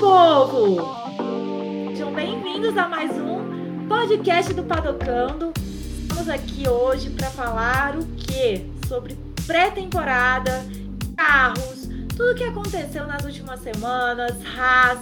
povo! 0.00 0.78
Sejam 1.90 2.10
bem-vindos 2.14 2.74
a 2.74 2.88
mais 2.88 3.10
um 3.18 3.86
podcast 3.86 4.54
do 4.54 4.62
Padocando. 4.62 5.52
Estamos 6.00 6.26
aqui 6.26 6.66
hoje 6.66 7.10
para 7.10 7.28
falar 7.28 7.98
o 7.98 8.06
que? 8.16 8.64
Sobre 8.88 9.18
pré-temporada, 9.46 10.64
carros, 11.14 11.86
tudo 12.16 12.32
o 12.32 12.34
que 12.34 12.44
aconteceu 12.44 13.06
nas 13.06 13.26
últimas 13.26 13.60
semanas, 13.60 14.38
Haas. 14.56 15.00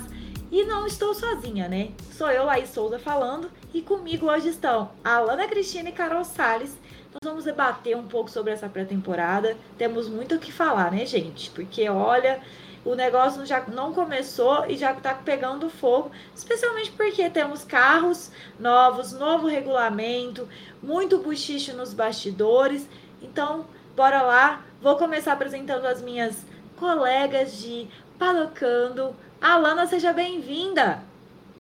E 0.50 0.64
não 0.64 0.84
estou 0.84 1.14
sozinha, 1.14 1.68
né? 1.68 1.90
Sou 2.10 2.28
eu, 2.32 2.44
Laís 2.44 2.70
Souza, 2.70 2.98
falando. 2.98 3.48
E 3.72 3.80
comigo 3.80 4.26
hoje 4.26 4.48
estão 4.48 4.90
Alana 5.04 5.46
Cristina 5.46 5.90
e 5.90 5.92
Carol 5.92 6.24
Salles. 6.24 6.76
Nós 7.12 7.20
vamos 7.22 7.44
debater 7.44 7.96
um 7.96 8.08
pouco 8.08 8.28
sobre 8.28 8.52
essa 8.52 8.68
pré-temporada. 8.68 9.56
Temos 9.76 10.08
muito 10.08 10.34
o 10.34 10.38
que 10.40 10.50
falar, 10.50 10.90
né, 10.90 11.06
gente? 11.06 11.50
Porque, 11.50 11.88
olha, 11.88 12.40
o 12.84 12.95
negócio 12.95 13.45
já 13.45 13.64
não 13.66 13.92
começou 13.92 14.66
e 14.66 14.77
já 14.77 14.92
está 14.92 15.14
pegando 15.14 15.68
fogo, 15.68 16.10
especialmente 16.34 16.91
porque 16.92 17.28
temos 17.30 17.64
carros 17.64 18.30
novos, 18.59 19.12
novo 19.12 19.46
regulamento, 19.46 20.48
muito 20.82 21.18
buchicho 21.18 21.77
nos 21.77 21.92
bastidores. 21.92 22.88
Então, 23.20 23.66
bora 23.95 24.23
lá. 24.23 24.64
Vou 24.80 24.96
começar 24.96 25.32
apresentando 25.32 25.87
as 25.87 26.01
minhas 26.01 26.45
colegas 26.77 27.59
de 27.59 27.88
Palocando. 28.18 29.15
Alana, 29.40 29.87
seja 29.87 30.12
bem-vinda! 30.12 31.02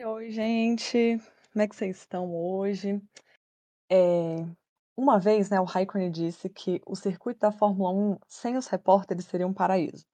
Oi, 0.02 0.30
gente! 0.30 1.20
Como 1.52 1.62
é 1.62 1.68
que 1.68 1.76
vocês 1.76 1.98
estão 1.98 2.34
hoje? 2.34 3.00
É, 3.90 4.36
uma 4.96 5.18
vez, 5.18 5.50
né, 5.50 5.60
o 5.60 5.64
Raikkonen 5.64 6.10
disse 6.10 6.48
que 6.48 6.80
o 6.86 6.94
circuito 6.94 7.40
da 7.40 7.52
Fórmula 7.52 7.90
1 7.90 8.18
sem 8.26 8.56
os 8.56 8.66
repórteres 8.66 9.24
seria 9.24 9.46
um 9.46 9.52
paraíso. 9.52 10.04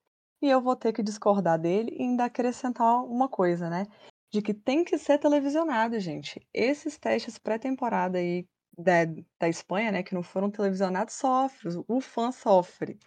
E 0.43 0.49
eu 0.49 0.61
vou 0.61 0.77
ter 0.77 0.93
que 0.93 1.03
discordar 1.03 1.59
dele 1.59 1.91
e 1.97 2.03
ainda 2.03 2.25
acrescentar 2.25 3.05
uma 3.05 3.29
coisa, 3.29 3.69
né? 3.69 3.87
De 4.33 4.43
que 4.43 4.55
tem 4.55 4.85
que 4.85 4.99
ser 4.99 5.19
televisionado, 5.19 5.99
gente. 5.99 6.41
Esses 6.53 6.99
testes 6.99 7.39
pré-temporada 7.39 8.19
aí 8.19 8.47
da, 8.77 9.05
da 9.41 9.49
Espanha, 9.49 9.91
né, 9.91 10.03
que 10.03 10.15
não 10.15 10.23
foram 10.23 10.51
televisionados, 10.51 11.15
sofre, 11.15 11.71
o 11.89 12.01
fã 12.01 12.31
sofre. 12.31 12.99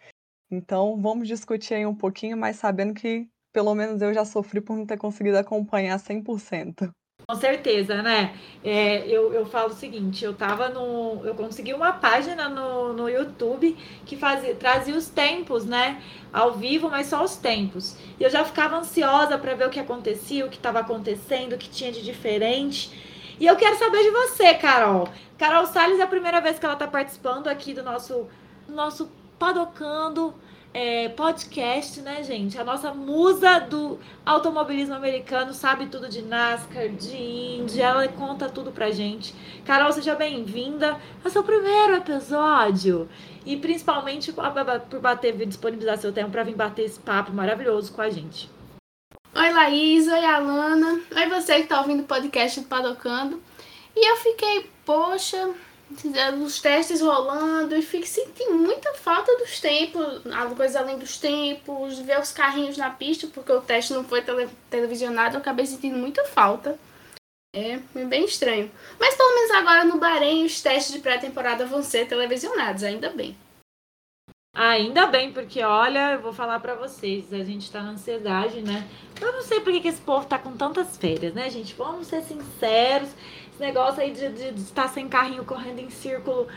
Então, 0.51 1.01
vamos 1.01 1.27
discutir 1.27 1.75
aí 1.75 1.85
um 1.85 1.95
pouquinho, 1.95 2.37
mas 2.37 2.57
sabendo 2.57 2.93
que 2.93 3.29
pelo 3.53 3.75
menos 3.75 4.01
eu 4.01 4.13
já 4.13 4.25
sofri 4.25 4.61
por 4.61 4.77
não 4.77 4.85
ter 4.85 4.97
conseguido 4.97 5.37
acompanhar 5.37 5.99
100%. 5.99 6.91
Com 7.31 7.35
certeza, 7.37 8.01
né? 8.01 8.35
É, 8.61 9.07
eu, 9.07 9.33
eu 9.33 9.45
falo 9.45 9.69
o 9.69 9.73
seguinte, 9.73 10.25
eu 10.25 10.33
tava 10.33 10.67
no. 10.67 11.21
Eu 11.23 11.33
consegui 11.33 11.73
uma 11.73 11.93
página 11.93 12.49
no, 12.49 12.91
no 12.91 13.07
YouTube 13.07 13.73
que 14.05 14.17
fazia, 14.17 14.53
trazia 14.53 14.93
os 14.93 15.07
tempos, 15.07 15.63
né? 15.63 16.03
Ao 16.33 16.51
vivo, 16.51 16.89
mas 16.89 17.07
só 17.07 17.23
os 17.23 17.37
tempos. 17.37 17.95
E 18.19 18.23
eu 18.23 18.29
já 18.29 18.43
ficava 18.43 18.75
ansiosa 18.75 19.37
para 19.37 19.55
ver 19.55 19.65
o 19.65 19.69
que 19.69 19.79
acontecia, 19.79 20.45
o 20.45 20.49
que 20.49 20.57
estava 20.57 20.79
acontecendo, 20.79 21.53
o 21.53 21.57
que 21.57 21.69
tinha 21.69 21.89
de 21.89 22.03
diferente. 22.03 22.91
E 23.39 23.47
eu 23.47 23.55
quero 23.55 23.79
saber 23.79 24.03
de 24.03 24.11
você, 24.11 24.53
Carol. 24.55 25.07
Carol 25.37 25.65
Salles 25.67 26.01
é 26.01 26.03
a 26.03 26.07
primeira 26.07 26.41
vez 26.41 26.59
que 26.59 26.65
ela 26.65 26.73
está 26.73 26.85
participando 26.85 27.47
aqui 27.47 27.73
do 27.73 27.81
nosso, 27.81 28.27
do 28.67 28.73
nosso 28.75 29.09
Padocando 29.39 30.35
é, 30.73 31.09
podcast, 31.09 32.01
né, 32.01 32.23
gente? 32.23 32.57
A 32.57 32.63
nossa 32.63 32.93
musa 32.93 33.59
do 33.59 33.99
automobilismo 34.25 34.95
americano 34.95 35.53
sabe 35.53 35.87
tudo 35.87 36.07
de 36.07 36.21
NASCAR, 36.21 36.89
de 36.89 37.15
Indy, 37.15 37.81
ela 37.81 38.07
conta 38.07 38.49
tudo 38.49 38.71
pra 38.71 38.91
gente. 38.91 39.35
Carol, 39.65 39.91
seja 39.91 40.15
bem-vinda 40.15 40.97
ao 41.23 41.29
seu 41.29 41.43
primeiro 41.43 41.95
episódio. 41.95 43.09
E 43.45 43.57
principalmente 43.57 44.31
por 44.31 44.99
bater, 45.01 45.35
disponibilizar 45.45 45.97
seu 45.97 46.13
tempo 46.13 46.31
para 46.31 46.43
vir 46.43 46.55
bater 46.55 46.85
esse 46.85 46.99
papo 46.99 47.31
maravilhoso 47.33 47.91
com 47.91 48.01
a 48.01 48.09
gente. 48.09 48.49
Oi, 49.33 49.51
Laís. 49.51 50.07
Oi, 50.07 50.25
Alana. 50.25 51.01
Oi, 51.15 51.29
você 51.29 51.61
que 51.61 51.67
tá 51.67 51.81
ouvindo 51.81 52.01
o 52.01 52.05
podcast 52.05 52.59
do 52.59 52.67
Padocando. 52.67 53.41
E 53.95 54.09
eu 54.09 54.15
fiquei, 54.17 54.69
poxa, 54.85 55.49
os 56.43 56.61
testes 56.61 57.01
rolando 57.01 57.75
e 57.75 57.81
fico 57.81 58.07
sentindo 58.07 58.55
muita 58.55 58.93
falta 58.93 59.35
dos 59.37 59.59
tempos, 59.59 60.21
coisa 60.55 60.79
além 60.79 60.97
dos 60.97 61.17
tempos, 61.17 61.99
ver 61.99 62.19
os 62.19 62.31
carrinhos 62.31 62.77
na 62.77 62.89
pista, 62.89 63.27
porque 63.27 63.51
o 63.51 63.61
teste 63.61 63.93
não 63.93 64.03
foi 64.03 64.21
tele, 64.21 64.49
televisionado, 64.69 65.35
eu 65.35 65.41
acabei 65.41 65.65
sentindo 65.65 65.97
muita 65.97 66.25
falta. 66.25 66.77
É 67.53 67.77
bem 68.05 68.25
estranho. 68.25 68.71
Mas 68.99 69.15
pelo 69.15 69.35
menos 69.35 69.51
agora 69.51 69.83
no 69.83 69.99
Bahrein 69.99 70.45
os 70.45 70.61
testes 70.61 70.93
de 70.93 70.99
pré-temporada 70.99 71.65
vão 71.65 71.83
ser 71.83 72.07
televisionados, 72.07 72.83
ainda 72.83 73.09
bem. 73.09 73.35
Ainda 74.53 75.07
bem, 75.07 75.31
porque 75.31 75.63
olha, 75.63 76.13
eu 76.13 76.21
vou 76.21 76.33
falar 76.33 76.59
para 76.59 76.75
vocês, 76.75 77.31
a 77.33 77.41
gente 77.41 77.71
tá 77.71 77.81
na 77.81 77.91
ansiedade, 77.91 78.61
né? 78.61 78.85
Eu 79.19 79.31
não 79.31 79.41
sei 79.41 79.61
por 79.61 79.71
que 79.71 79.87
esse 79.87 80.01
povo 80.01 80.25
tá 80.25 80.37
com 80.37 80.57
tantas 80.57 80.97
férias, 80.97 81.33
né, 81.33 81.49
gente? 81.49 81.73
Vamos 81.73 82.07
ser 82.07 82.21
sinceros 82.21 83.09
negócio 83.61 84.01
aí 84.01 84.11
de, 84.11 84.27
de, 84.29 84.51
de 84.51 84.61
estar 84.61 84.89
sem 84.89 85.07
carrinho 85.07 85.45
correndo 85.45 85.79
em 85.79 85.89
círculo 85.89 86.47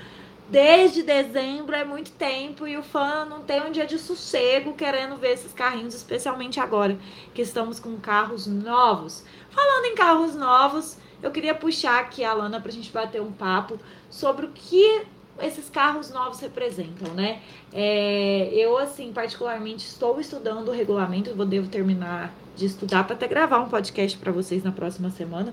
desde 0.48 1.03
dezembro 1.03 1.75
é 1.75 1.84
muito 1.84 2.10
tempo 2.12 2.66
e 2.66 2.76
o 2.76 2.82
fã 2.82 3.25
não 3.25 3.42
tem 3.42 3.62
um 3.62 3.70
dia 3.70 3.87
de 3.87 3.98
sossego 3.98 4.75
querendo 4.75 5.16
ver 5.16 5.32
esses 5.32 5.53
carrinhos, 5.53 5.94
especialmente 5.94 6.60
agora 6.60 6.98
que 7.32 7.42
estamos 7.42 7.81
com 7.81 7.97
carros 7.97 8.47
novos. 8.47 9.25
Falando 9.50 9.87
em 9.87 9.94
carros 9.94 10.34
novos, 10.34 10.98
eu 11.22 11.31
queria 11.31 11.54
puxar 11.54 12.00
aqui 12.00 12.25
a 12.25 12.32
Lana 12.34 12.60
para 12.60 12.70
a 12.70 12.75
gente 12.75 12.92
bater 12.92 13.22
um 13.22 13.32
papo 13.32 13.78
sobre 14.10 14.47
o 14.47 14.50
que 14.50 15.03
esses 15.41 15.69
carros 15.69 16.10
novos 16.10 16.38
representam, 16.38 17.12
né? 17.12 17.41
É, 17.72 18.50
eu, 18.53 18.78
assim, 18.78 19.12
particularmente 19.12 19.84
estou 19.86 20.21
estudando 20.21 20.69
o 20.69 20.72
regulamento, 20.72 21.31
eu 21.31 21.47
devo 21.47 21.69
terminar 21.69 22.32
de 22.54 22.66
estudar 22.66 23.04
para 23.04 23.16
até 23.16 23.26
gravar 23.26 23.59
um 23.59 23.69
podcast 23.69 24.16
para 24.19 24.31
vocês 24.31 24.62
na 24.62 24.71
próxima 24.71 25.10
semana 25.10 25.53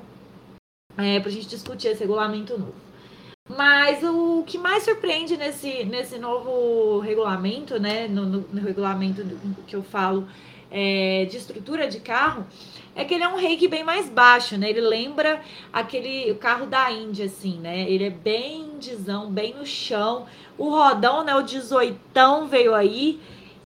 é, 0.97 1.19
para 1.19 1.29
a 1.29 1.31
gente 1.31 1.47
discutir 1.47 1.89
esse 1.89 2.01
regulamento 2.01 2.57
novo. 2.57 2.75
Mas 3.49 4.01
o 4.03 4.43
que 4.45 4.57
mais 4.57 4.83
surpreende 4.83 5.35
nesse, 5.35 5.83
nesse 5.83 6.17
novo 6.17 6.99
regulamento, 6.99 7.79
né, 7.79 8.07
no, 8.07 8.25
no, 8.25 8.45
no 8.51 8.61
regulamento 8.61 9.25
que 9.67 9.75
eu 9.75 9.83
falo 9.83 10.27
é, 10.71 11.25
de 11.25 11.37
estrutura 11.37 11.87
de 11.87 11.99
carro, 11.99 12.45
é 12.95 13.03
que 13.03 13.13
ele 13.13 13.23
é 13.23 13.27
um 13.27 13.35
reiki 13.35 13.67
bem 13.67 13.83
mais 13.83 14.09
baixo, 14.09 14.57
né? 14.57 14.69
Ele 14.69 14.81
lembra 14.81 15.41
aquele 15.71 16.33
carro 16.35 16.65
da 16.65 16.91
Índia, 16.91 17.25
assim, 17.25 17.59
né? 17.59 17.89
Ele 17.89 18.05
é 18.05 18.09
bem 18.09 18.61
indizão, 18.61 19.31
bem 19.31 19.53
no 19.53 19.65
chão. 19.65 20.25
O 20.57 20.69
rodão, 20.69 21.23
né? 21.23 21.35
O 21.35 21.41
18 21.41 21.97
veio 22.49 22.73
aí. 22.73 23.19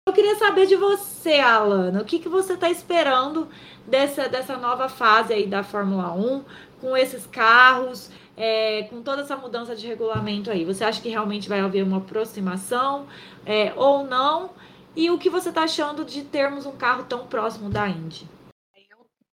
Eu 0.09 0.15
queria 0.15 0.37
saber 0.37 0.67
de 0.67 0.77
você, 0.77 1.41
Alana, 1.41 2.01
o 2.01 2.05
que, 2.05 2.19
que 2.19 2.29
você 2.29 2.53
está 2.53 2.71
esperando 2.71 3.49
dessa, 3.87 4.29
dessa 4.29 4.57
nova 4.57 4.89
fase 4.89 5.33
aí 5.33 5.47
da 5.47 5.65
Fórmula 5.65 6.13
1? 6.13 6.45
Com 6.81 6.97
esses 6.97 7.27
carros, 7.27 8.11
é, 8.37 8.85
com 8.85 9.03
toda 9.03 9.23
essa 9.23 9.37
mudança 9.37 9.75
de 9.75 9.87
regulamento 9.87 10.51
aí? 10.51 10.65
Você 10.65 10.85
acha 10.85 11.01
que 11.01 11.09
realmente 11.09 11.49
vai 11.49 11.61
haver 11.61 11.83
uma 11.83 11.99
aproximação 11.99 13.07
é, 13.45 13.73
ou 13.75 14.05
não? 14.05 14.51
E 14.95 15.11
o 15.11 15.19
que 15.19 15.29
você 15.29 15.51
está 15.51 15.65
achando 15.65 16.05
de 16.05 16.25
termos 16.25 16.65
um 16.65 16.77
carro 16.77 17.05
tão 17.05 17.27
próximo 17.27 17.69
da 17.69 17.87
Indy? 17.87 18.27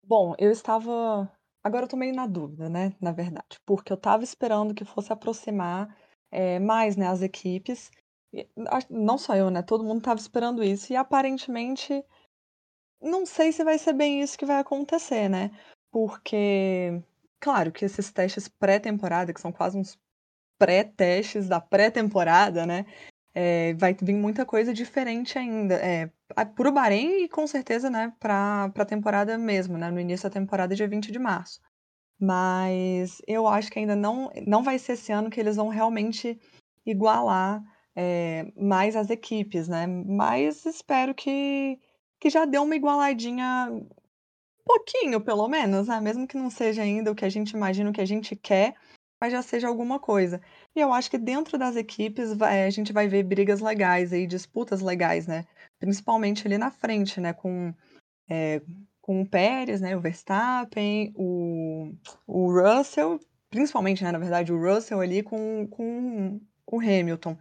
Bom, 0.03 0.35
eu 0.37 0.51
estava. 0.51 1.29
Agora 1.63 1.85
eu 1.85 1.89
tô 1.89 1.97
meio 1.97 2.15
na 2.15 2.27
dúvida, 2.27 2.69
né? 2.69 2.95
Na 3.01 3.11
verdade, 3.11 3.59
porque 3.65 3.91
eu 3.91 3.97
estava 3.97 4.23
esperando 4.23 4.73
que 4.73 4.85
fosse 4.85 5.11
aproximar 5.11 5.97
é, 6.31 6.59
mais 6.59 6.95
né, 6.95 7.07
as 7.07 7.21
equipes. 7.21 7.91
Não 8.89 9.17
só 9.17 9.35
eu, 9.35 9.49
né? 9.49 9.61
Todo 9.63 9.83
mundo 9.83 9.97
estava 9.97 10.19
esperando 10.19 10.63
isso. 10.63 10.93
E 10.93 10.95
aparentemente, 10.95 12.05
não 13.01 13.25
sei 13.25 13.51
se 13.51 13.63
vai 13.63 13.77
ser 13.77 13.93
bem 13.93 14.21
isso 14.21 14.37
que 14.37 14.45
vai 14.45 14.59
acontecer, 14.59 15.27
né? 15.27 15.51
Porque 15.91 17.01
Claro 17.39 17.71
que 17.71 17.85
esses 17.85 18.11
testes 18.11 18.47
pré-temporada, 18.47 19.33
que 19.33 19.41
são 19.41 19.51
quase 19.51 19.77
uns 19.77 19.97
pré-testes 20.57 21.47
da 21.47 21.61
pré-temporada, 21.61 22.65
né? 22.65 22.85
É, 23.33 23.73
vai 23.75 23.93
vir 23.93 24.15
muita 24.15 24.45
coisa 24.45 24.73
diferente 24.73 25.37
ainda. 25.37 25.75
É, 25.75 26.09
para 26.27 26.69
o 26.69 26.71
Bahrein 26.71 27.23
e 27.23 27.29
com 27.29 27.45
certeza, 27.45 27.89
né, 27.89 28.11
para 28.19 28.71
a 28.75 28.85
temporada 28.85 29.37
mesmo, 29.37 29.77
né? 29.77 29.91
No 29.91 29.99
início 29.99 30.29
da 30.29 30.33
temporada, 30.33 30.75
dia 30.75 30.87
20 30.87 31.11
de 31.11 31.19
março. 31.19 31.61
Mas 32.19 33.21
eu 33.27 33.47
acho 33.47 33.71
que 33.71 33.79
ainda 33.79 33.95
não, 33.95 34.31
não 34.45 34.63
vai 34.63 34.79
ser 34.79 34.93
esse 34.93 35.11
ano 35.11 35.29
que 35.29 35.39
eles 35.39 35.55
vão 35.55 35.69
realmente 35.69 36.39
igualar 36.85 37.61
é, 37.95 38.51
mais 38.55 38.95
as 38.95 39.09
equipes, 39.09 39.67
né? 39.67 39.85
Mas 39.87 40.65
espero 40.65 41.13
que, 41.13 41.79
que 42.19 42.29
já 42.29 42.45
dê 42.45 42.57
uma 42.57 42.75
igualadinha 42.75 43.69
pouquinho, 44.67 45.21
pelo 45.21 45.47
menos, 45.47 45.87
né? 45.87 45.99
Mesmo 46.01 46.27
que 46.27 46.37
não 46.37 46.49
seja 46.49 46.81
ainda 46.81 47.11
o 47.11 47.15
que 47.15 47.25
a 47.25 47.29
gente 47.29 47.51
imagina, 47.51 47.89
o 47.89 47.93
que 47.93 48.01
a 48.01 48.05
gente 48.05 48.35
quer, 48.35 48.75
mas 49.19 49.31
já 49.31 49.41
seja 49.41 49.67
alguma 49.67 49.99
coisa. 49.99 50.41
E 50.75 50.79
eu 50.79 50.93
acho 50.93 51.09
que 51.09 51.17
dentro 51.17 51.57
das 51.57 51.75
equipes 51.75 52.33
vai, 52.33 52.65
a 52.65 52.69
gente 52.69 52.93
vai 52.93 53.07
ver 53.07 53.23
brigas 53.23 53.61
legais 53.61 54.13
aí, 54.13 54.27
disputas 54.27 54.81
legais, 54.81 55.25
né? 55.27 55.45
Principalmente 55.79 56.45
ali 56.45 56.57
na 56.57 56.69
frente, 56.69 57.19
né? 57.19 57.33
Com, 57.33 57.73
é, 58.29 58.61
com 59.01 59.21
o 59.21 59.27
Pérez, 59.27 59.81
né? 59.81 59.95
O 59.95 60.01
Verstappen, 60.01 61.13
o, 61.15 61.93
o 62.27 62.51
Russell, 62.51 63.19
principalmente, 63.49 64.03
né? 64.03 64.11
Na 64.11 64.19
verdade, 64.19 64.53
o 64.53 64.59
Russell 64.59 64.99
ali 64.99 65.23
com, 65.23 65.67
com 65.67 66.39
o 66.67 66.79
Hamilton. 66.79 67.37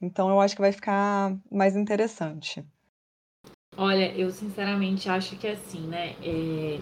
Então 0.00 0.28
eu 0.28 0.40
acho 0.40 0.54
que 0.54 0.60
vai 0.60 0.72
ficar 0.72 1.34
mais 1.50 1.76
interessante. 1.76 2.64
Olha, 3.76 4.12
eu 4.16 4.30
sinceramente 4.30 5.08
acho 5.08 5.36
que 5.36 5.46
é 5.46 5.52
assim, 5.52 5.80
né? 5.80 6.14
É... 6.22 6.78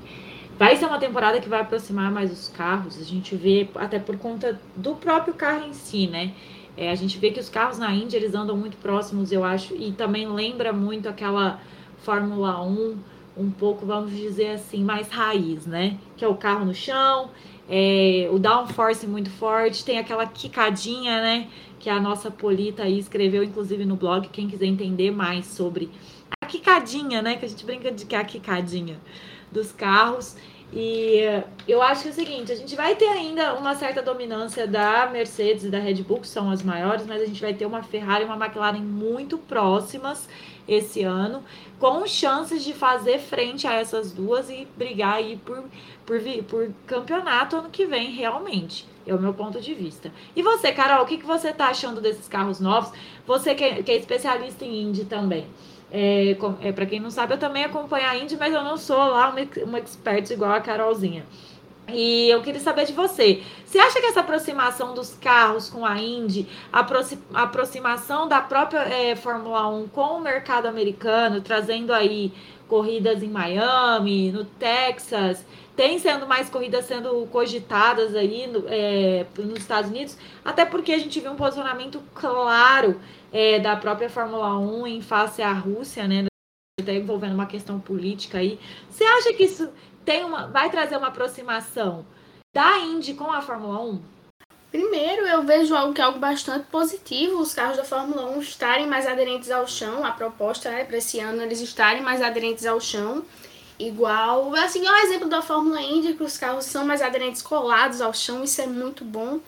Vai 0.58 0.76
ser 0.76 0.84
uma 0.86 0.98
temporada 0.98 1.40
que 1.40 1.48
vai 1.48 1.60
aproximar 1.60 2.12
mais 2.12 2.30
os 2.30 2.48
carros. 2.48 3.00
A 3.00 3.04
gente 3.04 3.34
vê, 3.34 3.68
até 3.74 3.98
por 3.98 4.18
conta 4.18 4.60
do 4.76 4.94
próprio 4.94 5.34
carro 5.34 5.66
em 5.66 5.72
si, 5.72 6.06
né? 6.06 6.32
É, 6.76 6.90
a 6.90 6.94
gente 6.94 7.18
vê 7.18 7.30
que 7.30 7.40
os 7.40 7.48
carros 7.48 7.78
na 7.78 7.92
Índia 7.92 8.16
eles 8.16 8.34
andam 8.34 8.56
muito 8.56 8.76
próximos, 8.78 9.30
eu 9.30 9.44
acho, 9.44 9.74
e 9.74 9.92
também 9.92 10.26
lembra 10.26 10.72
muito 10.72 11.08
aquela 11.08 11.60
Fórmula 11.98 12.62
1, 12.62 12.96
um 13.36 13.50
pouco, 13.50 13.84
vamos 13.84 14.12
dizer 14.12 14.52
assim, 14.52 14.82
mais 14.82 15.08
raiz, 15.08 15.66
né? 15.66 15.98
Que 16.16 16.24
é 16.24 16.28
o 16.28 16.34
carro 16.34 16.64
no 16.64 16.74
chão, 16.74 17.30
é, 17.68 18.28
o 18.30 18.38
downforce 18.38 19.06
muito 19.06 19.30
forte, 19.30 19.84
tem 19.84 19.98
aquela 19.98 20.26
quicadinha, 20.26 21.20
né? 21.20 21.48
Que 21.78 21.90
a 21.90 22.00
nossa 22.00 22.30
Polita 22.30 22.84
aí 22.84 22.98
escreveu, 22.98 23.42
inclusive, 23.42 23.84
no 23.84 23.96
blog, 23.96 24.28
quem 24.28 24.48
quiser 24.48 24.66
entender 24.66 25.10
mais 25.10 25.46
sobre 25.46 25.90
quicadinha, 26.52 27.22
né? 27.22 27.36
Que 27.36 27.46
a 27.46 27.48
gente 27.48 27.64
brinca 27.64 27.90
de 27.90 28.04
que 28.04 28.14
é 28.14 28.18
a 28.18 28.24
quicadinha 28.24 28.98
dos 29.50 29.72
carros. 29.72 30.36
E 30.74 31.20
eu 31.68 31.82
acho 31.82 32.02
que 32.02 32.08
é 32.08 32.10
o 32.12 32.14
seguinte, 32.14 32.50
a 32.50 32.54
gente 32.54 32.74
vai 32.74 32.94
ter 32.94 33.08
ainda 33.08 33.52
uma 33.54 33.74
certa 33.74 34.00
dominância 34.00 34.66
da 34.66 35.06
Mercedes 35.06 35.64
e 35.64 35.68
da 35.68 35.78
Red 35.78 36.02
Bull, 36.02 36.20
que 36.20 36.26
são 36.26 36.50
as 36.50 36.62
maiores, 36.62 37.06
mas 37.06 37.20
a 37.20 37.26
gente 37.26 37.42
vai 37.42 37.52
ter 37.52 37.66
uma 37.66 37.82
Ferrari 37.82 38.24
e 38.24 38.26
uma 38.26 38.42
McLaren 38.42 38.80
muito 38.80 39.36
próximas 39.36 40.26
esse 40.66 41.02
ano, 41.02 41.44
com 41.78 42.06
chances 42.06 42.64
de 42.64 42.72
fazer 42.72 43.18
frente 43.18 43.66
a 43.66 43.74
essas 43.74 44.12
duas 44.12 44.48
e 44.48 44.66
brigar 44.74 45.16
aí 45.16 45.36
por, 45.44 45.62
por, 46.06 46.18
por 46.48 46.70
campeonato 46.86 47.56
ano 47.56 47.68
que 47.68 47.84
vem, 47.84 48.10
realmente. 48.10 48.86
É 49.06 49.12
o 49.12 49.20
meu 49.20 49.34
ponto 49.34 49.60
de 49.60 49.74
vista. 49.74 50.10
E 50.34 50.42
você, 50.42 50.72
Carol, 50.72 51.02
o 51.02 51.06
que, 51.06 51.18
que 51.18 51.26
você 51.26 51.48
está 51.48 51.66
achando 51.66 52.00
desses 52.00 52.28
carros 52.28 52.60
novos? 52.60 52.92
Você 53.26 53.54
que 53.54 53.64
é, 53.64 53.82
que 53.82 53.90
é 53.90 53.96
especialista 53.96 54.64
em 54.64 54.82
Indy 54.82 55.04
também. 55.04 55.44
É, 55.94 56.30
é 56.62 56.72
para 56.72 56.86
quem 56.86 56.98
não 57.00 57.10
sabe, 57.10 57.34
eu 57.34 57.38
também 57.38 57.64
acompanho 57.64 58.06
a 58.06 58.16
Indy, 58.16 58.34
mas 58.38 58.54
eu 58.54 58.64
não 58.64 58.78
sou 58.78 58.96
lá 58.96 59.28
uma, 59.28 59.40
uma 59.66 59.78
expert 59.78 60.30
igual 60.30 60.52
a 60.52 60.60
Carolzinha. 60.60 61.26
E 61.92 62.30
eu 62.30 62.42
queria 62.42 62.60
saber 62.60 62.86
de 62.86 62.92
você. 62.92 63.42
Você 63.64 63.78
acha 63.78 64.00
que 64.00 64.06
essa 64.06 64.20
aproximação 64.20 64.94
dos 64.94 65.14
carros 65.14 65.68
com 65.68 65.84
a 65.84 65.98
Indy, 66.00 66.48
a 66.72 66.86
aproximação 67.34 68.28
da 68.28 68.40
própria 68.40 68.80
é, 68.80 69.14
Fórmula 69.14 69.68
1 69.68 69.88
com 69.88 70.18
o 70.18 70.20
mercado 70.20 70.66
americano, 70.66 71.40
trazendo 71.40 71.92
aí 71.92 72.32
corridas 72.68 73.22
em 73.22 73.28
Miami, 73.28 74.32
no 74.32 74.44
Texas, 74.44 75.44
tem 75.76 75.98
sendo 75.98 76.26
mais 76.26 76.48
corridas 76.48 76.86
sendo 76.86 77.26
cogitadas 77.30 78.14
aí 78.14 78.46
no, 78.46 78.64
é, 78.66 79.26
nos 79.38 79.58
Estados 79.58 79.90
Unidos, 79.90 80.16
até 80.44 80.64
porque 80.64 80.92
a 80.92 80.98
gente 80.98 81.20
viu 81.20 81.32
um 81.32 81.36
posicionamento 81.36 82.02
claro 82.14 83.00
é, 83.32 83.58
da 83.58 83.76
própria 83.76 84.08
Fórmula 84.08 84.58
1 84.58 84.86
em 84.86 85.00
face 85.02 85.42
à 85.42 85.52
Rússia, 85.52 86.06
né? 86.08 86.31
Até 86.82 86.94
envolvendo 86.94 87.34
uma 87.34 87.46
questão 87.46 87.80
política 87.80 88.38
aí. 88.38 88.58
Você 88.90 89.04
acha 89.04 89.32
que 89.32 89.44
isso 89.44 89.68
tem 90.04 90.24
uma, 90.24 90.46
vai 90.48 90.70
trazer 90.70 90.96
uma 90.96 91.08
aproximação 91.08 92.04
da 92.54 92.78
Indy 92.78 93.14
com 93.14 93.30
a 93.32 93.40
Fórmula 93.40 93.80
1? 93.80 94.02
Primeiro, 94.70 95.26
eu 95.26 95.42
vejo 95.42 95.74
algo 95.74 95.92
que 95.92 96.00
é 96.00 96.04
algo 96.04 96.18
bastante 96.18 96.66
positivo, 96.68 97.40
os 97.40 97.52
carros 97.52 97.76
da 97.76 97.84
Fórmula 97.84 98.30
1 98.30 98.40
estarem 98.40 98.86
mais 98.86 99.06
aderentes 99.06 99.50
ao 99.50 99.68
chão, 99.68 100.02
a 100.02 100.12
proposta 100.12 100.70
é 100.70 100.82
para 100.82 100.96
esse 100.96 101.20
ano 101.20 101.42
eles 101.42 101.60
estarem 101.60 102.02
mais 102.02 102.22
aderentes 102.22 102.64
ao 102.64 102.80
chão, 102.80 103.22
igual, 103.78 104.54
assim, 104.54 104.86
é 104.86 104.90
o 104.90 104.96
exemplo 104.96 105.28
da 105.28 105.42
Fórmula 105.42 105.78
Indy, 105.78 106.14
que 106.14 106.22
os 106.22 106.38
carros 106.38 106.64
são 106.64 106.86
mais 106.86 107.02
aderentes 107.02 107.42
colados 107.42 108.00
ao 108.00 108.14
chão, 108.14 108.42
isso 108.42 108.62
é 108.62 108.66
muito 108.66 109.04
bom. 109.04 109.40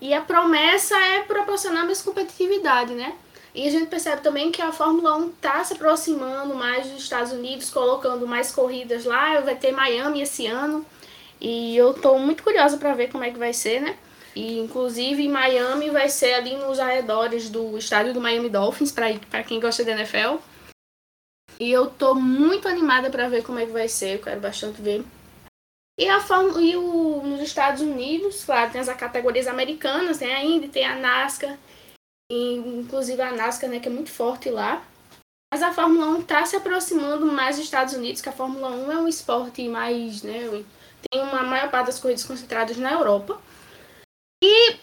E 0.00 0.14
a 0.14 0.20
promessa 0.20 0.96
é 0.96 1.22
proporcionar 1.22 1.84
mais 1.84 2.00
competitividade, 2.00 2.94
né? 2.94 3.14
E 3.54 3.66
a 3.66 3.70
gente 3.70 3.86
percebe 3.86 4.22
também 4.22 4.52
que 4.52 4.62
a 4.62 4.72
Fórmula 4.72 5.16
1 5.16 5.28
está 5.30 5.64
se 5.64 5.72
aproximando 5.72 6.54
mais 6.54 6.86
dos 6.88 7.02
Estados 7.02 7.32
Unidos, 7.32 7.70
colocando 7.70 8.26
mais 8.26 8.52
corridas 8.52 9.04
lá. 9.04 9.40
Vai 9.40 9.56
ter 9.56 9.72
Miami 9.72 10.22
esse 10.22 10.46
ano. 10.46 10.86
E 11.40 11.76
eu 11.76 11.90
estou 11.92 12.18
muito 12.18 12.42
curiosa 12.42 12.76
para 12.76 12.94
ver 12.94 13.10
como 13.10 13.24
é 13.24 13.30
que 13.30 13.38
vai 13.38 13.52
ser, 13.52 13.80
né? 13.80 13.96
E 14.36 14.58
inclusive 14.58 15.28
Miami 15.28 15.90
vai 15.90 16.08
ser 16.08 16.34
ali 16.34 16.54
nos 16.56 16.78
arredores 16.78 17.50
do 17.50 17.76
estádio 17.76 18.14
do 18.14 18.20
Miami 18.20 18.48
Dolphins, 18.48 18.92
para 18.92 19.42
quem 19.42 19.58
gosta 19.58 19.84
da 19.84 19.92
NFL. 19.92 20.36
E 21.58 21.70
eu 21.70 21.90
tô 21.90 22.14
muito 22.14 22.68
animada 22.68 23.10
para 23.10 23.28
ver 23.28 23.42
como 23.42 23.58
é 23.58 23.66
que 23.66 23.72
vai 23.72 23.88
ser, 23.88 24.14
eu 24.14 24.22
quero 24.22 24.40
bastante 24.40 24.80
ver. 24.80 25.04
E, 25.98 26.08
a 26.08 26.20
Fórmula, 26.20 26.62
e 26.62 26.74
o, 26.76 27.22
nos 27.22 27.42
Estados 27.42 27.82
Unidos, 27.82 28.44
claro, 28.44 28.70
tem 28.70 28.80
as 28.80 28.88
categorias 28.94 29.46
americanas, 29.46 30.16
tem 30.16 30.32
a 30.32 30.42
Indy, 30.42 30.68
tem 30.68 30.86
a 30.86 30.96
NASCAR, 30.96 31.58
inclusive 32.30 33.20
a 33.20 33.32
NASCAR, 33.32 33.68
né, 33.68 33.80
que 33.80 33.88
é 33.88 33.92
muito 33.92 34.10
forte 34.10 34.48
lá. 34.50 34.84
Mas 35.52 35.62
a 35.62 35.72
Fórmula 35.72 36.06
1 36.06 36.20
está 36.20 36.46
se 36.46 36.54
aproximando 36.54 37.26
mais 37.26 37.56
dos 37.56 37.64
Estados 37.64 37.92
Unidos, 37.94 38.22
que 38.22 38.28
a 38.28 38.32
Fórmula 38.32 38.70
1 38.70 38.92
é 38.92 38.96
um 38.98 39.08
esporte 39.08 39.68
mais, 39.68 40.22
né, 40.22 40.64
tem 41.10 41.20
uma 41.20 41.42
maior 41.42 41.70
parte 41.70 41.86
das 41.86 41.98
corridas 41.98 42.24
concentradas 42.24 42.76
na 42.76 42.92
Europa. 42.92 43.40
E 44.42 44.76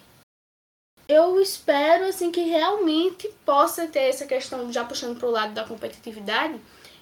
eu 1.07 1.39
espero 1.39 2.05
assim 2.05 2.31
que 2.31 2.41
realmente 2.41 3.29
possa 3.45 3.87
ter 3.87 4.09
essa 4.09 4.25
questão, 4.25 4.71
já 4.71 4.83
puxando 4.83 5.17
para 5.17 5.27
o 5.27 5.31
lado 5.31 5.53
da 5.53 5.63
competitividade, 5.63 6.59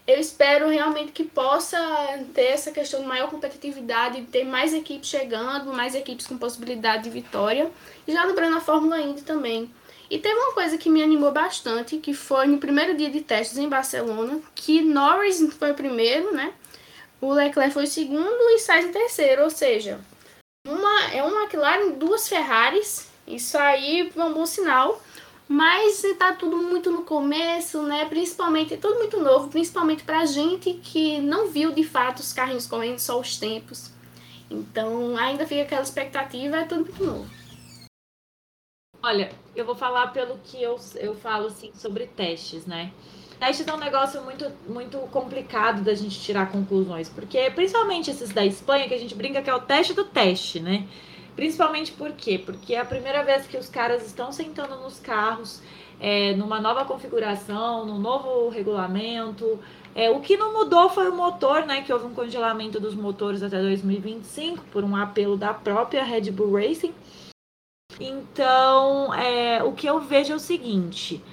eu 0.08 0.20
espero 0.20 0.70
realmente 0.70 1.12
que 1.12 1.24
possa 1.24 1.80
ter 2.34 2.46
essa 2.46 2.72
questão 2.72 3.02
de 3.02 3.08
maior 3.08 3.28
competitividade, 3.32 4.22
ter 4.26 4.44
mais 4.44 4.72
equipes 4.72 5.10
chegando, 5.10 5.74
mais 5.74 5.96
equipes 5.96 6.28
com 6.28 6.38
possibilidade 6.38 7.06
de 7.06 7.10
vitória. 7.10 7.72
E 8.08 8.14
já 8.14 8.24
lembrando 8.24 8.58
a 8.58 8.62
Fórmula 8.62 9.02
Indy 9.02 9.24
também. 9.24 9.74
E 10.10 10.20
teve 10.20 10.36
uma 10.36 10.54
coisa 10.54 10.78
que 10.78 10.90
me 10.90 11.02
animou 11.02 11.32
bastante, 11.32 11.98
que 11.98 12.14
foi 12.14 12.48
no 12.48 12.58
primeiro 12.58 12.96
dia 12.96 13.10
de 13.10 13.22
testes 13.22 13.58
em 13.58 13.70
Barcelona, 13.70 14.40
que 14.54 14.82
Norris 14.82 15.42
foi 15.58 15.72
o 15.72 15.76
primeiro, 15.76 16.34
né? 16.34 16.54
O 17.20 17.34
Leclerc 17.34 17.74
foi 17.74 17.86
o 17.86 17.88
segundo 17.88 18.50
e 18.50 18.60
Sainz 18.60 18.86
em 18.86 18.92
terceiro, 18.92 19.44
ou 19.44 19.50
seja, 19.50 20.00
uma, 20.68 21.14
é 21.14 21.24
uma 21.24 21.44
McLaren, 21.44 21.92
duas 21.92 22.28
Ferraris. 22.28 23.08
Isso 23.28 23.58
aí 23.58 24.12
é 24.16 24.24
um 24.24 24.34
bom 24.34 24.46
sinal. 24.46 25.02
Mas 25.48 26.04
está 26.04 26.34
tudo 26.34 26.58
muito 26.58 26.90
no 26.90 27.04
começo, 27.04 27.84
né? 27.84 28.06
Principalmente, 28.06 28.78
tudo 28.78 28.96
muito 28.96 29.20
novo, 29.20 29.48
principalmente 29.48 30.04
pra 30.04 30.26
gente 30.26 30.74
que 30.74 31.20
não 31.22 31.48
viu 31.48 31.72
de 31.72 31.84
fato 31.84 32.20
os 32.20 32.34
carrinhos 32.34 32.66
correndo 32.66 32.98
só 32.98 33.20
os 33.20 33.38
tempos. 33.38 33.92
Então 34.50 35.16
ainda 35.18 35.46
fica 35.46 35.62
aquela 35.62 35.84
expectativa, 35.84 36.58
é 36.58 36.66
tudo 36.66 36.86
muito 36.86 37.04
novo. 37.04 37.30
Olha, 39.06 39.30
eu 39.56 39.64
vou 39.64 39.76
falar 39.76 40.08
pelo 40.08 40.40
que 40.44 40.60
eu, 40.60 40.80
eu 40.96 41.14
falo 41.14 41.46
assim 41.46 41.72
sobre 41.76 42.08
testes, 42.08 42.66
né? 42.66 42.92
Testes 43.40 43.68
é 43.68 43.72
um 43.72 43.78
negócio 43.78 44.20
muito, 44.24 44.52
muito 44.68 44.98
complicado 45.12 45.84
da 45.84 45.94
gente 45.94 46.20
tirar 46.20 46.52
conclusões, 46.52 47.08
porque 47.08 47.52
principalmente 47.52 48.10
esses 48.10 48.32
da 48.32 48.44
Espanha, 48.44 48.88
que 48.88 48.96
a 48.96 48.98
gente 48.98 49.14
brinca 49.14 49.44
que 49.44 49.50
é 49.50 49.54
o 49.54 49.60
teste 49.60 49.94
do 49.94 50.06
teste, 50.06 50.60
né? 50.60 50.88
Principalmente 51.36 51.92
por 51.92 52.14
quê? 52.14 52.40
Porque 52.44 52.74
é 52.74 52.80
a 52.80 52.86
primeira 52.86 53.24
vez 53.24 53.46
que 53.46 53.56
os 53.58 53.70
caras 53.70 54.04
estão 54.08 54.32
sentando 54.32 54.76
nos 54.78 55.00
carros, 55.00 55.62
é, 56.00 56.34
numa 56.34 56.60
nova 56.60 56.84
configuração, 56.84 57.86
num 57.86 58.00
novo 58.00 58.50
regulamento. 58.50 59.60
É, 59.94 60.10
o 60.10 60.20
que 60.20 60.36
não 60.36 60.52
mudou 60.52 60.90
foi 60.90 61.12
o 61.12 61.16
motor, 61.16 61.64
né? 61.68 61.84
Que 61.84 61.94
houve 61.94 62.08
um 62.08 62.16
congelamento 62.16 62.80
dos 62.80 62.96
motores 62.96 63.44
até 63.44 63.62
2025 63.62 64.66
por 64.72 64.84
um 64.84 64.96
apelo 64.96 65.38
da 65.38 65.54
própria 65.54 66.04
Red 66.04 66.32
Bull 66.32 66.54
Racing. 66.54 66.92
Então, 68.00 69.14
é, 69.14 69.64
o 69.64 69.72
que 69.72 69.88
eu 69.88 70.00
vejo 70.00 70.34
é 70.34 70.36
o 70.36 70.40
seguinte: 70.40 71.24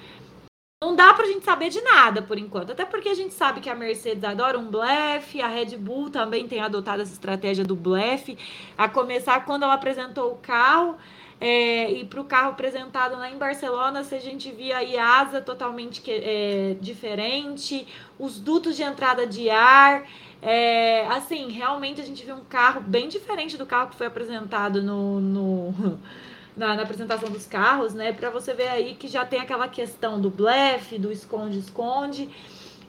não 0.83 0.95
dá 0.95 1.13
pra 1.13 1.25
gente 1.25 1.45
saber 1.45 1.69
de 1.69 1.81
nada 1.81 2.21
por 2.21 2.37
enquanto. 2.37 2.71
Até 2.71 2.83
porque 2.83 3.07
a 3.07 3.13
gente 3.13 3.33
sabe 3.33 3.61
que 3.61 3.69
a 3.69 3.75
Mercedes 3.75 4.23
adora 4.23 4.59
um 4.59 4.69
blefe, 4.69 5.41
a 5.41 5.47
Red 5.47 5.77
Bull 5.77 6.09
também 6.09 6.45
tem 6.45 6.59
adotado 6.59 7.01
essa 7.01 7.13
estratégia 7.13 7.63
do 7.63 7.75
blefe. 7.75 8.37
A 8.77 8.89
começar 8.89 9.45
quando 9.45 9.63
ela 9.63 9.75
apresentou 9.75 10.33
o 10.33 10.37
carro. 10.37 10.97
É, 11.39 11.91
e 11.91 12.05
para 12.05 12.21
o 12.21 12.25
carro 12.25 12.51
apresentado 12.51 13.17
lá 13.17 13.29
em 13.29 13.37
Barcelona, 13.37 14.03
se 14.03 14.15
a 14.15 14.19
gente 14.19 14.51
via 14.51 14.77
aí 14.77 14.97
a 14.97 15.21
asa 15.21 15.41
totalmente 15.41 16.01
é, 16.07 16.75
diferente, 16.79 17.85
os 18.17 18.39
dutos 18.39 18.75
de 18.75 18.83
entrada 18.83 19.25
de 19.25 19.49
ar. 19.49 20.03
É, 20.41 21.07
assim, 21.07 21.49
realmente 21.49 22.01
a 22.01 22.05
gente 22.05 22.25
viu 22.25 22.35
um 22.35 22.43
carro 22.43 22.81
bem 22.81 23.07
diferente 23.07 23.57
do 23.57 23.65
carro 23.65 23.89
que 23.89 23.95
foi 23.95 24.07
apresentado 24.07 24.83
no, 24.83 25.19
no 25.21 25.99
na, 26.55 26.75
na 26.75 26.83
apresentação 26.83 27.29
dos 27.29 27.45
carros, 27.45 27.93
né? 27.93 28.13
Para 28.13 28.29
você 28.29 28.53
ver 28.53 28.67
aí 28.67 28.95
que 28.95 29.07
já 29.07 29.25
tem 29.25 29.39
aquela 29.39 29.67
questão 29.67 30.19
do 30.19 30.29
blefe, 30.29 30.97
do 30.97 31.11
esconde-esconde. 31.11 32.29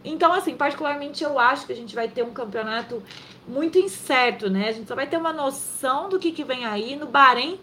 Então, 0.04 0.32
assim, 0.32 0.54
particularmente 0.54 1.24
eu 1.24 1.38
acho 1.38 1.66
que 1.66 1.72
a 1.72 1.76
gente 1.76 1.94
vai 1.94 2.08
ter 2.08 2.22
um 2.22 2.32
campeonato 2.32 3.02
muito 3.48 3.78
incerto, 3.78 4.50
né? 4.50 4.68
A 4.68 4.72
gente 4.72 4.86
só 4.86 4.94
vai 4.94 5.06
ter 5.06 5.16
uma 5.16 5.32
noção 5.32 6.08
do 6.08 6.18
que, 6.18 6.30
que 6.30 6.44
vem 6.44 6.64
aí 6.66 6.94
no 6.94 7.06
Bahrein 7.06 7.58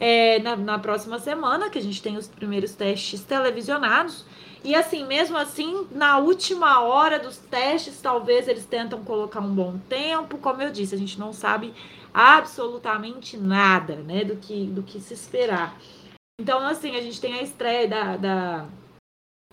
é, 0.00 0.38
na, 0.40 0.56
na 0.56 0.78
próxima 0.78 1.18
semana, 1.18 1.68
que 1.68 1.78
a 1.78 1.82
gente 1.82 2.02
tem 2.02 2.16
os 2.16 2.26
primeiros 2.26 2.74
testes 2.74 3.22
televisionados. 3.22 4.24
E 4.64 4.74
assim, 4.74 5.04
mesmo 5.04 5.36
assim, 5.36 5.86
na 5.90 6.18
última 6.18 6.80
hora 6.80 7.18
dos 7.18 7.36
testes, 7.36 8.00
talvez 8.00 8.48
eles 8.48 8.64
tentam 8.64 9.02
colocar 9.02 9.40
um 9.40 9.52
bom 9.52 9.76
tempo. 9.88 10.38
Como 10.38 10.62
eu 10.62 10.70
disse, 10.70 10.94
a 10.94 10.98
gente 10.98 11.18
não 11.18 11.32
sabe 11.32 11.74
absolutamente 12.12 13.36
nada, 13.36 13.96
né, 13.96 14.24
do 14.24 14.36
que, 14.36 14.66
do 14.66 14.82
que 14.82 15.00
se 15.00 15.14
esperar. 15.14 15.76
Então, 16.40 16.66
assim, 16.66 16.96
a 16.96 17.00
gente 17.00 17.20
tem 17.20 17.34
a 17.34 17.42
estreia 17.42 17.88
da, 17.88 18.16
da, 18.16 18.66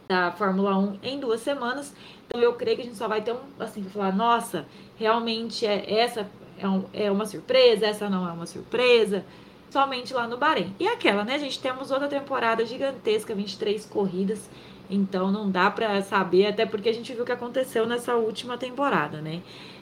da 0.07 0.31
Fórmula 0.31 0.77
1 0.77 0.99
em 1.03 1.19
duas 1.19 1.41
semanas. 1.41 1.93
Então 2.29 2.41
eu 2.41 2.53
creio 2.53 2.77
que 2.77 2.83
a 2.83 2.85
gente 2.85 2.97
só 2.97 3.07
vai 3.07 3.21
ter 3.21 3.33
um, 3.33 3.39
assim, 3.59 3.83
falar, 3.83 4.15
nossa, 4.15 4.67
realmente 4.97 5.65
é, 5.65 5.99
essa 5.99 6.29
é, 6.59 6.67
um, 6.67 6.85
é 6.93 7.09
uma 7.09 7.25
surpresa, 7.25 7.87
essa 7.87 8.07
não 8.07 8.27
é 8.27 8.31
uma 8.31 8.45
surpresa, 8.45 9.25
somente 9.71 10.13
lá 10.13 10.27
no 10.27 10.37
Bahrein. 10.37 10.75
E 10.79 10.87
aquela, 10.87 11.23
né, 11.23 11.39
gente, 11.39 11.59
temos 11.59 11.89
outra 11.89 12.07
temporada 12.07 12.65
gigantesca, 12.65 13.33
23 13.33 13.83
corridas, 13.87 14.47
então 14.89 15.31
não 15.31 15.49
dá 15.49 15.71
para 15.71 16.01
saber, 16.03 16.47
até 16.47 16.65
porque 16.65 16.89
a 16.89 16.93
gente 16.93 17.13
viu 17.13 17.23
o 17.23 17.25
que 17.25 17.31
aconteceu 17.31 17.87
nessa 17.87 18.15
última 18.15 18.57
temporada, 18.57 19.21
né? 19.21 19.41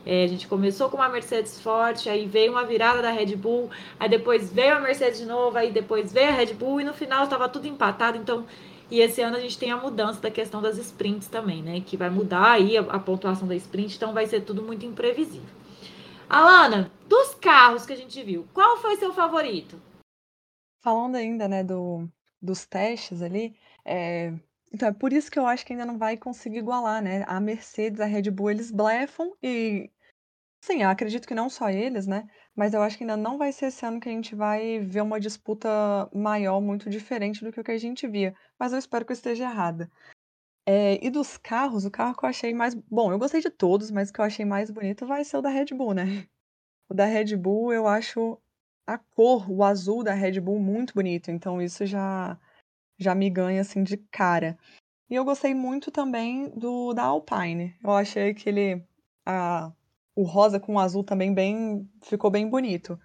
É, 0.09 0.23
a 0.23 0.27
gente 0.27 0.47
começou 0.47 0.89
com 0.89 0.95
uma 0.95 1.09
Mercedes 1.09 1.59
forte, 1.59 2.09
aí 2.09 2.25
veio 2.25 2.53
uma 2.53 2.63
virada 2.63 3.01
da 3.01 3.11
Red 3.11 3.35
Bull, 3.35 3.69
aí 3.99 4.07
depois 4.07 4.49
veio 4.53 4.77
a 4.77 4.79
Mercedes 4.79 5.19
de 5.19 5.25
novo, 5.25 5.57
aí 5.57 5.69
depois 5.69 6.13
veio 6.13 6.29
a 6.29 6.31
Red 6.31 6.53
Bull 6.53 6.79
e 6.79 6.85
no 6.85 6.93
final 6.93 7.25
estava 7.25 7.49
tudo 7.49 7.67
empatado, 7.67 8.17
então 8.17 8.45
e 8.89 9.01
esse 9.01 9.21
ano 9.21 9.35
a 9.35 9.39
gente 9.41 9.59
tem 9.59 9.69
a 9.69 9.75
mudança 9.75 10.21
da 10.21 10.31
questão 10.31 10.61
das 10.61 10.77
sprints 10.77 11.27
também, 11.27 11.61
né? 11.61 11.81
Que 11.81 11.97
vai 11.97 12.09
mudar 12.09 12.51
aí 12.51 12.77
a, 12.77 12.81
a 12.83 12.97
pontuação 12.97 13.45
da 13.45 13.55
sprint, 13.55 13.97
então 13.97 14.13
vai 14.13 14.25
ser 14.25 14.45
tudo 14.45 14.63
muito 14.63 14.85
imprevisível. 14.85 15.49
Alana, 16.29 16.89
dos 17.05 17.35
carros 17.35 17.85
que 17.85 17.91
a 17.91 17.97
gente 17.97 18.23
viu, 18.23 18.47
qual 18.53 18.77
foi 18.77 18.95
seu 18.95 19.11
favorito? 19.11 19.77
Falando 20.81 21.17
ainda, 21.17 21.49
né, 21.49 21.65
do, 21.65 22.07
dos 22.41 22.65
testes 22.65 23.21
ali, 23.21 23.57
é, 23.83 24.33
então 24.73 24.87
é 24.87 24.93
por 24.93 25.11
isso 25.11 25.29
que 25.29 25.37
eu 25.37 25.45
acho 25.45 25.65
que 25.65 25.73
ainda 25.73 25.85
não 25.85 25.97
vai 25.97 26.15
conseguir 26.15 26.59
igualar, 26.59 27.01
né? 27.01 27.25
A 27.27 27.41
Mercedes, 27.41 27.99
a 27.99 28.05
Red 28.05 28.31
Bull, 28.31 28.51
eles 28.51 28.71
blefam 28.71 29.33
e 29.43 29.89
sim, 30.59 30.83
acredito 30.83 31.27
que 31.27 31.35
não 31.35 31.49
só 31.49 31.69
eles, 31.69 32.07
né? 32.07 32.27
Mas 32.55 32.73
eu 32.73 32.81
acho 32.81 32.97
que 32.97 33.03
ainda 33.03 33.17
não 33.17 33.37
vai 33.37 33.51
ser 33.51 33.67
esse 33.67 33.85
ano 33.85 33.99
que 33.99 34.09
a 34.09 34.11
gente 34.11 34.35
vai 34.35 34.79
ver 34.79 35.01
uma 35.01 35.19
disputa 35.19 35.69
maior, 36.13 36.59
muito 36.61 36.89
diferente 36.89 37.43
do 37.43 37.51
que 37.51 37.59
o 37.59 37.63
que 37.63 37.71
a 37.71 37.77
gente 37.77 38.07
via. 38.07 38.35
Mas 38.59 38.73
eu 38.73 38.79
espero 38.79 39.05
que 39.05 39.11
eu 39.11 39.15
esteja 39.15 39.45
errada. 39.45 39.89
É, 40.65 41.03
e 41.05 41.09
dos 41.09 41.37
carros, 41.37 41.85
o 41.85 41.91
carro 41.91 42.15
que 42.17 42.25
eu 42.25 42.29
achei 42.29 42.53
mais. 42.53 42.75
Bom, 42.75 43.11
eu 43.11 43.19
gostei 43.19 43.41
de 43.41 43.49
todos, 43.49 43.89
mas 43.91 44.09
o 44.09 44.13
que 44.13 44.19
eu 44.21 44.25
achei 44.25 44.45
mais 44.45 44.69
bonito 44.69 45.07
vai 45.07 45.23
ser 45.23 45.37
o 45.37 45.41
da 45.41 45.49
Red 45.49 45.67
Bull, 45.73 45.93
né? 45.93 46.27
O 46.89 46.93
da 46.93 47.05
Red 47.05 47.35
Bull, 47.37 47.73
eu 47.73 47.87
acho 47.87 48.39
a 48.87 48.97
cor, 48.97 49.51
o 49.51 49.63
azul 49.63 50.03
da 50.03 50.13
Red 50.13 50.39
Bull 50.41 50.59
muito 50.59 50.93
bonito. 50.93 51.31
Então 51.31 51.61
isso 51.61 51.85
já, 51.85 52.39
já 52.97 53.15
me 53.15 53.29
ganha 53.29 53.61
assim 53.61 53.83
de 53.83 53.97
cara. 53.97 54.57
E 55.09 55.15
eu 55.15 55.25
gostei 55.25 55.53
muito 55.53 55.91
também 55.91 56.49
do 56.51 56.93
da 56.93 57.03
Alpine. 57.03 57.75
Eu 57.83 57.91
achei 57.91 58.33
que 58.33 58.49
ele. 58.49 58.83
A, 59.25 59.71
o 60.17 60.23
rosa 60.23 60.59
com 60.59 60.73
o 60.73 60.79
azul 60.79 61.03
também 61.03 61.31
bem 61.31 61.87
ficou 62.01 62.31
bem 62.31 62.49
bonito. 62.49 62.99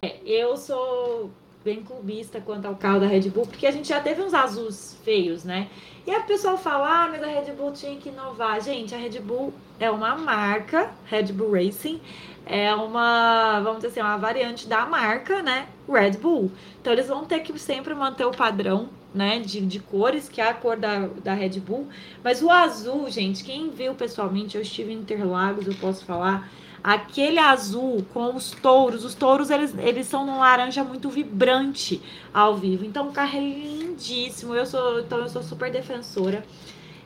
É, 0.00 0.18
eu 0.24 0.56
sou 0.56 1.30
bem 1.62 1.82
clubista 1.84 2.40
quanto 2.40 2.66
ao 2.66 2.74
carro 2.74 3.00
da 3.00 3.06
Red 3.06 3.28
Bull, 3.28 3.46
porque 3.46 3.66
a 3.66 3.70
gente 3.70 3.88
já 3.88 4.00
teve 4.00 4.22
uns 4.22 4.32
azuis 4.32 4.96
feios, 5.04 5.44
né? 5.44 5.68
E 6.06 6.10
a 6.10 6.20
pessoa 6.20 6.56
fala, 6.56 7.04
ah, 7.04 7.08
mas 7.08 7.22
a 7.22 7.26
Red 7.26 7.52
Bull 7.52 7.72
tinha 7.72 7.94
que 7.98 8.08
inovar. 8.08 8.62
Gente, 8.62 8.94
a 8.94 8.98
Red 8.98 9.20
Bull 9.20 9.52
é 9.78 9.90
uma 9.90 10.16
marca, 10.16 10.90
Red 11.04 11.32
Bull 11.34 11.52
Racing, 11.52 12.00
é 12.46 12.74
uma, 12.74 13.60
vamos 13.60 13.82
dizer 13.82 13.88
assim, 13.88 14.00
uma 14.00 14.16
variante 14.16 14.66
da 14.66 14.86
marca, 14.86 15.42
né? 15.42 15.68
Red 15.86 16.12
Bull. 16.12 16.50
Então 16.80 16.94
eles 16.94 17.08
vão 17.08 17.26
ter 17.26 17.40
que 17.40 17.58
sempre 17.58 17.94
manter 17.94 18.24
o 18.24 18.30
padrão 18.30 18.88
né, 19.18 19.40
de, 19.40 19.60
de 19.60 19.80
cores, 19.80 20.28
que 20.28 20.40
é 20.40 20.48
a 20.48 20.54
cor 20.54 20.76
da, 20.76 21.08
da 21.24 21.34
Red 21.34 21.58
Bull. 21.60 21.88
Mas 22.22 22.40
o 22.40 22.48
azul, 22.48 23.10
gente, 23.10 23.42
quem 23.42 23.68
viu 23.68 23.94
pessoalmente, 23.94 24.56
eu 24.56 24.62
estive 24.62 24.92
em 24.92 24.98
Interlagos, 24.98 25.66
eu 25.66 25.74
posso 25.74 26.04
falar, 26.04 26.48
aquele 26.82 27.40
azul 27.40 28.06
com 28.14 28.36
os 28.36 28.52
touros, 28.52 29.04
os 29.04 29.16
touros 29.16 29.50
eles, 29.50 29.74
eles 29.76 30.06
são 30.06 30.24
num 30.24 30.38
laranja 30.38 30.84
muito 30.84 31.10
vibrante 31.10 32.00
ao 32.32 32.56
vivo. 32.56 32.84
Então 32.84 33.08
o 33.08 33.12
carro 33.12 33.36
é 33.36 33.40
lindíssimo. 33.40 34.54
Eu 34.54 34.64
sou, 34.64 35.00
então 35.00 35.18
eu 35.18 35.28
sou 35.28 35.42
super 35.42 35.70
defensora. 35.70 36.44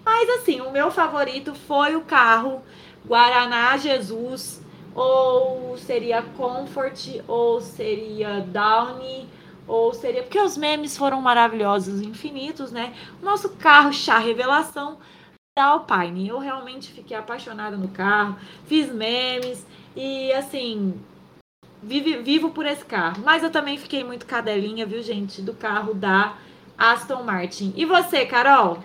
Mas 0.05 0.29
assim, 0.29 0.61
o 0.61 0.71
meu 0.71 0.91
favorito 0.91 1.55
foi 1.55 1.97
o 1.97 2.03
carro 2.03 2.63
Guaraná 3.07 3.77
Jesus, 3.79 4.61
ou 4.95 5.79
seria 5.79 6.23
Comfort, 6.23 7.21
ou 7.27 7.61
seria 7.63 8.41
Downy 8.41 9.27
ou 9.67 9.93
seria 9.95 10.23
porque 10.23 10.41
os 10.41 10.57
memes 10.57 10.97
foram 10.97 11.21
maravilhosos, 11.21 12.01
infinitos, 12.01 12.73
né? 12.73 12.95
Nosso 13.23 13.51
carro 13.51 13.93
chá 13.93 14.19
revelação 14.19 14.99
da 15.57 15.65
Alpine. 15.65 16.29
Eu 16.29 16.39
realmente 16.39 16.93
fiquei 16.93 17.17
apaixonada 17.17 17.77
no 17.77 17.89
carro, 17.89 18.37
fiz 18.67 18.93
memes 18.93 19.67
e 19.95 20.33
assim, 20.33 21.01
vive, 21.83 22.19
vivo 22.19 22.51
por 22.51 22.67
esse 22.67 22.85
carro. 22.85 23.23
Mas 23.25 23.43
eu 23.43 23.51
também 23.51 23.77
fiquei 23.77 24.05
muito 24.05 24.27
cadelinha, 24.27 24.87
viu, 24.87 25.03
gente, 25.03 25.43
do 25.43 25.55
carro 25.55 25.95
da 25.95 26.37
Aston 26.77 27.23
Martin. 27.23 27.73
E 27.77 27.85
você, 27.85 28.25
Carol? 28.25 28.83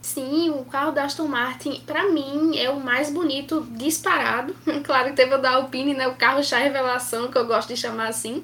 Sim, 0.00 0.50
o 0.50 0.64
carro 0.64 0.90
da 0.90 1.04
Aston 1.04 1.28
Martin, 1.28 1.80
para 1.86 2.10
mim, 2.10 2.58
é 2.58 2.68
o 2.68 2.80
mais 2.80 3.08
bonito 3.08 3.64
disparado. 3.70 4.54
claro 4.82 5.10
que 5.10 5.16
teve 5.16 5.34
o 5.34 5.38
da 5.38 5.52
Alpine, 5.52 5.94
né? 5.94 6.08
O 6.08 6.16
carro 6.16 6.42
chá 6.42 6.58
revelação, 6.58 7.30
que 7.30 7.38
eu 7.38 7.46
gosto 7.46 7.68
de 7.68 7.76
chamar 7.76 8.08
assim. 8.08 8.42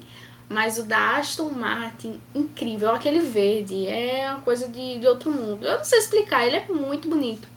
Mas 0.49 0.79
o 0.79 0.83
da 0.83 1.17
Aston 1.17 1.51
Martin, 1.51 2.19
incrível. 2.33 2.89
Aquele 2.89 3.19
verde 3.19 3.85
é 3.85 4.31
uma 4.31 4.41
coisa 4.41 4.67
de, 4.67 4.97
de 4.97 5.07
outro 5.07 5.31
mundo. 5.31 5.63
Eu 5.63 5.77
não 5.77 5.85
sei 5.85 5.99
explicar, 5.99 6.45
ele 6.45 6.55
é 6.55 6.65
muito 6.67 7.07
bonito. 7.07 7.47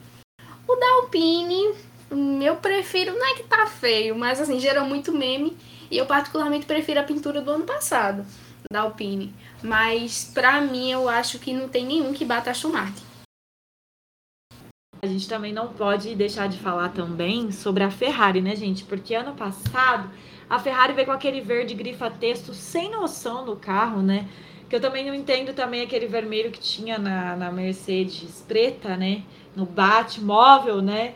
O 0.67 0.75
da 0.75 0.87
Alpine, 0.97 1.73
eu 2.45 2.55
prefiro, 2.57 3.13
não 3.17 3.25
é 3.25 3.33
que 3.33 3.43
tá 3.43 3.65
feio, 3.65 4.15
mas 4.15 4.39
assim, 4.39 4.59
gera 4.59 4.83
muito 4.83 5.11
meme. 5.11 5.57
E 5.89 5.97
eu 5.97 6.05
particularmente 6.05 6.67
prefiro 6.67 6.99
a 6.99 7.03
pintura 7.03 7.41
do 7.41 7.51
ano 7.51 7.65
passado, 7.65 8.25
da 8.71 8.81
Alpine. 8.81 9.33
Mas 9.63 10.29
pra 10.31 10.61
mim, 10.61 10.91
eu 10.91 11.09
acho 11.09 11.39
que 11.39 11.51
não 11.51 11.67
tem 11.67 11.85
nenhum 11.85 12.13
que 12.13 12.23
bata 12.23 12.49
a 12.49 12.51
Aston 12.51 12.69
Martin. 12.69 13.03
A 15.01 15.07
gente 15.07 15.27
também 15.27 15.51
não 15.51 15.67
pode 15.67 16.15
deixar 16.15 16.47
de 16.47 16.57
falar 16.57 16.89
também 16.89 17.51
sobre 17.51 17.83
a 17.83 17.91
Ferrari, 17.91 18.39
né, 18.39 18.55
gente? 18.55 18.85
Porque 18.85 19.13
ano 19.13 19.33
passado 19.33 20.09
a 20.53 20.59
Ferrari 20.59 20.93
veio 20.93 21.07
com 21.07 21.13
aquele 21.13 21.41
verde 21.41 21.73
grifa-texto 21.73 22.53
sem 22.53 22.91
noção 22.91 23.43
no 23.43 23.55
carro, 23.55 24.03
né? 24.03 24.27
Que 24.69 24.75
eu 24.75 24.79
também 24.79 25.03
não 25.03 25.15
entendo 25.15 25.51
também 25.51 25.81
aquele 25.81 26.05
vermelho 26.05 26.51
que 26.51 26.59
tinha 26.59 26.99
na, 26.99 27.35
na 27.35 27.51
Mercedes 27.51 28.45
preta, 28.47 28.95
né? 28.95 29.23
No 29.55 29.65
Batmóvel, 29.65 30.79
né? 30.79 31.15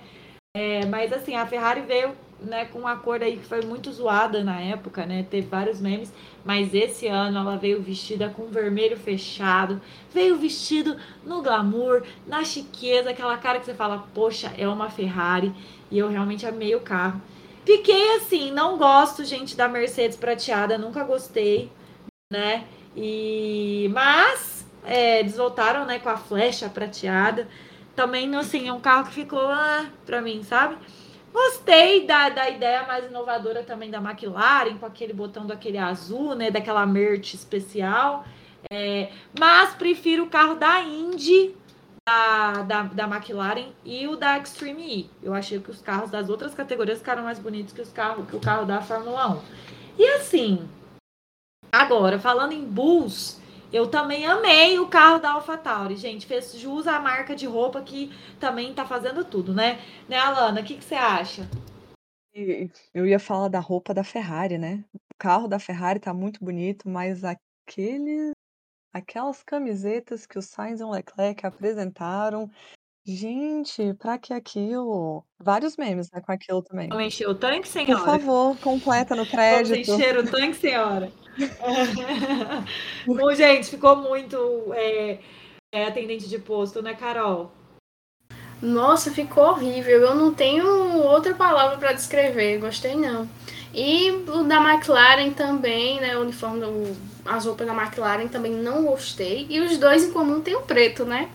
É, 0.55 0.87
mas 0.87 1.13
assim, 1.13 1.35
a 1.35 1.45
Ferrari 1.45 1.81
veio 1.81 2.15
né, 2.41 2.65
com 2.65 2.79
uma 2.79 2.95
cor 2.95 3.21
aí 3.21 3.37
que 3.37 3.45
foi 3.45 3.61
muito 3.61 3.91
zoada 3.91 4.43
na 4.43 4.59
época, 4.59 5.05
né? 5.05 5.23
Teve 5.29 5.45
vários 5.45 5.79
memes, 5.79 6.11
mas 6.43 6.73
esse 6.73 7.05
ano 7.05 7.37
ela 7.37 7.57
veio 7.57 7.79
vestida 7.79 8.29
com 8.29 8.47
vermelho 8.47 8.97
fechado, 8.97 9.79
veio 10.11 10.35
vestido 10.35 10.97
no 11.23 11.43
glamour, 11.43 12.01
na 12.25 12.43
chiqueza, 12.43 13.11
aquela 13.11 13.37
cara 13.37 13.59
que 13.59 13.67
você 13.67 13.75
fala, 13.75 14.03
poxa, 14.15 14.51
é 14.57 14.67
uma 14.67 14.89
Ferrari, 14.89 15.53
e 15.91 15.99
eu 15.99 16.09
realmente 16.09 16.43
amei 16.43 16.73
o 16.73 16.81
carro. 16.81 17.21
Fiquei 17.67 18.15
assim, 18.15 18.49
não 18.49 18.77
gosto, 18.77 19.25
gente, 19.25 19.57
da 19.57 19.67
Mercedes 19.67 20.15
prateada, 20.15 20.77
nunca 20.77 21.03
gostei, 21.03 21.69
né? 22.31 22.65
E 22.95 23.89
mas 23.93 24.65
é, 24.85 25.19
eles 25.19 25.35
voltaram, 25.35 25.85
né, 25.85 25.99
com 25.99 26.07
a 26.07 26.15
flecha 26.15 26.69
prateada. 26.69 27.45
Também, 27.93 28.33
assim, 28.37 28.69
é 28.69 28.71
um 28.71 28.79
carro 28.79 29.07
que 29.07 29.15
ficou 29.15 29.41
ah, 29.51 29.85
pra 30.05 30.21
mim, 30.21 30.43
sabe? 30.43 30.77
Gostei 31.33 32.07
da, 32.07 32.29
da 32.29 32.49
ideia 32.49 32.87
mais 32.87 33.05
inovadora 33.05 33.61
também 33.63 33.91
da 33.91 33.97
McLaren, 33.97 34.77
com 34.77 34.85
aquele 34.85 35.11
botão 35.11 35.45
daquele 35.45 35.77
azul, 35.77 36.35
né? 36.35 36.49
Daquela 36.49 36.85
merch 36.85 37.33
especial. 37.33 38.23
É, 38.71 39.09
mas 39.37 39.75
prefiro 39.75 40.23
o 40.23 40.29
carro 40.29 40.55
da 40.55 40.79
Indy 40.83 41.53
da, 42.07 42.61
da, 42.63 42.83
da 42.83 43.03
McLaren 43.03 43.73
e 43.83 44.07
o 44.07 44.15
da 44.15 44.37
Extreme 44.37 45.01
E. 45.01 45.09
Eu 45.21 45.33
achei 45.33 45.59
que 45.59 45.69
os 45.69 45.81
carros 45.81 46.09
das 46.09 46.29
outras 46.29 46.53
categorias 46.53 46.99
ficaram 46.99 47.23
mais 47.23 47.37
bonitos 47.37 47.73
que, 47.73 47.81
os 47.81 47.91
carros, 47.91 48.25
que 48.29 48.35
o 48.35 48.39
carro 48.39 48.65
da 48.65 48.81
Fórmula 48.81 49.35
1. 49.35 49.41
E 49.99 50.07
assim, 50.11 50.69
agora, 51.69 52.17
falando 52.17 52.53
em 52.53 52.63
Bulls, 52.63 53.41
eu 53.73 53.87
também 53.87 54.25
amei 54.25 54.79
o 54.79 54.87
carro 54.87 55.19
da 55.19 55.31
AlphaTauri. 55.33 55.97
Gente, 55.97 56.25
fez 56.25 56.57
jus 56.57 56.87
à 56.87 56.97
marca 56.97 57.35
de 57.35 57.45
roupa 57.45 57.81
que 57.81 58.09
também 58.39 58.73
tá 58.73 58.85
fazendo 58.85 59.25
tudo, 59.25 59.53
né? 59.53 59.77
Né, 60.07 60.17
Alana? 60.17 60.61
O 60.61 60.63
que, 60.63 60.77
que 60.77 60.85
você 60.85 60.95
acha? 60.95 61.45
Eu 62.93 63.05
ia 63.05 63.19
falar 63.19 63.49
da 63.49 63.59
roupa 63.59 63.93
da 63.93 64.03
Ferrari, 64.03 64.57
né? 64.57 64.85
O 64.93 64.99
carro 65.17 65.47
da 65.47 65.59
Ferrari 65.59 65.99
tá 65.99 66.13
muito 66.13 66.41
bonito, 66.41 66.87
mas 66.87 67.23
aquele 67.25 68.31
Aquelas 68.93 69.43
camisetas 69.43 70.25
que 70.25 70.39
o 70.39 70.41
Sainz 70.41 70.79
e 70.79 70.83
o 70.83 70.89
Leclerc 70.89 71.45
apresentaram. 71.45 72.49
Gente, 73.05 73.93
pra 73.93 74.17
que 74.17 74.33
aquilo? 74.33 75.23
Vários 75.39 75.77
memes, 75.77 76.11
né, 76.11 76.19
com 76.19 76.31
aquilo 76.31 76.61
também. 76.61 76.89
Vamos 76.89 77.05
encher 77.05 77.29
o 77.29 77.35
tanque, 77.35 77.61
Por 77.61 77.67
senhora? 77.67 78.03
favor, 78.03 78.57
completa 78.57 79.15
no 79.15 79.23
Vamos 79.25 79.31
crédito. 79.31 79.91
encher 79.91 80.17
o 80.17 80.29
tanque, 80.29 80.57
senhora? 80.57 81.11
Bom, 83.07 83.33
gente, 83.33 83.69
ficou 83.69 83.95
muito 83.95 84.73
é, 84.73 85.19
é, 85.71 85.85
atendente 85.85 86.27
de 86.27 86.37
posto, 86.39 86.81
né, 86.81 86.93
Carol? 86.95 87.51
Nossa, 88.61 89.11
ficou 89.11 89.43
horrível. 89.51 90.01
Eu 90.01 90.15
não 90.15 90.33
tenho 90.33 90.65
outra 91.03 91.33
palavra 91.35 91.77
para 91.77 91.93
descrever. 91.93 92.57
Gostei 92.57 92.95
não. 92.95 93.29
E 93.73 94.11
o 94.27 94.43
da 94.43 94.57
McLaren 94.57 95.31
também, 95.31 95.99
né? 95.99 96.17
O 96.17 96.21
uniforme, 96.21 96.63
as 97.25 97.45
roupas 97.45 97.67
da 97.67 97.73
McLaren 97.73 98.27
também 98.27 98.51
não 98.51 98.85
gostei. 98.85 99.45
E 99.49 99.59
os 99.59 99.77
dois 99.77 100.03
em 100.03 100.11
comum 100.11 100.41
tem 100.41 100.55
o 100.55 100.61
preto, 100.61 101.05
né? 101.05 101.29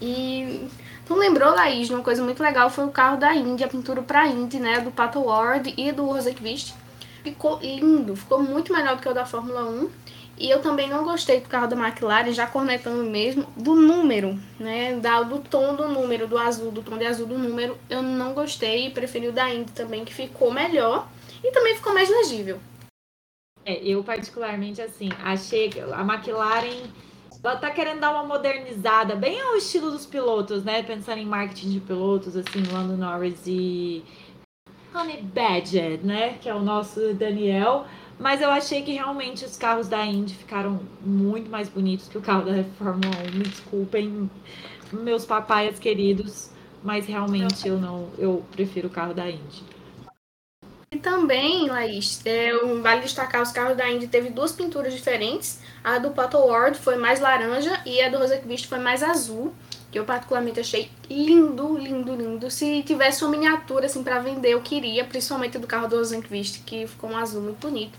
E 0.00 0.68
tu 1.06 1.14
lembrou, 1.14 1.54
Laís, 1.54 1.90
uma 1.90 2.02
coisa 2.02 2.22
muito 2.22 2.42
legal 2.42 2.70
foi 2.70 2.84
o 2.84 2.90
carro 2.90 3.16
da 3.16 3.34
Indy, 3.34 3.64
a 3.64 3.68
pintura 3.68 4.02
pra 4.02 4.26
Indy, 4.26 4.58
né? 4.58 4.80
Do 4.80 4.90
Pato 4.90 5.20
Ward 5.20 5.72
e 5.76 5.92
do 5.92 6.04
Rosenqvist. 6.04 6.74
Ficou 7.22 7.58
lindo, 7.60 8.16
ficou 8.16 8.42
muito 8.42 8.72
melhor 8.72 8.96
do 8.96 9.02
que 9.02 9.08
o 9.08 9.14
da 9.14 9.26
Fórmula 9.26 9.64
1. 9.64 9.90
E 10.38 10.48
eu 10.48 10.62
também 10.62 10.88
não 10.88 11.04
gostei 11.04 11.38
do 11.38 11.48
carro 11.50 11.66
da 11.66 11.76
McLaren, 11.76 12.32
já 12.32 12.46
cornetando 12.46 13.04
mesmo, 13.04 13.46
do 13.54 13.74
número, 13.74 14.38
né? 14.58 14.98
Do 15.28 15.38
tom 15.38 15.74
do 15.74 15.86
número, 15.86 16.26
do 16.26 16.38
azul, 16.38 16.70
do 16.70 16.82
tom 16.82 16.96
de 16.96 17.04
azul 17.04 17.26
do 17.26 17.36
número. 17.38 17.76
Eu 17.90 18.02
não 18.02 18.32
gostei 18.32 18.86
e 18.86 18.90
preferi 18.90 19.28
o 19.28 19.32
da 19.32 19.50
Indy 19.50 19.70
também, 19.72 20.02
que 20.02 20.14
ficou 20.14 20.50
melhor 20.50 21.06
e 21.42 21.50
também 21.52 21.74
ficou 21.74 21.94
mais 21.94 22.08
legível. 22.08 22.58
É, 23.64 23.82
eu 23.84 24.02
particularmente, 24.02 24.80
assim, 24.80 25.10
achei 25.22 25.68
que 25.68 25.80
a 25.80 26.00
McLaren 26.00 26.88
ela 27.42 27.56
tá 27.56 27.70
querendo 27.70 28.00
dar 28.00 28.12
uma 28.12 28.24
modernizada, 28.24 29.16
bem 29.16 29.40
ao 29.40 29.56
estilo 29.56 29.90
dos 29.90 30.04
pilotos, 30.04 30.62
né? 30.62 30.82
Pensando 30.82 31.18
em 31.18 31.26
marketing 31.26 31.70
de 31.70 31.80
pilotos, 31.80 32.36
assim, 32.36 32.62
Lando 32.70 32.96
Norris 32.96 33.40
e 33.46 34.04
Honey 34.94 35.22
Badger, 35.22 36.00
né? 36.04 36.34
Que 36.34 36.50
é 36.50 36.54
o 36.54 36.60
nosso 36.60 37.14
Daniel. 37.14 37.86
Mas 38.18 38.42
eu 38.42 38.50
achei 38.50 38.82
que 38.82 38.92
realmente 38.92 39.46
os 39.46 39.56
carros 39.56 39.88
da 39.88 40.04
Indy 40.04 40.34
ficaram 40.34 40.80
muito 41.00 41.50
mais 41.50 41.70
bonitos 41.70 42.08
que 42.08 42.18
o 42.18 42.20
carro 42.20 42.44
da 42.44 42.62
Fórmula 42.76 43.16
1. 43.32 43.38
Me 43.38 43.44
desculpem, 43.44 44.30
meus 44.92 45.24
papaias 45.24 45.78
queridos, 45.78 46.50
mas 46.84 47.06
realmente 47.06 47.66
eu 47.66 47.78
não, 47.78 48.10
eu 48.18 48.44
prefiro 48.52 48.88
o 48.88 48.90
carro 48.90 49.14
da 49.14 49.30
Indy. 49.30 49.64
E 50.92 50.98
também, 50.98 51.68
Laís, 51.68 52.20
é, 52.24 52.52
vale 52.82 53.02
destacar 53.02 53.40
os 53.40 53.52
carros 53.52 53.76
da 53.76 53.88
Indy 53.88 54.08
teve 54.08 54.28
duas 54.28 54.50
pinturas 54.50 54.92
diferentes. 54.92 55.60
A 55.84 56.00
do 56.00 56.10
Pato 56.10 56.36
Ward 56.38 56.76
foi 56.76 56.96
mais 56.96 57.20
laranja 57.20 57.80
e 57.86 58.02
a 58.02 58.08
do 58.08 58.18
Rosenqvist 58.18 58.66
foi 58.66 58.80
mais 58.80 59.00
azul 59.00 59.54
que 59.88 60.00
eu 60.00 60.04
particularmente 60.04 60.58
achei 60.58 60.90
lindo, 61.08 61.78
lindo, 61.78 62.16
lindo. 62.16 62.50
Se 62.50 62.82
tivesse 62.82 63.24
uma 63.24 63.30
miniatura 63.30 63.86
assim 63.86 64.02
para 64.02 64.18
vender, 64.18 64.50
eu 64.50 64.62
queria, 64.62 65.04
principalmente 65.04 65.58
do 65.58 65.66
carro 65.66 65.86
do 65.86 65.96
Rosenqvist, 65.96 66.64
que 66.64 66.88
ficou 66.88 67.10
um 67.10 67.16
azul 67.16 67.42
muito 67.42 67.60
bonito. 67.68 67.96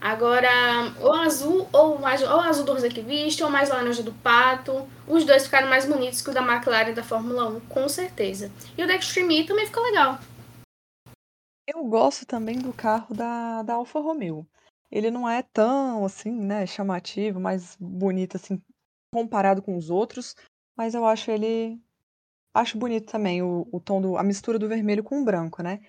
Agora, 0.00 0.48
o 1.02 1.12
azul 1.12 1.68
ou 1.74 1.98
mais 1.98 2.22
ou 2.22 2.40
azul 2.40 2.64
do 2.64 2.72
Rosenqvist 2.72 3.42
ou 3.42 3.50
mais 3.50 3.68
laranja 3.68 4.02
do 4.02 4.12
Pato, 4.12 4.88
os 5.06 5.24
dois 5.24 5.44
ficaram 5.44 5.68
mais 5.68 5.84
bonitos 5.84 6.22
que 6.22 6.30
o 6.30 6.32
da 6.32 6.40
McLaren 6.40 6.94
da 6.94 7.02
Fórmula 7.02 7.48
1, 7.50 7.60
com 7.60 7.86
certeza. 7.86 8.50
E 8.78 8.82
o 8.82 8.86
da 8.86 8.96
Extreme 8.96 9.44
também 9.44 9.66
ficou 9.66 9.82
legal. 9.82 10.18
Eu 11.66 11.84
gosto 11.84 12.26
também 12.26 12.58
do 12.58 12.72
carro 12.72 13.14
da, 13.14 13.62
da 13.62 13.74
Alfa 13.74 13.98
Romeo. 13.98 14.46
Ele 14.90 15.10
não 15.10 15.28
é 15.28 15.42
tão 15.42 16.04
assim, 16.04 16.30
né, 16.30 16.66
chamativo, 16.66 17.40
mais 17.40 17.76
bonito 17.80 18.36
assim 18.36 18.62
comparado 19.12 19.62
com 19.62 19.76
os 19.76 19.90
outros, 19.90 20.34
mas 20.76 20.94
eu 20.94 21.06
acho 21.06 21.30
ele. 21.30 21.80
Acho 22.52 22.78
bonito 22.78 23.10
também 23.10 23.42
o, 23.42 23.66
o 23.72 23.80
tom 23.80 24.00
do. 24.00 24.16
a 24.16 24.22
mistura 24.22 24.58
do 24.58 24.68
vermelho 24.68 25.02
com 25.02 25.22
o 25.22 25.24
branco, 25.24 25.62
né? 25.62 25.80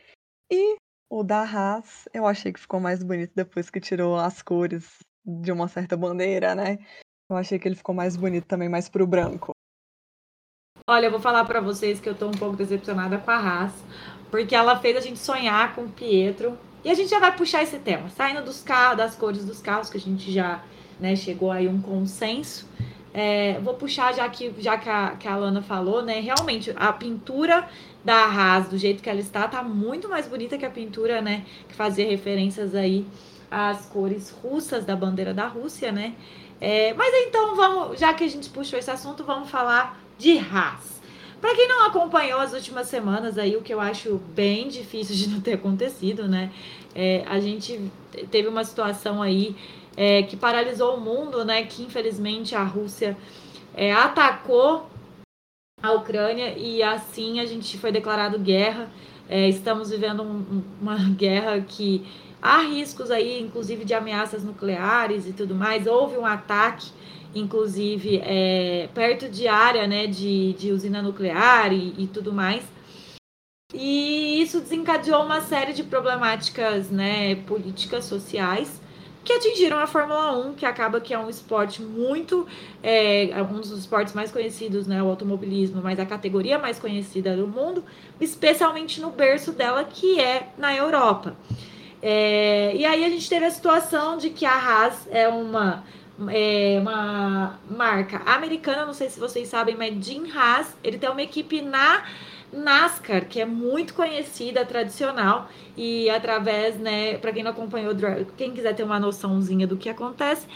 E 0.50 0.78
o 1.10 1.24
da 1.24 1.42
Haas, 1.42 2.08
eu 2.14 2.26
achei 2.26 2.54
que 2.54 2.60
ficou 2.60 2.80
mais 2.80 3.04
bonito 3.04 3.34
depois 3.36 3.70
que 3.70 3.80
tirou 3.80 4.16
as 4.16 4.42
cores 4.42 5.00
de 5.26 5.52
uma 5.52 5.68
certa 5.68 5.98
bandeira, 5.98 6.56
né? 6.56 6.78
Eu 7.30 7.36
achei 7.36 7.60
que 7.60 7.68
ele 7.68 7.76
ficou 7.76 7.94
mais 7.94 8.16
bonito 8.16 8.46
também, 8.46 8.70
mais 8.70 8.88
pro 8.88 9.06
branco. 9.06 9.52
Olha, 10.88 11.08
eu 11.08 11.12
vou 11.12 11.20
falar 11.20 11.46
para 11.46 11.60
vocês 11.60 12.00
que 12.00 12.08
eu 12.08 12.16
tô 12.16 12.28
um 12.28 12.38
pouco 12.38 12.56
decepcionada 12.56 13.18
com 13.18 13.32
a 13.32 13.38
Haas, 13.38 13.74
porque 14.36 14.54
ela 14.54 14.78
fez 14.78 14.98
a 14.98 15.00
gente 15.00 15.18
sonhar 15.18 15.74
com 15.74 15.84
o 15.84 15.90
Pietro. 15.90 16.58
E 16.84 16.90
a 16.90 16.94
gente 16.94 17.10
já 17.10 17.20
vai 17.20 17.36
puxar 17.36 17.64
esse 17.64 17.80
tema, 17.80 18.10
saindo 18.10 18.44
dos 18.44 18.62
carros, 18.62 18.98
das 18.98 19.16
cores 19.16 19.46
dos 19.46 19.62
carros, 19.62 19.90
que 19.90 19.98
a 19.98 20.00
gente 20.00 20.32
já 20.32 20.62
né, 21.00 21.16
chegou 21.16 21.52
aí 21.52 21.68
um 21.70 21.82
consenso. 21.82 22.68
É, 23.14 23.58
vou 23.62 23.76
puxar 23.76 24.14
já 24.14 24.28
que, 24.28 24.54
já 24.60 24.78
que 24.78 24.90
a, 24.90 25.12
que 25.12 25.26
a 25.26 25.38
Lana 25.38 25.62
falou, 25.62 26.04
né? 26.04 26.20
Realmente, 26.20 26.74
a 26.76 26.92
pintura 26.92 27.68
da 28.04 28.26
Haas, 28.26 28.68
do 28.68 28.78
jeito 28.78 29.02
que 29.02 29.10
ela 29.10 29.22
está, 29.22 29.48
tá 29.48 29.64
muito 29.64 30.10
mais 30.10 30.28
bonita 30.28 30.58
que 30.58 30.66
a 30.66 30.70
pintura, 30.70 31.22
né? 31.22 31.46
Que 31.70 31.74
fazia 31.74 32.06
referências 32.06 32.76
aí 32.76 33.08
às 33.50 33.86
cores 33.86 34.32
russas 34.44 34.84
da 34.84 34.98
bandeira 34.98 35.34
da 35.34 35.48
Rússia, 35.48 35.94
né? 35.94 36.14
É, 36.60 36.94
mas 36.94 37.12
então, 37.26 37.56
vamos, 37.56 38.00
já 38.00 38.14
que 38.14 38.26
a 38.26 38.30
gente 38.30 38.50
puxou 38.50 38.78
esse 38.78 38.92
assunto, 38.92 39.24
vamos 39.24 39.50
falar 39.50 39.98
de 40.18 40.38
Haas. 40.38 41.02
Para 41.42 41.56
quem 41.56 41.68
não 41.68 41.86
acompanhou 41.86 42.40
as 42.40 42.54
últimas 42.54 42.88
semanas 42.88 43.38
aí, 43.38 43.56
o 43.56 43.62
que 43.62 43.74
eu 43.74 43.80
acho 43.80 44.18
bem 44.34 44.68
difícil 44.68 45.16
de 45.16 45.30
não 45.30 45.42
ter 45.42 45.54
acontecido, 45.54 46.28
né? 46.28 46.52
É, 46.94 47.24
a 47.28 47.40
gente 47.40 47.92
teve 48.32 48.48
uma 48.48 48.64
situação 48.64 49.22
aí 49.22 49.56
é, 49.98 50.24
que 50.24 50.36
paralisou 50.36 50.96
o 50.96 51.02
mundo, 51.02 51.44
né? 51.44 51.64
Que 51.64 51.84
infelizmente 51.84 52.56
a 52.56 52.64
Rússia 52.64 53.18
é, 53.74 53.92
atacou 53.92 54.90
a 55.82 55.92
Ucrânia 55.92 56.58
e 56.58 56.82
assim 56.82 57.40
a 57.40 57.46
gente 57.46 57.78
foi 57.78 57.92
declarado 57.92 58.40
guerra. 58.40 58.90
É, 59.28 59.50
estamos 59.50 59.90
vivendo 59.90 60.24
um, 60.24 60.64
uma 60.82 60.98
guerra 61.10 61.60
que 61.62 62.06
há 62.42 62.60
riscos 62.60 63.12
aí, 63.12 63.42
inclusive 63.42 63.84
de 63.84 63.94
ameaças 63.94 64.44
nucleares 64.44 65.28
e 65.28 65.34
tudo 65.34 65.56
mais. 65.56 65.88
Houve 65.88 66.18
um 66.18 66.26
ataque, 66.26 66.92
inclusive 67.36 68.22
é, 68.24 68.90
perto 68.94 69.30
de 69.30 69.48
área, 69.48 69.86
né, 69.86 70.08
de, 70.08 70.54
de 70.54 70.72
usina 70.72 71.02
nuclear 71.02 71.72
e, 71.72 71.94
e 71.98 72.08
tudo 72.08 72.34
mais. 72.34 72.64
E 73.74 74.42
isso 74.42 74.62
desencadeou 74.62 75.24
uma 75.24 75.42
série 75.42 75.74
de 75.74 75.84
problemáticas, 75.84 76.90
né, 76.90 77.36
políticas, 77.36 78.06
sociais 78.06 78.82
que 79.26 79.34
atingiram 79.34 79.80
a 79.80 79.88
Fórmula 79.88 80.38
1, 80.38 80.54
que 80.54 80.66
acaba 80.68 81.02
que 81.02 81.12
é 81.12 81.18
um 81.18 81.28
esporte 81.28 81.82
muito. 81.82 82.48
É, 82.84 83.32
um 83.42 83.60
dos 83.60 83.72
esportes 83.72 84.14
mais 84.14 84.32
conhecidos, 84.32 84.86
né? 84.86 85.02
O 85.02 85.08
automobilismo, 85.08 85.82
mas 85.82 86.00
a 86.00 86.06
categoria 86.06 86.60
mais 86.60 86.78
conhecida 86.78 87.36
do 87.36 87.48
mundo, 87.48 87.84
especialmente 88.22 89.02
no 89.02 89.10
berço 89.10 89.52
dela, 89.52 89.84
que 89.84 90.20
é 90.20 90.50
na 90.58 90.76
Europa. 90.76 91.36
É, 92.02 92.76
e 92.76 92.86
aí 92.86 93.04
a 93.04 93.10
gente 93.10 93.28
teve 93.28 93.46
a 93.46 93.52
situação 93.52 94.16
de 94.16 94.30
que 94.30 94.46
a 94.46 94.54
Haas 94.54 95.08
é 95.10 95.28
uma. 95.28 95.84
É 96.30 96.78
uma 96.80 97.60
marca 97.70 98.22
americana, 98.26 98.86
não 98.86 98.94
sei 98.94 99.10
se 99.10 99.20
vocês 99.20 99.50
sabem, 99.50 99.76
mas 99.76 99.94
Jim 100.06 100.32
Haas, 100.32 100.76
ele 100.82 100.98
tem 100.98 101.10
uma 101.10 101.22
equipe 101.22 101.62
na 101.62 102.06
NASCAR, 102.54 103.26
que 103.26 103.42
é 103.42 103.46
muito 103.46 103.94
conhecida, 103.94 104.66
tradicional, 104.66 105.50
e 105.76 106.10
através, 106.10 106.78
né, 106.78 107.18
para 107.18 107.34
quem 107.34 107.44
não 107.44 107.52
acompanhou, 107.52 107.94
quem 108.38 108.54
quiser 108.54 108.74
ter 108.74 108.84
uma 108.84 108.98
noçãozinha 108.98 109.68
do 109.68 109.76
que 109.76 109.90
acontece, 109.90 110.48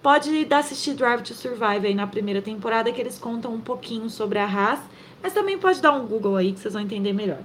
pode 0.00 0.46
assistir 0.52 0.94
Drive 0.94 1.22
to 1.22 1.34
Survive 1.34 1.88
aí 1.88 1.94
na 1.94 2.06
primeira 2.06 2.40
temporada, 2.40 2.92
que 2.92 3.00
eles 3.00 3.18
contam 3.18 3.52
um 3.52 3.60
pouquinho 3.60 4.08
sobre 4.08 4.38
a 4.38 4.44
Haas, 4.44 4.80
mas 5.20 5.32
também 5.32 5.58
pode 5.58 5.80
dar 5.80 5.92
um 5.92 6.06
Google 6.06 6.36
aí 6.36 6.52
que 6.52 6.60
vocês 6.60 6.72
vão 6.72 6.82
entender 6.82 7.12
melhor. 7.12 7.40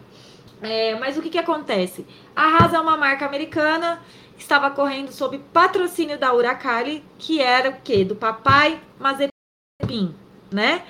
É, 0.62 0.97
mas 0.99 1.17
o 1.17 1.21
que, 1.21 1.30
que 1.30 1.38
acontece? 1.38 2.06
A 2.36 2.43
Haas 2.43 2.73
é 2.73 2.80
uma 2.80 2.95
marca 2.95 3.25
americana 3.25 3.99
estava 4.38 4.69
correndo 4.71 5.12
sob 5.12 5.39
patrocínio 5.54 6.17
da 6.17 6.34
Uracali, 6.34 7.04
que 7.17 7.41
era 7.41 7.69
o 7.69 7.82
quê? 7.82 8.04
Do 8.04 8.15
papai 8.15 8.82
Mazepin, 9.00 10.15
né? 10.52 10.84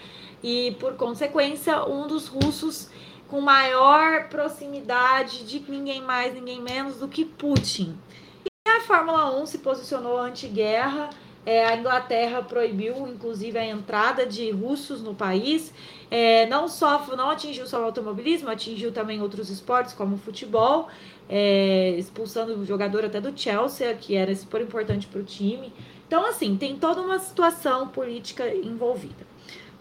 E 0.44 0.76
por 0.80 0.96
consequência, 0.96 1.86
um 1.86 2.08
dos 2.08 2.28
russos 2.28 2.90
com 3.28 3.42
maior 3.42 4.30
proximidade 4.30 5.46
de 5.46 5.60
ninguém 5.70 6.02
mais, 6.02 6.34
ninguém 6.34 6.62
menos 6.62 6.98
do 6.98 7.08
que 7.08 7.26
Putin. 7.26 7.98
E 8.46 8.70
a 8.70 8.82
Fórmula 8.82 9.36
1 9.42 9.46
se 9.46 9.58
posicionou 9.60 10.20
anti-guerra. 10.20 11.10
É, 11.46 11.66
a 11.66 11.76
Inglaterra 11.76 12.42
proibiu, 12.42 13.08
inclusive, 13.08 13.58
a 13.58 13.66
entrada 13.66 14.26
de 14.26 14.50
russos 14.50 15.02
no 15.02 15.14
país. 15.14 15.72
É, 16.10 16.48
não 16.48 16.68
só 16.68 17.06
não 17.16 17.30
atingiu 17.30 17.68
só 17.68 17.82
o 17.82 17.86
automobilismo, 17.86 18.50
atingiu 18.50 18.92
também 18.92 19.22
outros 19.22 19.50
esportes, 19.50 19.94
como 19.94 20.16
o 20.16 20.20
futebol, 20.20 20.88
é, 21.30 21.96
expulsando 21.98 22.60
o 22.60 22.66
jogador 22.66 23.06
até 23.06 23.20
do 23.20 23.38
Chelsea, 23.38 23.94
que 23.96 24.16
era 24.16 24.34
super 24.36 24.62
importante 24.62 25.08
para 25.08 25.22
o 25.22 25.24
time. 25.24 25.74
Então, 26.08 26.26
assim, 26.26 26.56
tem 26.56 26.78
toda 26.78 27.02
uma 27.02 27.20
situação 27.20 27.88
política 27.88 28.48
envolvida. 28.54 29.26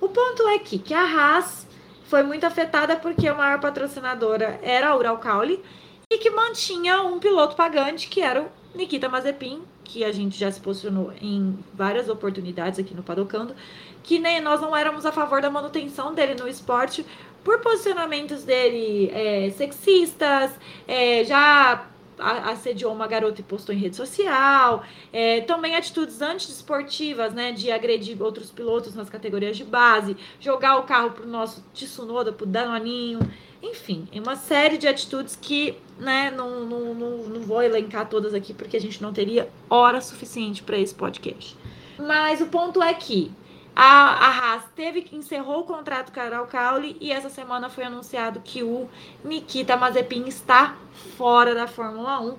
O 0.01 0.09
ponto 0.09 0.49
é 0.49 0.59
que, 0.59 0.79
que 0.79 0.95
a 0.95 1.03
Haas 1.03 1.67
foi 2.05 2.23
muito 2.23 2.45
afetada 2.45 2.97
porque 2.97 3.27
a 3.27 3.35
maior 3.35 3.61
patrocinadora 3.61 4.59
era 4.63 4.89
a 4.89 4.97
Uralcauli 4.97 5.63
e 6.11 6.19
que 6.19 6.31
mantinha 6.31 7.03
um 7.03 7.19
piloto 7.19 7.57
pagante 7.57 8.09
que 8.09 8.21
era 8.21 8.43
o 8.43 8.49
Nikita 8.75 9.09
Mazepin, 9.09 9.63
que 9.83 10.05
a 10.05 10.13
gente 10.13 10.39
já 10.39 10.51
se 10.51 10.61
posicionou 10.61 11.13
em 11.21 11.59
várias 11.73 12.09
oportunidades 12.09 12.79
aqui 12.79 12.95
no 12.95 13.03
Padocando, 13.03 13.55
que 14.03 14.19
nem 14.19 14.41
nós 14.41 14.61
não 14.61 14.77
éramos 14.77 15.07
a 15.07 15.13
favor 15.13 15.41
da 15.41 15.51
manutenção 15.51 16.15
dele 16.15 16.35
no 16.35 16.49
esporte 16.49 17.05
por 17.45 17.61
posicionamentos 17.61 18.43
dele 18.43 19.11
é, 19.13 19.51
sexistas, 19.51 20.51
é, 20.89 21.23
já 21.25 21.87
assediou 22.19 22.93
uma 22.93 23.07
garota 23.07 23.41
e 23.41 23.45
postou 23.45 23.75
em 23.75 23.79
rede 23.79 23.97
social. 23.97 24.83
É, 25.13 25.43
também 25.43 25.77
atitudes 25.77 26.23
antidesportivas, 26.23 27.35
né? 27.35 27.53
De 27.53 27.71
agredir 27.71 28.21
outros 28.23 28.51
pilotos 28.51 28.95
nas 28.95 29.11
categorias 29.11 29.57
de 29.57 29.65
base, 29.65 30.17
jogar 30.41 30.79
o 30.79 30.85
carro 30.85 31.11
pro 31.11 31.27
nosso 31.27 31.65
Tsunoda, 31.75 32.33
pro 32.33 32.47
Danoninho. 32.47 33.21
Enfim, 33.63 34.07
é 34.13 34.21
uma 34.21 34.37
série 34.37 34.77
de 34.77 34.87
atitudes 34.87 35.37
que, 35.41 35.79
né, 35.99 36.31
não, 36.31 36.67
não, 36.67 36.95
não, 36.95 37.17
não 37.19 37.41
vou 37.41 37.63
elencar 37.63 38.07
todas 38.09 38.35
aqui 38.35 38.53
porque 38.53 38.77
a 38.77 38.81
gente 38.81 39.03
não 39.03 39.11
teria 39.11 39.49
hora 39.71 40.03
suficiente 40.03 40.63
para 40.63 40.79
esse 40.79 40.95
podcast. 40.95 41.57
Mas 41.99 42.43
o 42.43 42.47
ponto 42.47 42.83
é 42.83 42.93
que 42.93 43.33
a, 43.75 43.83
a 43.83 44.29
Haas 44.29 44.65
teve 44.77 45.03
que 45.03 45.17
encerrou 45.17 45.61
o 45.61 45.65
contrato 45.65 46.13
com 46.13 46.21
a 46.21 46.25
Araucauli 46.25 46.97
e 47.01 47.11
essa 47.11 47.29
semana 47.29 47.69
foi 47.69 47.85
anunciado 47.85 48.41
que 48.41 48.63
o 48.63 48.89
Nikita 49.25 49.77
Mazepin 49.77 50.27
está 50.27 50.77
fora 51.17 51.55
da 51.55 51.67
Fórmula 51.67 52.21
1. 52.21 52.39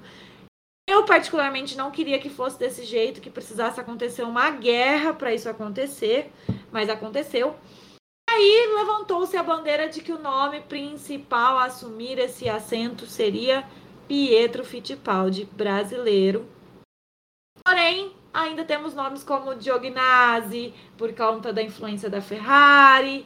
Eu 0.88 1.04
particularmente 1.04 1.76
não 1.76 1.92
queria 1.92 2.20
que 2.20 2.30
fosse 2.30 2.58
desse 2.60 2.86
jeito, 2.86 3.20
que 3.20 3.30
precisasse 3.30 3.80
acontecer 3.80 4.24
uma 4.24 4.50
guerra 4.52 5.14
para 5.14 5.34
isso 5.34 5.50
acontecer, 5.50 6.32
mas 6.72 6.90
aconteceu. 6.90 7.56
Aí 8.30 8.74
levantou-se 8.76 9.36
a 9.36 9.44
bandeira 9.44 9.90
de 9.90 10.02
que 10.02 10.12
o 10.12 10.22
nome 10.22 10.62
principal 10.62 11.58
a 11.58 11.66
assumir 11.66 12.18
esse 12.18 12.48
assento 12.48 13.06
seria 13.08 13.68
Pietro 14.08 14.64
Fittipaldi, 14.64 15.46
brasileiro. 15.46 16.48
Porém, 17.64 18.14
ainda 18.36 18.66
temos 18.66 18.94
nomes 18.94 19.24
como 19.24 19.60
Giovinazzi, 19.60 20.74
por 20.98 21.14
conta 21.14 21.54
da 21.54 21.64
influência 21.64 22.10
da 22.10 22.22
Ferrari. 22.22 23.26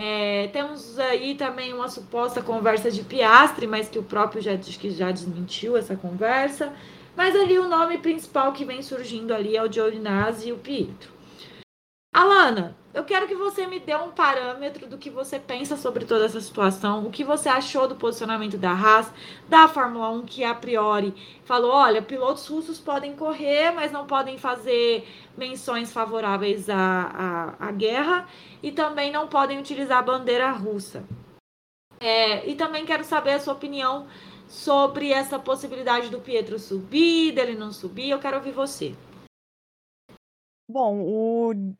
É, 0.00 0.48
temos 0.48 0.98
aí 0.98 1.34
também 1.34 1.72
uma 1.72 1.88
suposta 1.88 2.42
conversa 2.42 2.90
de 2.90 3.02
Piastre, 3.02 3.66
mas 3.66 3.88
que 3.88 3.98
o 3.98 4.02
próprio 4.02 4.42
já 4.42 4.54
diz 4.54 4.76
que 4.76 4.90
já 4.90 5.10
desmentiu 5.10 5.76
essa 5.76 5.96
conversa. 5.96 6.72
Mas 7.16 7.34
ali 7.34 7.58
o 7.58 7.68
nome 7.68 7.98
principal 7.98 8.52
que 8.52 8.64
vem 8.64 8.82
surgindo 8.82 9.34
ali 9.34 9.56
é 9.56 9.62
o 9.62 9.72
Giovinazzi 9.72 10.48
e 10.48 10.52
o 10.52 10.58
Pietro. 10.58 11.10
Alana, 12.14 12.76
eu 12.98 13.04
quero 13.04 13.28
que 13.28 13.34
você 13.36 13.64
me 13.64 13.78
dê 13.78 13.94
um 13.94 14.10
parâmetro 14.10 14.88
do 14.88 14.98
que 14.98 15.08
você 15.08 15.38
pensa 15.38 15.76
sobre 15.76 16.04
toda 16.04 16.24
essa 16.24 16.40
situação, 16.40 17.06
o 17.06 17.12
que 17.12 17.22
você 17.22 17.48
achou 17.48 17.86
do 17.86 17.94
posicionamento 17.94 18.58
da 18.58 18.72
Haas, 18.72 19.08
da 19.48 19.68
Fórmula 19.68 20.10
1, 20.10 20.26
que 20.26 20.42
a 20.42 20.52
priori 20.52 21.14
falou: 21.44 21.70
olha, 21.70 22.02
pilotos 22.02 22.48
russos 22.48 22.80
podem 22.80 23.14
correr, 23.14 23.70
mas 23.70 23.92
não 23.92 24.04
podem 24.04 24.36
fazer 24.36 25.06
menções 25.36 25.92
favoráveis 25.92 26.68
à, 26.68 26.74
à, 27.60 27.68
à 27.68 27.70
guerra 27.70 28.26
e 28.60 28.72
também 28.72 29.12
não 29.12 29.28
podem 29.28 29.60
utilizar 29.60 29.98
a 29.98 30.02
bandeira 30.02 30.50
russa. 30.50 31.04
É, 32.00 32.48
e 32.50 32.56
também 32.56 32.84
quero 32.84 33.04
saber 33.04 33.34
a 33.34 33.40
sua 33.40 33.54
opinião 33.54 34.08
sobre 34.48 35.12
essa 35.12 35.38
possibilidade 35.38 36.08
do 36.08 36.18
Pietro 36.18 36.58
subir, 36.58 37.30
dele 37.30 37.54
não 37.54 37.70
subir. 37.72 38.10
Eu 38.10 38.18
quero 38.18 38.38
ouvir 38.38 38.50
você. 38.50 38.92
Bom, 40.68 41.00
o 41.00 41.74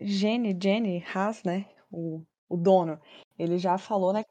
Jenny, 0.00 0.56
Jenny 0.60 1.04
Haas, 1.14 1.42
né? 1.42 1.66
O, 1.90 2.22
o 2.48 2.56
dono, 2.56 3.00
ele 3.38 3.58
já 3.58 3.78
falou, 3.78 4.12
né? 4.12 4.24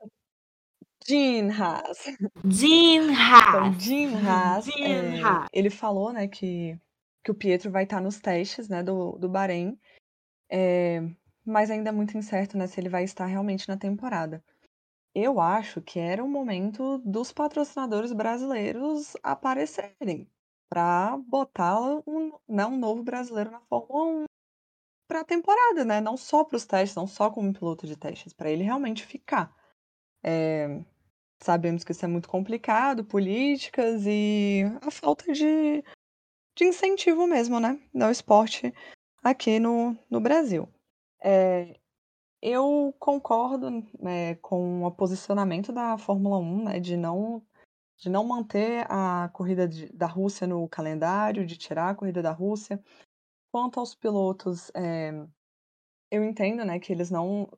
Jean 1.06 1.52
Haas. 1.52 2.06
Jean 2.46 3.12
Haas. 3.16 3.48
Então, 3.50 3.80
Jean 3.80 4.28
Haas, 4.28 4.66
Jean 4.66 4.86
é, 4.86 5.22
Haas. 5.22 5.48
Ele 5.54 5.70
falou, 5.70 6.12
né, 6.12 6.28
que, 6.28 6.78
que 7.24 7.32
o 7.32 7.36
Pietro 7.36 7.72
vai 7.72 7.84
estar 7.84 8.02
nos 8.02 8.20
testes, 8.20 8.68
né, 8.68 8.84
do, 8.84 9.14
do 9.14 9.30
Bahrein. 9.30 9.80
É, 10.50 11.02
mas 11.46 11.72
ainda 11.72 11.90
é 11.90 11.94
muito 11.94 12.18
incerto, 12.18 12.58
né, 12.58 12.68
se 12.68 12.80
ele 12.80 12.90
vai 12.90 13.04
estar 13.04 13.26
realmente 13.26 13.68
na 13.70 13.78
temporada. 13.78 14.44
Eu 15.16 15.40
acho 15.40 15.82
que 15.82 16.00
era 16.00 16.24
o 16.24 16.30
momento 16.30 17.00
dos 17.00 17.32
patrocinadores 17.32 18.12
brasileiros 18.12 19.16
aparecerem 19.24 20.30
para 20.70 21.18
botar 21.18 21.80
um, 22.06 22.34
né, 22.48 22.66
um 22.66 22.78
novo 22.78 23.04
brasileiro 23.04 23.50
na 23.50 23.62
Fórmula 23.62 24.24
1 24.24 24.28
para 25.08 25.22
a 25.22 25.26
temporada, 25.26 25.86
né? 25.86 26.02
Não 26.02 26.18
só 26.18 26.44
para 26.44 26.58
os 26.58 26.66
testes, 26.66 26.96
não 26.96 27.08
só 27.08 27.30
como 27.30 27.54
piloto 27.54 27.88
de 27.88 27.96
testes, 27.96 28.34
para 28.34 28.52
ele 28.52 28.64
realmente 28.64 29.06
ficar. 29.06 29.56
É, 30.24 30.82
sabemos 31.40 31.84
que 31.84 31.92
isso 31.92 32.06
é 32.06 32.08
muito 32.08 32.30
complicado, 32.30 33.06
políticas 33.06 34.04
e 34.06 34.64
a 34.82 34.92
falta 34.92 35.32
de, 35.32 35.84
de 36.56 36.66
incentivo 36.66 37.26
mesmo, 37.28 37.60
né? 37.60 37.80
No 37.94 38.10
esporte 38.10 38.74
aqui 39.24 39.60
no, 39.60 39.98
no 40.10 40.20
Brasil. 40.20 40.68
É, 41.22 41.80
eu 42.42 42.94
concordo 43.00 43.70
né, 44.00 44.36
com 44.36 44.84
o 44.84 44.92
posicionamento 44.92 45.72
da 45.72 45.98
Fórmula 45.98 46.38
1, 46.38 46.64
né, 46.64 46.80
de 46.80 46.96
não, 46.96 47.44
de 47.98 48.10
não 48.10 48.24
manter 48.24 48.86
a 48.90 49.30
corrida 49.34 49.68
de, 49.68 49.92
da 49.92 50.06
Rússia 50.06 50.46
no 50.46 50.68
calendário, 50.70 51.46
de 51.46 51.58
tirar 51.58 51.90
a 51.90 51.96
corrida 51.96 52.22
da 52.22 52.32
Rússia. 52.32 52.82
Quanto 53.54 53.80
aos 53.80 53.96
pilotos, 53.96 54.70
eh, 54.76 55.12
eu 56.12 56.24
entendo, 56.26 56.66
né, 56.66 56.80
que 56.80 56.94
eles 56.94 57.12
não 57.12 57.50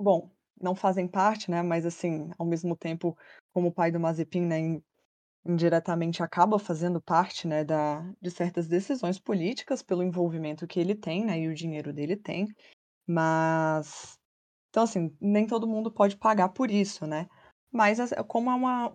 bom, 0.00 0.30
não 0.60 0.74
fazem 0.74 1.08
parte, 1.08 1.50
né, 1.50 1.62
mas 1.62 1.86
assim, 1.86 2.30
ao 2.38 2.46
mesmo 2.46 2.76
tempo, 2.76 3.16
como 3.54 3.68
o 3.68 3.72
pai 3.74 3.90
do 3.92 4.00
Mazepin, 4.00 4.42
né, 4.42 4.58
indiretamente 5.46 6.22
acaba 6.22 6.58
fazendo 6.58 7.00
parte, 7.02 7.48
né, 7.48 7.64
da 7.64 8.02
de 8.22 8.30
certas 8.30 8.68
decisões 8.68 9.18
políticas 9.20 9.82
pelo 9.82 10.02
envolvimento 10.04 10.66
que 10.68 10.80
ele 10.80 10.94
tem, 10.96 11.24
né, 11.26 11.40
e 11.40 11.48
o 11.48 11.54
dinheiro 11.54 11.92
dele 11.92 12.16
tem. 12.16 12.46
Mas 13.08 14.18
então 14.70 14.84
assim, 14.84 15.16
nem 15.20 15.46
todo 15.46 15.68
mundo 15.68 15.92
pode 15.92 16.16
pagar 16.18 16.50
por 16.50 16.70
isso, 16.70 17.06
né. 17.06 17.28
Mas 17.72 17.98
como 18.28 18.50
é 18.50 18.54
uma 18.56 18.94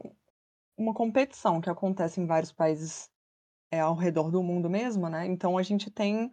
uma 0.77 0.93
competição 0.95 1.61
que 1.61 1.69
acontece 1.71 2.21
em 2.21 2.27
vários 2.27 2.53
países 2.53 3.10
é, 3.71 3.79
ao 3.79 3.95
redor 3.95 4.29
do 4.29 4.43
mundo 4.43 4.69
mesmo, 4.69 5.09
né? 5.09 5.25
Então 5.25 5.57
a 5.57 5.63
gente 5.63 5.89
tem 5.89 6.31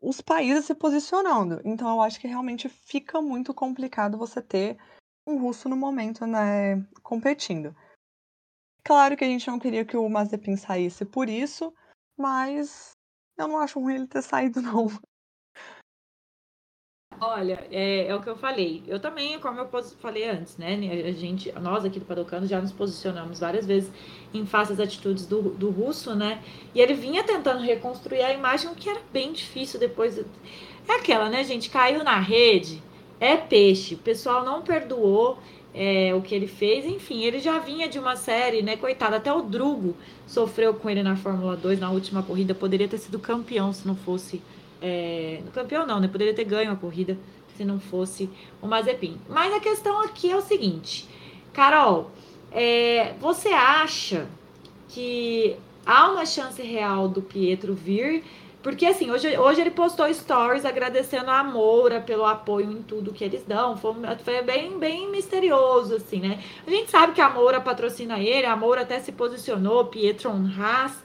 os 0.00 0.20
países 0.20 0.64
se 0.64 0.74
posicionando. 0.74 1.60
Então 1.64 1.88
eu 1.88 2.02
acho 2.02 2.18
que 2.18 2.26
realmente 2.26 2.68
fica 2.68 3.22
muito 3.22 3.54
complicado 3.54 4.18
você 4.18 4.42
ter 4.42 4.76
um 5.26 5.38
russo 5.38 5.68
no 5.68 5.76
momento, 5.76 6.26
né, 6.26 6.76
competindo. 7.02 7.74
Claro 8.82 9.16
que 9.16 9.24
a 9.24 9.28
gente 9.28 9.46
não 9.46 9.58
queria 9.58 9.84
que 9.84 9.96
o 9.96 10.08
Mazepin 10.08 10.56
saísse 10.56 11.04
por 11.04 11.28
isso, 11.28 11.72
mas 12.16 12.92
eu 13.38 13.46
não 13.46 13.58
acho 13.58 13.78
ruim 13.78 13.94
ele 13.94 14.06
ter 14.06 14.22
saído, 14.22 14.60
não. 14.62 14.88
Olha, 17.22 17.66
é, 17.70 18.06
é, 18.06 18.16
o 18.16 18.22
que 18.22 18.30
eu 18.30 18.36
falei. 18.36 18.82
Eu 18.88 18.98
também, 18.98 19.38
como 19.38 19.60
eu 19.60 19.68
falei 20.00 20.26
antes, 20.26 20.56
né? 20.56 20.74
A 21.06 21.12
gente, 21.12 21.52
nós 21.60 21.84
aqui 21.84 22.00
do 22.00 22.06
Padocano 22.06 22.46
já 22.46 22.58
nos 22.60 22.72
posicionamos 22.72 23.38
várias 23.38 23.66
vezes 23.66 23.92
em 24.32 24.46
face 24.46 24.72
às 24.72 24.80
atitudes 24.80 25.26
do, 25.26 25.42
do 25.50 25.68
russo, 25.68 26.14
né? 26.14 26.42
E 26.74 26.80
ele 26.80 26.94
vinha 26.94 27.22
tentando 27.22 27.62
reconstruir 27.62 28.22
a 28.22 28.32
imagem, 28.32 28.70
o 28.70 28.74
que 28.74 28.88
era 28.88 29.00
bem 29.12 29.32
difícil 29.34 29.78
depois. 29.78 30.18
É 30.88 30.92
aquela, 30.94 31.28
né, 31.28 31.44
gente? 31.44 31.68
Caiu 31.68 32.02
na 32.02 32.18
rede, 32.18 32.82
é 33.20 33.36
peixe. 33.36 33.96
O 33.96 33.98
pessoal 33.98 34.42
não 34.42 34.62
perdoou 34.62 35.38
é, 35.74 36.14
o 36.14 36.22
que 36.22 36.34
ele 36.34 36.46
fez. 36.46 36.86
Enfim, 36.86 37.22
ele 37.22 37.38
já 37.38 37.58
vinha 37.58 37.86
de 37.86 37.98
uma 37.98 38.16
série, 38.16 38.62
né? 38.62 38.78
Coitado, 38.78 39.16
até 39.16 39.30
o 39.30 39.42
Drugo 39.42 39.94
sofreu 40.26 40.72
com 40.72 40.88
ele 40.88 41.02
na 41.02 41.16
Fórmula 41.16 41.54
2 41.54 41.80
na 41.80 41.90
última 41.90 42.22
corrida. 42.22 42.54
Poderia 42.54 42.88
ter 42.88 42.96
sido 42.96 43.18
campeão 43.18 43.74
se 43.74 43.86
não 43.86 43.94
fosse 43.94 44.40
é, 44.80 45.42
campeão 45.52 45.86
não, 45.86 46.00
né? 46.00 46.08
Poderia 46.08 46.34
ter 46.34 46.44
ganho 46.44 46.72
a 46.72 46.76
corrida 46.76 47.18
se 47.56 47.64
não 47.64 47.78
fosse 47.78 48.28
o 48.60 48.66
Mazepin. 48.66 49.20
Mas 49.28 49.52
a 49.52 49.60
questão 49.60 50.00
aqui 50.00 50.30
é 50.30 50.36
o 50.36 50.40
seguinte, 50.40 51.08
Carol, 51.52 52.10
é, 52.50 53.14
você 53.20 53.48
acha 53.48 54.26
que 54.88 55.56
há 55.84 56.10
uma 56.10 56.24
chance 56.24 56.62
real 56.62 57.08
do 57.08 57.22
Pietro 57.22 57.74
vir? 57.74 58.24
Porque 58.62 58.84
assim, 58.84 59.10
hoje, 59.10 59.38
hoje 59.38 59.60
ele 59.60 59.70
postou 59.70 60.12
stories 60.12 60.66
agradecendo 60.66 61.30
a 61.30 61.42
Moura 61.42 62.00
pelo 62.00 62.26
apoio 62.26 62.70
em 62.70 62.82
tudo 62.82 63.12
que 63.12 63.24
eles 63.24 63.42
dão. 63.46 63.76
Foi, 63.76 63.94
foi 64.22 64.42
bem, 64.42 64.78
bem 64.78 65.10
misterioso, 65.10 65.96
assim, 65.96 66.20
né? 66.20 66.42
A 66.66 66.70
gente 66.70 66.90
sabe 66.90 67.14
que 67.14 67.22
a 67.22 67.30
Moura 67.30 67.60
patrocina 67.60 68.18
ele, 68.18 68.46
a 68.46 68.54
Moura 68.54 68.82
até 68.82 69.00
se 69.00 69.12
posicionou, 69.12 69.86
Pietro 69.86 70.30
Haas. 70.58 71.02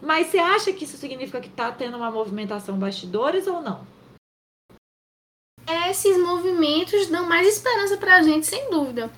Mas 0.00 0.28
você 0.28 0.38
acha 0.38 0.72
que 0.72 0.84
isso 0.84 0.96
significa 0.96 1.40
que 1.40 1.48
está 1.48 1.70
tendo 1.72 1.96
uma 1.96 2.10
movimentação 2.10 2.78
bastidores 2.78 3.46
ou 3.46 3.60
não? 3.60 3.86
Esses 5.90 6.16
movimentos 6.18 7.08
dão 7.08 7.26
mais 7.26 7.46
esperança 7.46 7.96
para 7.96 8.16
a 8.16 8.22
gente, 8.22 8.46
sem 8.46 8.70
dúvida. 8.70 9.10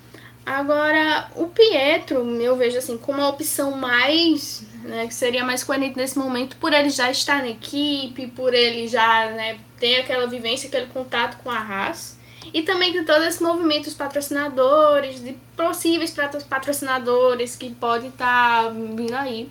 Agora, 0.44 1.30
o 1.36 1.46
Pietro, 1.46 2.24
eu 2.40 2.56
vejo 2.56 2.78
assim 2.78 2.96
como 2.96 3.20
a 3.20 3.28
opção 3.28 3.72
mais, 3.72 4.64
né, 4.82 5.06
que 5.06 5.14
seria 5.14 5.44
mais 5.44 5.62
coerente 5.62 5.96
nesse 5.96 6.18
momento, 6.18 6.56
por 6.56 6.72
ele 6.72 6.90
já 6.90 7.10
estar 7.10 7.42
na 7.42 7.50
equipe, 7.50 8.26
por 8.28 8.54
ele 8.54 8.88
já 8.88 9.30
né, 9.30 9.60
ter 9.78 10.00
aquela 10.00 10.26
vivência, 10.26 10.66
aquele 10.66 10.86
contato 10.86 11.40
com 11.42 11.50
a 11.50 11.58
Haas. 11.58 12.18
E 12.52 12.62
também 12.62 12.90
de 12.90 13.04
todos 13.04 13.26
esses 13.26 13.40
movimentos 13.40 13.94
patrocinadores, 13.94 15.22
de 15.22 15.34
possíveis 15.56 16.12
patrocinadores 16.48 17.54
que 17.54 17.70
podem 17.70 18.08
estar 18.08 18.64
tá 18.64 18.68
vindo 18.70 19.14
aí. 19.14 19.48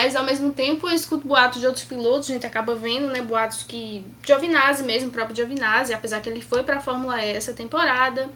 Mas 0.00 0.14
ao 0.14 0.22
mesmo 0.22 0.52
tempo 0.52 0.88
eu 0.88 0.94
escuto 0.94 1.26
boatos 1.26 1.60
de 1.60 1.66
outros 1.66 1.84
pilotos, 1.84 2.30
a 2.30 2.32
gente 2.32 2.46
acaba 2.46 2.72
vendo, 2.76 3.08
né, 3.08 3.20
boatos 3.20 3.64
que 3.64 4.06
Giovinazzi 4.24 4.84
mesmo, 4.84 5.08
o 5.08 5.12
próprio 5.12 5.34
Giovinazzi, 5.34 5.92
apesar 5.92 6.20
que 6.20 6.28
ele 6.28 6.40
foi 6.40 6.62
para 6.62 6.76
a 6.76 6.80
Fórmula 6.80 7.20
E 7.20 7.32
essa 7.32 7.52
temporada. 7.52 8.30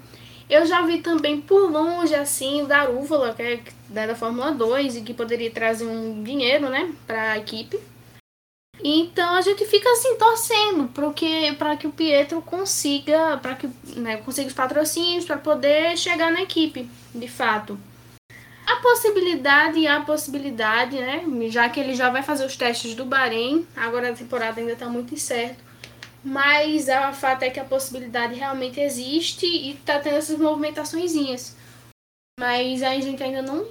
Eu 0.51 0.67
já 0.67 0.83
vi 0.83 0.99
também 0.99 1.41
por 1.41 1.71
longe, 1.71 2.17
assim, 2.17 2.63
o 2.63 2.67
Darúvala, 2.67 3.33
que 3.33 3.43
é 3.43 3.61
da 3.89 4.13
Fórmula 4.17 4.51
2 4.51 4.97
e 4.97 5.03
que 5.03 5.15
poderia 5.15 5.53
trazer 5.53 5.87
um 5.87 6.25
dinheiro, 6.25 6.69
né, 6.69 6.93
para 7.07 7.31
a 7.31 7.39
equipe. 7.39 7.79
Então 8.83 9.37
a 9.37 9.41
gente 9.41 9.65
fica 9.65 9.89
assim 9.93 10.17
torcendo 10.17 10.89
para 11.57 11.77
que 11.77 11.87
o 11.87 11.93
Pietro 11.93 12.43
consiga, 12.43 13.39
para 13.41 13.55
que 13.55 13.71
né, 13.97 14.17
consiga 14.17 14.49
os 14.49 14.53
patrocínios 14.53 15.25
para 15.25 15.39
poder 15.39 15.97
chegar 15.97 16.33
na 16.33 16.43
equipe, 16.43 16.91
de 17.15 17.29
fato. 17.29 17.79
A 18.67 18.77
possibilidade 18.77 19.79
e 19.79 19.87
a 19.87 20.01
possibilidade, 20.01 20.97
né? 20.97 21.25
Já 21.51 21.69
que 21.69 21.81
ele 21.81 21.95
já 21.95 22.11
vai 22.11 22.23
fazer 22.23 22.47
os 22.47 22.57
testes 22.57 22.95
do 22.95 23.05
Bahrein, 23.05 23.67
agora 23.77 24.11
a 24.11 24.15
temporada 24.15 24.61
ainda 24.61 24.73
está 24.73 24.89
muito 24.89 25.15
incerto. 25.15 25.63
Mas 26.25 26.89
a 26.89 27.13
fato 27.13 27.43
é 27.43 27.51
que 27.51 27.59
a 27.59 27.65
possibilidade 27.65 28.35
realmente 28.35 28.81
existe 28.81 29.45
e 29.45 29.73
está 29.73 29.99
tendo 29.99 30.17
essas 30.17 30.39
movimentações. 30.39 31.13
Mas 32.39 32.83
a 32.83 32.95
gente 33.01 33.23
ainda 33.23 33.43
não 33.43 33.67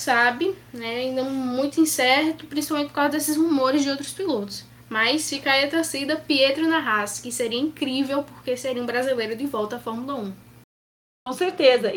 sabe, 0.00 0.54
né? 0.72 0.96
Ainda 0.96 1.24
muito 1.24 1.80
incerto, 1.80 2.46
principalmente 2.46 2.88
por 2.88 2.94
causa 2.94 3.10
desses 3.10 3.36
rumores 3.36 3.82
de 3.82 3.90
outros 3.90 4.12
pilotos. 4.12 4.64
Mas 4.88 5.28
fica 5.28 5.50
aí 5.50 5.64
a 5.64 5.70
torcida 5.70 6.16
Pietro 6.16 6.68
na 6.68 6.78
Haas, 6.78 7.18
que 7.18 7.32
seria 7.32 7.58
incrível 7.58 8.22
porque 8.22 8.56
seria 8.56 8.82
um 8.82 8.86
brasileiro 8.86 9.34
de 9.34 9.46
volta 9.46 9.76
à 9.76 9.80
Fórmula 9.80 10.14
1. 10.14 10.32
Com 11.26 11.32
certeza. 11.32 11.92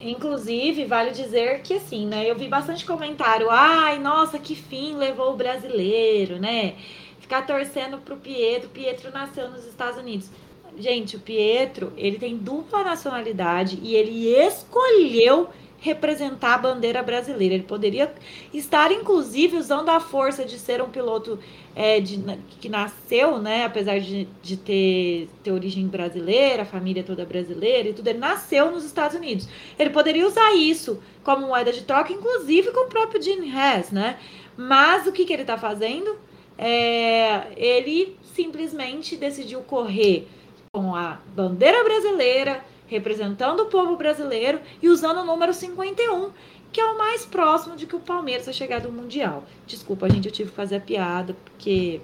Inclusive, 0.00 0.86
vale 0.86 1.10
dizer 1.10 1.60
que 1.60 1.74
assim, 1.74 2.06
né? 2.06 2.28
Eu 2.28 2.34
vi 2.34 2.48
bastante 2.48 2.86
comentário. 2.86 3.50
Ai, 3.50 3.98
nossa, 3.98 4.38
que 4.38 4.54
fim 4.54 4.96
levou 4.96 5.32
o 5.32 5.36
brasileiro, 5.36 6.38
né? 6.38 6.74
Ficar 7.20 7.46
torcendo 7.46 7.98
pro 7.98 8.16
Pietro. 8.16 8.70
Pietro 8.70 9.12
nasceu 9.12 9.50
nos 9.50 9.66
Estados 9.66 9.98
Unidos. 9.98 10.30
Gente, 10.78 11.16
o 11.16 11.20
Pietro, 11.20 11.92
ele 11.98 12.18
tem 12.18 12.34
dupla 12.34 12.82
nacionalidade 12.82 13.78
e 13.82 13.94
ele 13.94 14.28
escolheu 14.28 15.50
representar 15.78 16.54
a 16.54 16.58
bandeira 16.58 17.02
brasileira. 17.02 17.54
Ele 17.54 17.64
poderia 17.64 18.10
estar, 18.54 18.90
inclusive, 18.92 19.58
usando 19.58 19.90
a 19.90 20.00
força 20.00 20.46
de 20.46 20.58
ser 20.58 20.80
um 20.80 20.88
piloto 20.88 21.38
é, 21.74 22.00
de, 22.00 22.18
que 22.60 22.68
nasceu, 22.68 23.38
né? 23.38 23.64
Apesar 23.64 24.00
de, 24.00 24.28
de 24.42 24.56
ter, 24.56 25.28
ter 25.42 25.52
origem 25.52 25.86
brasileira, 25.86 26.62
a 26.62 26.66
família 26.66 27.02
toda 27.02 27.24
brasileira 27.24 27.88
e 27.88 27.92
tudo, 27.92 28.08
ele 28.08 28.18
nasceu 28.18 28.70
nos 28.70 28.84
Estados 28.84 29.16
Unidos. 29.16 29.48
Ele 29.78 29.90
poderia 29.90 30.26
usar 30.26 30.54
isso 30.54 31.02
como 31.22 31.46
moeda 31.46 31.72
de 31.72 31.82
troca, 31.82 32.12
inclusive 32.12 32.70
com 32.72 32.86
o 32.86 32.88
próprio 32.88 33.22
Gene 33.22 33.48
Hess, 33.48 33.90
né? 33.90 34.18
Mas 34.56 35.06
o 35.06 35.12
que, 35.12 35.24
que 35.24 35.32
ele 35.32 35.42
está 35.42 35.56
fazendo? 35.56 36.18
É, 36.58 37.46
ele 37.56 38.16
simplesmente 38.34 39.16
decidiu 39.16 39.60
correr 39.60 40.28
com 40.72 40.94
a 40.94 41.18
bandeira 41.34 41.82
brasileira, 41.82 42.62
representando 42.86 43.60
o 43.60 43.66
povo 43.66 43.96
brasileiro 43.96 44.60
e 44.82 44.88
usando 44.88 45.18
o 45.18 45.24
número 45.24 45.54
51, 45.54 46.30
que 46.72 46.80
é 46.80 46.84
o 46.84 46.98
mais 46.98 47.26
próximo 47.26 47.76
de 47.76 47.86
que 47.86 47.96
o 47.96 48.00
Palmeiras 48.00 48.44
vai 48.44 48.54
chegar 48.54 48.80
do 48.80 48.92
Mundial. 48.92 49.44
Desculpa, 49.66 50.08
gente, 50.08 50.26
eu 50.26 50.32
tive 50.32 50.50
que 50.50 50.56
fazer 50.56 50.76
a 50.76 50.80
piada, 50.80 51.34
porque, 51.44 52.00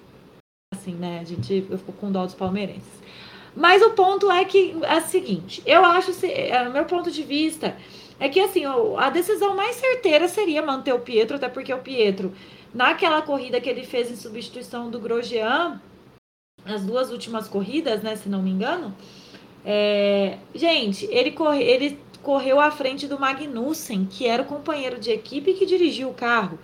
assim, 0.75 0.95
né, 0.95 1.21
a 1.21 1.25
gente, 1.25 1.67
eu 1.71 1.79
fico 1.79 1.93
com 1.93 2.11
dó 2.11 2.25
dos 2.25 2.35
palmeirenses. 2.35 3.01
Mas 3.55 3.83
o 3.83 3.91
ponto 3.91 4.31
é 4.31 4.45
que 4.45 4.77
é 4.83 4.97
o 4.97 5.01
seguinte, 5.01 5.63
eu 5.65 5.85
acho, 5.85 6.13
é, 6.27 6.69
o 6.69 6.73
meu 6.73 6.85
ponto 6.85 7.11
de 7.11 7.23
vista 7.23 7.77
é 8.19 8.29
que, 8.29 8.41
assim, 8.41 8.65
a 8.99 9.11
decisão 9.11 9.55
mais 9.55 9.77
certeira 9.77 10.29
seria 10.29 10.63
manter 10.63 10.93
o 10.93 11.01
Pietro, 11.01 11.37
até 11.37 11.49
porque 11.49 11.73
o 11.73 11.79
Pietro, 11.79 12.35
naquela 12.75 13.23
corrida 13.23 13.61
que 13.61 13.69
ele 13.69 13.85
fez 13.85 14.11
em 14.11 14.17
substituição 14.17 14.91
do 14.91 15.01
Grosjean, 15.01 15.81
nas 16.65 16.85
duas 16.85 17.11
últimas 17.11 17.47
corridas, 17.47 18.03
né, 18.03 18.17
se 18.17 18.29
não 18.29 18.43
me 18.43 18.51
engano, 18.51 18.95
é, 19.65 20.39
gente, 20.55 21.07
ele, 21.11 21.33
corre, 21.33 21.63
ele 21.63 21.99
correu 22.27 22.59
à 22.59 22.73
frente 22.73 23.07
do 23.07 23.21
Magnussen, 23.21 24.05
que 24.05 24.27
era 24.27 24.43
o 24.43 24.47
companheiro 24.47 24.99
de 24.99 25.13
equipe 25.13 25.55
que 25.55 25.65
dirigiu 25.65 26.09
o 26.09 26.15
carro. 26.15 26.59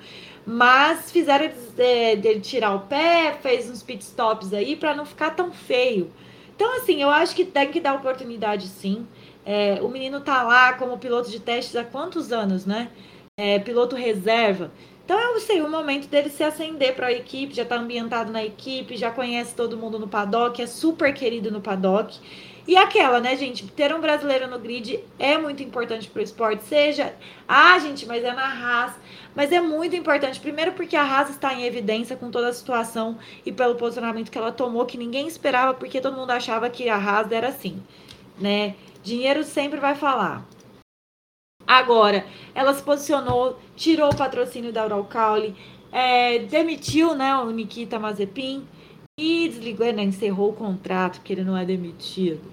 Mas 0.44 1.12
fizeram 1.12 1.48
ele 1.78 2.40
tirar 2.40 2.74
o 2.74 2.80
pé, 2.80 3.38
fez 3.40 3.70
uns 3.70 3.80
pitstops 3.80 4.52
aí 4.52 4.74
para 4.74 4.92
não 4.92 5.06
ficar 5.06 5.30
tão 5.30 5.52
feio. 5.52 6.10
Então, 6.56 6.78
assim, 6.78 7.00
eu 7.00 7.08
acho 7.08 7.36
que 7.36 7.44
tem 7.44 7.70
que 7.70 7.78
dar 7.78 7.94
oportunidade 7.94 8.66
sim. 8.66 9.06
É, 9.46 9.78
o 9.80 9.88
menino 9.88 10.20
tá 10.20 10.42
lá 10.42 10.72
como 10.72 10.98
piloto 10.98 11.30
de 11.30 11.38
testes 11.38 11.76
há 11.76 11.84
quantos 11.84 12.32
anos, 12.32 12.66
né? 12.66 12.90
É, 13.36 13.60
piloto 13.60 13.94
reserva. 13.94 14.72
Então, 15.04 15.16
eu 15.16 15.38
sei 15.38 15.62
o 15.62 15.70
momento 15.70 16.08
dele 16.08 16.28
se 16.28 16.42
acender 16.42 16.96
para 16.96 17.06
a 17.06 17.12
equipe, 17.12 17.54
já 17.54 17.64
tá 17.64 17.76
ambientado 17.76 18.32
na 18.32 18.44
equipe, 18.44 18.96
já 18.96 19.12
conhece 19.12 19.54
todo 19.54 19.76
mundo 19.76 19.96
no 19.96 20.08
paddock, 20.08 20.60
é 20.60 20.66
super 20.66 21.14
querido 21.14 21.52
no 21.52 21.60
paddock. 21.60 22.18
E 22.66 22.76
aquela, 22.76 23.20
né, 23.20 23.36
gente? 23.36 23.66
Ter 23.68 23.92
um 23.94 24.00
brasileiro 24.00 24.46
no 24.48 24.58
grid 24.58 25.00
é 25.18 25.36
muito 25.36 25.62
importante 25.62 26.08
para 26.08 26.20
o 26.20 26.22
esporte. 26.22 26.62
Seja, 26.64 27.14
ah, 27.48 27.78
gente, 27.78 28.06
mas 28.06 28.22
é 28.22 28.32
na 28.32 28.46
Haas. 28.46 28.94
Mas 29.34 29.50
é 29.50 29.60
muito 29.60 29.96
importante. 29.96 30.38
Primeiro, 30.38 30.72
porque 30.72 30.94
a 30.94 31.02
Haas 31.02 31.30
está 31.30 31.52
em 31.52 31.64
evidência 31.64 32.16
com 32.16 32.30
toda 32.30 32.48
a 32.48 32.52
situação 32.52 33.18
e 33.44 33.50
pelo 33.50 33.74
posicionamento 33.74 34.30
que 34.30 34.38
ela 34.38 34.52
tomou, 34.52 34.86
que 34.86 34.96
ninguém 34.96 35.26
esperava, 35.26 35.74
porque 35.74 36.00
todo 36.00 36.16
mundo 36.16 36.30
achava 36.30 36.70
que 36.70 36.88
a 36.88 36.96
Haas 36.96 37.32
era 37.32 37.48
assim, 37.48 37.82
né? 38.38 38.76
Dinheiro 39.02 39.42
sempre 39.42 39.80
vai 39.80 39.96
falar. 39.96 40.46
Agora, 41.66 42.24
ela 42.54 42.74
se 42.74 42.82
posicionou, 42.82 43.58
tirou 43.74 44.10
o 44.10 44.16
patrocínio 44.16 44.72
da 44.72 44.84
Uralcauli, 44.84 45.56
é, 45.90 46.40
demitiu 46.40 47.14
né, 47.14 47.34
o 47.36 47.50
Nikita 47.50 47.98
Mazepin 47.98 48.66
e 49.18 49.46
desligou, 49.46 49.92
né, 49.92 50.02
encerrou 50.02 50.50
o 50.50 50.54
contrato, 50.54 51.18
porque 51.18 51.34
ele 51.34 51.44
não 51.44 51.54
é 51.54 51.66
demitido. 51.66 52.50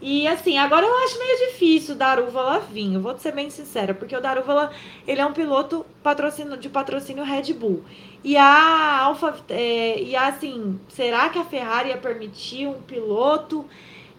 E 0.00 0.26
assim, 0.26 0.58
agora 0.58 0.84
eu 0.84 1.04
acho 1.04 1.18
meio 1.18 1.50
difícil 1.50 1.94
o 1.94 1.98
Daruvala 1.98 2.60
vir, 2.60 2.92
eu 2.92 3.00
vou 3.00 3.16
ser 3.18 3.32
bem 3.32 3.48
sincera, 3.48 3.94
porque 3.94 4.14
o 4.14 4.20
Daruvala, 4.20 4.70
ele 5.06 5.22
é 5.22 5.26
um 5.26 5.32
piloto 5.32 5.86
patrocínio, 6.02 6.58
de 6.58 6.68
patrocínio 6.68 7.24
Red 7.24 7.54
Bull. 7.54 7.82
E 8.22 8.36
a 8.36 8.98
Alfa, 8.98 9.36
é, 9.48 10.02
e 10.02 10.14
assim, 10.14 10.78
será 10.88 11.30
que 11.30 11.38
a 11.38 11.44
Ferrari 11.44 11.88
ia 11.88 11.96
permitir 11.96 12.66
um 12.66 12.82
piloto 12.82 13.64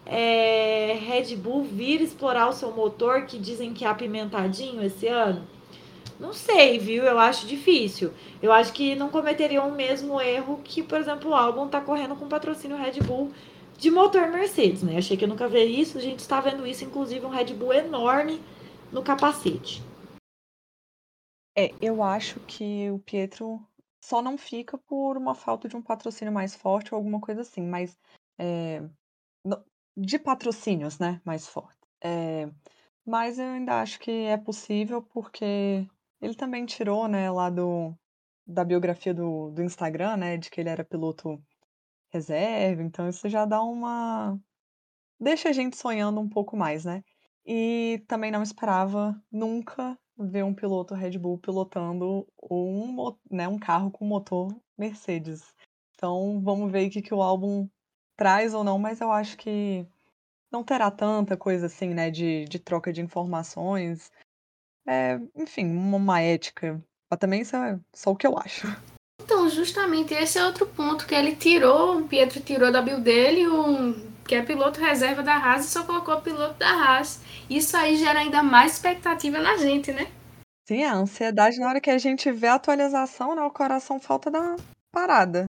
é, 0.04 0.98
Red 1.00 1.36
Bull 1.36 1.62
vir 1.62 2.00
explorar 2.00 2.48
o 2.48 2.52
seu 2.52 2.72
motor, 2.72 3.22
que 3.26 3.38
dizem 3.38 3.72
que 3.72 3.84
é 3.84 3.88
apimentadinho 3.88 4.82
esse 4.82 5.06
ano? 5.06 5.46
Não 6.24 6.32
sei, 6.32 6.78
viu? 6.78 7.04
Eu 7.04 7.18
acho 7.18 7.46
difícil. 7.46 8.10
Eu 8.40 8.50
acho 8.50 8.72
que 8.72 8.94
não 8.94 9.10
cometeriam 9.10 9.68
o 9.68 9.74
mesmo 9.74 10.18
erro 10.18 10.58
que, 10.64 10.82
por 10.82 10.98
exemplo, 10.98 11.30
o 11.30 11.34
álbum 11.34 11.68
tá 11.68 11.82
correndo 11.82 12.16
com 12.16 12.26
patrocínio 12.26 12.78
Red 12.78 12.98
Bull 13.02 13.30
de 13.76 13.90
motor 13.90 14.30
Mercedes, 14.30 14.82
né? 14.82 14.96
Achei 14.96 15.18
que 15.18 15.24
eu 15.24 15.28
nunca 15.28 15.46
vi 15.46 15.78
isso. 15.78 15.98
A 15.98 16.00
gente 16.00 16.20
está 16.20 16.40
vendo 16.40 16.66
isso, 16.66 16.82
inclusive, 16.82 17.26
um 17.26 17.28
Red 17.28 17.52
Bull 17.52 17.74
enorme 17.74 18.40
no 18.90 19.02
capacete. 19.02 19.82
É, 21.54 21.74
eu 21.78 22.02
acho 22.02 22.40
que 22.40 22.90
o 22.90 22.98
Pietro 23.00 23.60
só 24.02 24.22
não 24.22 24.38
fica 24.38 24.78
por 24.78 25.18
uma 25.18 25.34
falta 25.34 25.68
de 25.68 25.76
um 25.76 25.82
patrocínio 25.82 26.32
mais 26.32 26.54
forte 26.54 26.94
ou 26.94 26.96
alguma 26.96 27.20
coisa 27.20 27.42
assim, 27.42 27.60
mas 27.60 27.98
é, 28.38 28.82
de 29.94 30.18
patrocínios, 30.18 30.98
né, 30.98 31.20
mais 31.22 31.46
forte. 31.46 31.86
É, 32.02 32.48
mas 33.04 33.38
eu 33.38 33.44
ainda 33.44 33.82
acho 33.82 34.00
que 34.00 34.10
é 34.10 34.38
possível 34.38 35.02
porque 35.02 35.86
ele 36.24 36.34
também 36.34 36.64
tirou, 36.64 37.06
né, 37.06 37.30
lá 37.30 37.50
do, 37.50 37.94
da 38.46 38.64
biografia 38.64 39.12
do, 39.12 39.50
do 39.50 39.62
Instagram, 39.62 40.16
né, 40.16 40.36
de 40.38 40.50
que 40.50 40.60
ele 40.60 40.70
era 40.70 40.84
piloto 40.84 41.38
reserva, 42.08 42.82
então 42.82 43.08
isso 43.08 43.28
já 43.28 43.44
dá 43.44 43.60
uma. 43.62 44.38
deixa 45.20 45.50
a 45.50 45.52
gente 45.52 45.76
sonhando 45.76 46.20
um 46.20 46.28
pouco 46.28 46.56
mais, 46.56 46.84
né? 46.84 47.02
E 47.44 48.02
também 48.08 48.30
não 48.30 48.42
esperava 48.42 49.20
nunca 49.30 49.98
ver 50.16 50.44
um 50.44 50.54
piloto 50.54 50.94
Red 50.94 51.18
Bull 51.18 51.38
pilotando 51.38 52.26
um, 52.50 53.14
né, 53.30 53.48
um 53.48 53.58
carro 53.58 53.90
com 53.90 54.06
motor 54.06 54.48
Mercedes. 54.78 55.52
Então 55.94 56.40
vamos 56.40 56.70
ver 56.72 56.88
o 56.88 56.90
que, 56.90 57.02
que 57.02 57.12
o 57.12 57.22
álbum 57.22 57.68
traz 58.16 58.54
ou 58.54 58.64
não, 58.64 58.78
mas 58.78 59.00
eu 59.00 59.10
acho 59.10 59.36
que 59.36 59.86
não 60.50 60.64
terá 60.64 60.90
tanta 60.90 61.36
coisa 61.36 61.66
assim, 61.66 61.88
né, 61.88 62.10
de, 62.10 62.44
de 62.46 62.58
troca 62.58 62.92
de 62.92 63.02
informações 63.02 64.10
é, 64.86 65.18
enfim, 65.36 65.66
uma 65.66 66.20
ética. 66.20 66.82
Mas 67.10 67.20
também 67.20 67.42
isso 67.42 67.56
é 67.56 67.78
só 67.94 68.10
o 68.10 68.16
que 68.16 68.26
eu 68.26 68.38
acho. 68.38 68.66
Então, 69.22 69.48
justamente 69.48 70.12
esse 70.12 70.38
é 70.38 70.44
outro 70.44 70.66
ponto 70.66 71.06
que 71.06 71.14
ele 71.14 71.34
tirou, 71.34 71.98
o 71.98 72.06
Pietro 72.06 72.40
tirou 72.40 72.70
da 72.70 72.82
build 72.82 73.00
dele, 73.00 73.48
um, 73.48 73.94
que 74.26 74.34
é 74.34 74.42
piloto 74.42 74.78
reserva 74.80 75.22
da 75.22 75.34
Haas, 75.36 75.64
e 75.64 75.68
só 75.68 75.82
colocou 75.82 76.14
o 76.14 76.20
piloto 76.20 76.58
da 76.58 76.68
Haas. 76.68 77.22
Isso 77.48 77.74
aí 77.74 77.96
gera 77.96 78.18
ainda 78.18 78.42
mais 78.42 78.72
expectativa 78.72 79.38
na 79.38 79.56
gente, 79.56 79.92
né? 79.92 80.08
Sim, 80.68 80.84
a 80.84 80.94
ansiedade 80.94 81.58
na 81.58 81.68
hora 81.68 81.80
que 81.80 81.90
a 81.90 81.96
gente 81.96 82.30
vê 82.30 82.48
a 82.48 82.54
atualização, 82.54 83.34
né, 83.34 83.42
o 83.42 83.50
coração 83.50 83.98
falta 83.98 84.30
da 84.30 84.56
parada. 84.92 85.46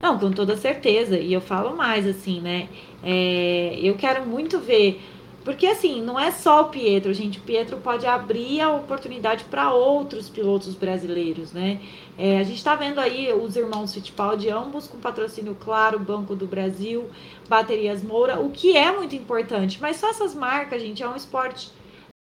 Não, 0.00 0.18
com 0.18 0.30
toda 0.30 0.56
certeza. 0.56 1.18
E 1.18 1.32
eu 1.32 1.40
falo 1.40 1.76
mais, 1.76 2.06
assim, 2.06 2.40
né? 2.40 2.68
É, 3.02 3.78
eu 3.78 3.96
quero 3.96 4.26
muito 4.26 4.58
ver 4.58 5.02
Porque 5.44 5.66
assim, 5.66 6.02
não 6.02 6.20
é 6.20 6.30
só 6.30 6.62
o 6.62 6.68
Pietro, 6.68 7.14
gente. 7.14 7.38
O 7.38 7.42
Pietro 7.42 7.78
pode 7.78 8.06
abrir 8.06 8.60
a 8.60 8.70
oportunidade 8.72 9.44
para 9.44 9.72
outros 9.72 10.28
pilotos 10.28 10.74
brasileiros, 10.74 11.52
né? 11.52 11.80
É, 12.18 12.38
a 12.38 12.44
gente 12.44 12.58
está 12.58 12.74
vendo 12.74 12.98
aí 12.98 13.32
os 13.32 13.56
irmãos 13.56 13.94
Fittipaldi, 13.94 14.50
ambos 14.50 14.86
com 14.86 14.98
patrocínio 14.98 15.56
claro, 15.58 15.98
Banco 15.98 16.36
do 16.36 16.46
Brasil, 16.46 17.08
Baterias 17.48 18.02
Moura, 18.02 18.38
o 18.38 18.50
que 18.50 18.76
é 18.76 18.92
muito 18.92 19.16
importante. 19.16 19.78
Mas 19.80 19.96
só 19.96 20.10
essas 20.10 20.34
marcas, 20.34 20.82
gente, 20.82 21.02
é 21.02 21.08
um 21.08 21.16
esporte 21.16 21.70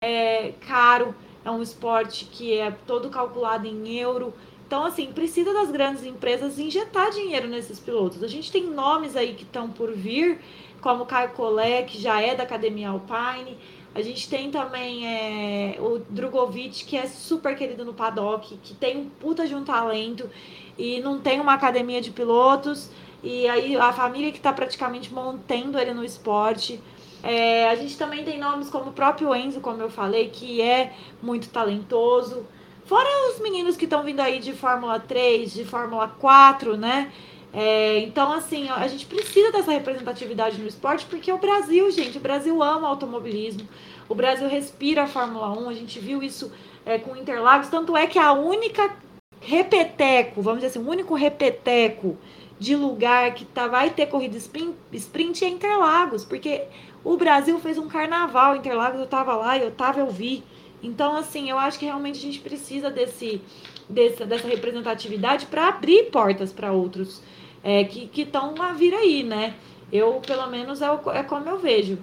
é, 0.03 0.53
caro, 0.67 1.15
é 1.43 1.49
um 1.49 1.63
esporte 1.63 2.25
que 2.25 2.53
é 2.53 2.69
todo 2.85 3.09
calculado 3.09 3.65
em 3.65 3.97
euro. 3.97 4.31
Então, 4.67 4.85
assim, 4.85 5.11
precisa 5.11 5.53
das 5.53 5.71
grandes 5.71 6.05
empresas 6.05 6.59
injetar 6.59 7.09
dinheiro 7.09 7.47
nesses 7.47 7.79
pilotos. 7.79 8.21
A 8.21 8.27
gente 8.27 8.51
tem 8.51 8.65
nomes 8.65 9.15
aí 9.15 9.33
que 9.33 9.43
estão 9.43 9.69
por 9.69 9.91
vir 9.93 10.39
como 10.81 11.05
Caio 11.05 11.29
Collet, 11.31 11.85
que 11.85 12.01
já 12.01 12.21
é 12.21 12.35
da 12.35 12.43
Academia 12.43 12.89
Alpine. 12.89 13.57
A 13.93 14.01
gente 14.01 14.29
tem 14.29 14.51
também 14.51 15.07
é, 15.07 15.77
o 15.79 15.99
Drogovic, 16.09 16.85
que 16.85 16.95
é 16.95 17.07
super 17.07 17.55
querido 17.55 17.83
no 17.83 17.93
paddock, 17.93 18.57
que 18.57 18.75
tem 18.75 18.97
um 18.97 19.09
puta 19.09 19.47
de 19.47 19.55
um 19.55 19.63
talento 19.63 20.29
e 20.77 20.99
não 21.01 21.19
tem 21.19 21.39
uma 21.39 21.53
academia 21.53 21.99
de 21.99 22.11
pilotos. 22.11 22.91
E 23.23 23.47
aí 23.47 23.75
a 23.75 23.91
família 23.91 24.31
que 24.31 24.37
está 24.37 24.53
praticamente 24.53 25.11
montando 25.11 25.79
ele 25.79 25.93
no 25.93 26.03
esporte. 26.03 26.79
É, 27.23 27.67
a 27.69 27.75
gente 27.75 27.97
também 27.97 28.23
tem 28.23 28.39
nomes 28.39 28.69
como 28.69 28.91
o 28.91 28.93
próprio 28.93 29.33
Enzo, 29.33 29.59
como 29.59 29.81
eu 29.81 29.89
falei, 29.89 30.29
que 30.29 30.61
é 30.61 30.93
muito 31.21 31.49
talentoso. 31.49 32.45
Fora 32.85 33.09
os 33.31 33.41
meninos 33.41 33.75
que 33.75 33.83
estão 33.83 34.03
vindo 34.03 34.19
aí 34.19 34.39
de 34.39 34.53
Fórmula 34.53 34.99
3, 34.99 35.53
de 35.53 35.65
Fórmula 35.65 36.07
4, 36.07 36.77
né? 36.77 37.11
É, 37.59 37.97
então, 38.01 38.31
assim, 38.31 38.69
a 38.69 38.87
gente 38.87 39.07
precisa 39.07 39.51
dessa 39.51 39.71
representatividade 39.71 40.61
no 40.61 40.67
esporte, 40.67 41.07
porque 41.07 41.31
o 41.31 41.39
Brasil, 41.39 41.89
gente, 41.89 42.19
o 42.19 42.21
Brasil 42.21 42.61
ama 42.61 42.87
automobilismo, 42.87 43.67
o 44.07 44.13
Brasil 44.13 44.47
respira 44.47 45.05
a 45.05 45.07
Fórmula 45.07 45.49
1, 45.59 45.67
a 45.67 45.73
gente 45.73 45.99
viu 45.99 46.21
isso 46.21 46.51
é, 46.85 46.99
com 46.99 47.15
Interlagos, 47.15 47.67
tanto 47.67 47.97
é 47.97 48.05
que 48.05 48.19
a 48.19 48.31
única 48.31 48.95
repeteco, 49.41 50.39
vamos 50.39 50.59
dizer 50.59 50.67
assim, 50.67 50.87
o 50.87 50.87
único 50.87 51.15
repeteco 51.15 52.15
de 52.59 52.75
lugar 52.75 53.33
que 53.33 53.43
tá, 53.43 53.67
vai 53.67 53.89
ter 53.89 54.05
corrida 54.05 54.37
sprint, 54.37 54.75
sprint 54.93 55.43
é 55.43 55.49
Interlagos, 55.49 56.23
porque 56.23 56.65
o 57.03 57.17
Brasil 57.17 57.57
fez 57.59 57.79
um 57.79 57.87
carnaval, 57.87 58.55
Interlagos. 58.55 58.99
Eu 58.99 59.07
tava 59.07 59.35
lá, 59.35 59.57
eu 59.57 59.71
tava, 59.71 59.99
eu 59.99 60.11
vi. 60.11 60.43
Então, 60.83 61.17
assim, 61.17 61.49
eu 61.49 61.57
acho 61.57 61.79
que 61.79 61.85
realmente 61.85 62.19
a 62.19 62.21
gente 62.21 62.39
precisa 62.39 62.91
desse, 62.91 63.41
desse 63.89 64.23
dessa 64.25 64.47
representatividade 64.47 65.47
para 65.47 65.69
abrir 65.69 66.11
portas 66.11 66.53
para 66.53 66.71
outros 66.71 67.19
é, 67.67 67.83
que 67.83 68.21
estão 68.21 68.55
a 68.61 68.71
vir 68.71 68.93
aí, 68.93 69.23
né? 69.23 69.53
Eu, 69.91 70.21
pelo 70.21 70.47
menos, 70.47 70.81
é, 70.81 70.89
o, 70.89 71.11
é 71.11 71.21
como 71.21 71.49
eu 71.49 71.59
vejo. 71.59 72.01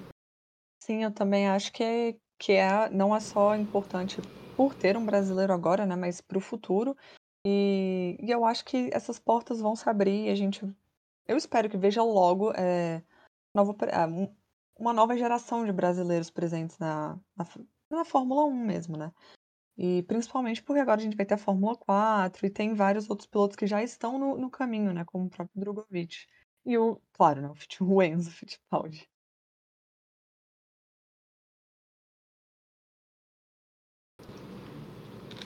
Sim, 0.82 1.04
eu 1.04 1.10
também 1.10 1.48
acho 1.48 1.72
que, 1.72 2.18
que 2.38 2.52
é, 2.52 2.90
não 2.90 3.16
é 3.16 3.20
só 3.20 3.56
importante 3.56 4.20
por 4.54 4.74
ter 4.74 4.94
um 4.94 5.06
brasileiro 5.06 5.54
agora, 5.54 5.86
né? 5.86 5.96
Mas 5.96 6.20
para 6.20 6.36
o 6.36 6.40
futuro. 6.40 6.94
E, 7.46 8.18
e, 8.20 8.30
eu 8.30 8.44
acho 8.44 8.62
que 8.66 8.90
essas 8.92 9.18
portas 9.18 9.58
vão 9.58 9.74
se 9.74 9.88
abrir 9.88 10.26
e 10.26 10.30
a 10.30 10.34
gente. 10.34 10.70
Eu 11.26 11.38
espero 11.38 11.70
que 11.70 11.78
veja 11.78 12.02
logo 12.02 12.52
é, 12.52 13.02
nova, 13.54 13.74
é, 13.86 14.30
uma 14.78 14.92
nova 14.92 15.16
geração 15.16 15.64
de 15.64 15.72
brasileiros 15.72 16.28
presentes 16.28 16.78
na, 16.78 17.18
na, 17.34 17.46
na 17.90 18.04
Fórmula 18.04 18.44
1 18.44 18.52
mesmo, 18.52 18.98
né? 18.98 19.10
E 19.76 20.02
principalmente 20.04 20.62
porque 20.62 20.80
agora 20.80 21.00
a 21.00 21.04
gente 21.04 21.16
vai 21.16 21.26
ter 21.26 21.34
a 21.34 21.38
Fórmula 21.38 21.76
4 21.76 22.46
e 22.46 22.50
tem 22.50 22.74
vários 22.74 23.10
outros 23.10 23.26
pilotos 23.28 23.56
que 23.56 23.66
já 23.66 23.82
estão 23.82 24.18
no, 24.18 24.36
no 24.38 24.50
caminho, 24.50 24.92
né? 24.92 25.04
Como 25.04 25.26
o 25.26 25.30
próprio 25.30 25.60
Drogovic. 25.60 26.26
E 26.64 26.78
o, 26.78 27.00
claro, 27.12 27.42
né, 27.42 27.52
o 27.80 28.02
Enzo 28.02 28.30
Fittipaldi. 28.30 29.08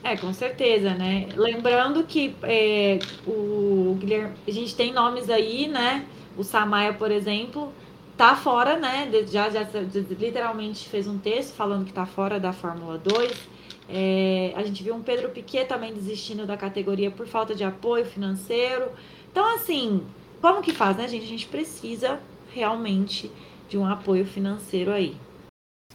É, 0.03 0.15
com 0.15 0.33
certeza, 0.33 0.93
né? 0.93 1.27
Lembrando 1.35 2.03
que 2.05 2.35
é, 2.43 2.99
o 3.27 3.95
Guilherme, 3.99 4.35
a 4.47 4.51
gente 4.51 4.75
tem 4.75 4.93
nomes 4.93 5.29
aí, 5.29 5.67
né? 5.67 6.05
O 6.37 6.43
Samaia, 6.43 6.93
por 6.93 7.11
exemplo, 7.11 7.73
tá 8.15 8.35
fora, 8.35 8.77
né? 8.77 9.09
Já, 9.27 9.49
já, 9.49 9.63
já 9.63 9.79
literalmente 10.17 10.87
fez 10.87 11.07
um 11.07 11.17
texto 11.17 11.53
falando 11.53 11.85
que 11.85 11.91
tá 11.93 12.05
fora 12.05 12.39
da 12.39 12.53
Fórmula 12.53 12.97
2. 12.97 13.58
É, 13.91 14.53
a 14.55 14.63
gente 14.63 14.83
viu 14.83 14.93
um 14.93 15.01
Pedro 15.01 15.29
Piquet 15.29 15.65
também 15.65 15.91
desistindo 15.91 16.45
da 16.45 16.55
categoria 16.55 17.09
por 17.09 17.25
falta 17.25 17.55
de 17.55 17.63
apoio 17.63 18.05
financeiro. 18.05 18.91
Então, 19.31 19.55
assim, 19.55 20.05
como 20.39 20.61
que 20.61 20.71
faz, 20.71 20.95
né, 20.95 21.07
gente? 21.07 21.23
A 21.23 21.27
gente 21.27 21.47
precisa 21.47 22.19
realmente 22.53 23.31
de 23.67 23.77
um 23.77 23.85
apoio 23.85 24.25
financeiro 24.25 24.91
aí. 24.91 25.17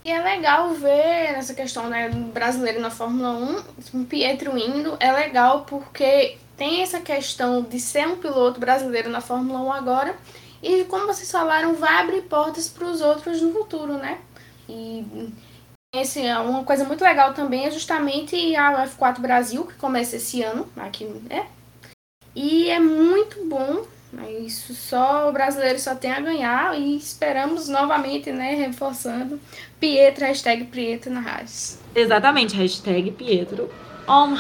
E 0.05 0.11
é 0.11 0.23
legal 0.23 0.71
ver 0.75 1.33
nessa 1.33 1.55
questão 1.55 1.89
né, 1.89 2.11
brasileiro 2.11 2.81
na 2.81 2.91
Fórmula 2.91 3.31
1, 3.95 4.01
o 4.01 4.05
Pietro 4.05 4.59
indo, 4.59 4.97
é 5.01 5.11
legal 5.11 5.65
porque 5.65 6.37
tem 6.59 6.83
essa 6.83 7.01
questão 7.01 7.63
de 7.63 7.81
ser 7.81 8.07
um 8.07 8.19
piloto 8.19 8.61
brasileiro 8.61 9.09
na 9.09 9.23
Fórmula 9.23 9.61
1 9.61 9.73
agora, 9.73 10.15
e 10.63 10.85
como 10.85 11.07
vocês 11.07 11.31
falaram, 11.31 11.75
vai 11.75 12.03
abrir 12.03 12.23
portas 12.23 12.69
para 12.69 12.87
os 12.87 13.01
outros 13.01 13.41
no 13.41 13.53
futuro, 13.53 13.95
né? 13.95 14.19
E 14.69 15.33
esse, 16.01 16.25
é 16.25 16.39
uma 16.39 16.65
coisa 16.65 16.85
muito 16.85 17.03
legal 17.03 17.33
também 17.35 17.67
é 17.67 17.71
justamente 17.71 18.57
a 18.57 18.87
F4 18.87 19.21
Brasil, 19.21 19.65
que 19.65 19.75
começa 19.75 20.17
esse 20.17 20.43
ano, 20.43 20.69
aqui, 20.77 21.05
né? 21.05 21.47
E 22.35 22.69
é 22.69 22.81
muito 22.81 23.45
bom, 23.47 23.85
né? 24.13 24.31
isso 24.41 24.75
só 24.75 25.29
o 25.29 25.33
brasileiro 25.33 25.79
só 25.79 25.95
tem 25.95 26.11
a 26.11 26.21
ganhar 26.21 26.77
e 26.79 26.97
esperamos 26.97 27.69
novamente, 27.69 28.33
né, 28.33 28.55
reforçando, 28.55 29.41
Pietro, 29.79 30.25
hashtag 30.25 30.65
Pietro 30.65 31.13
na 31.13 31.21
Haas. 31.21 31.79
Exatamente, 31.95 32.57
hashtag 32.57 33.13
Pietro 33.13 33.71
on. 34.09 34.37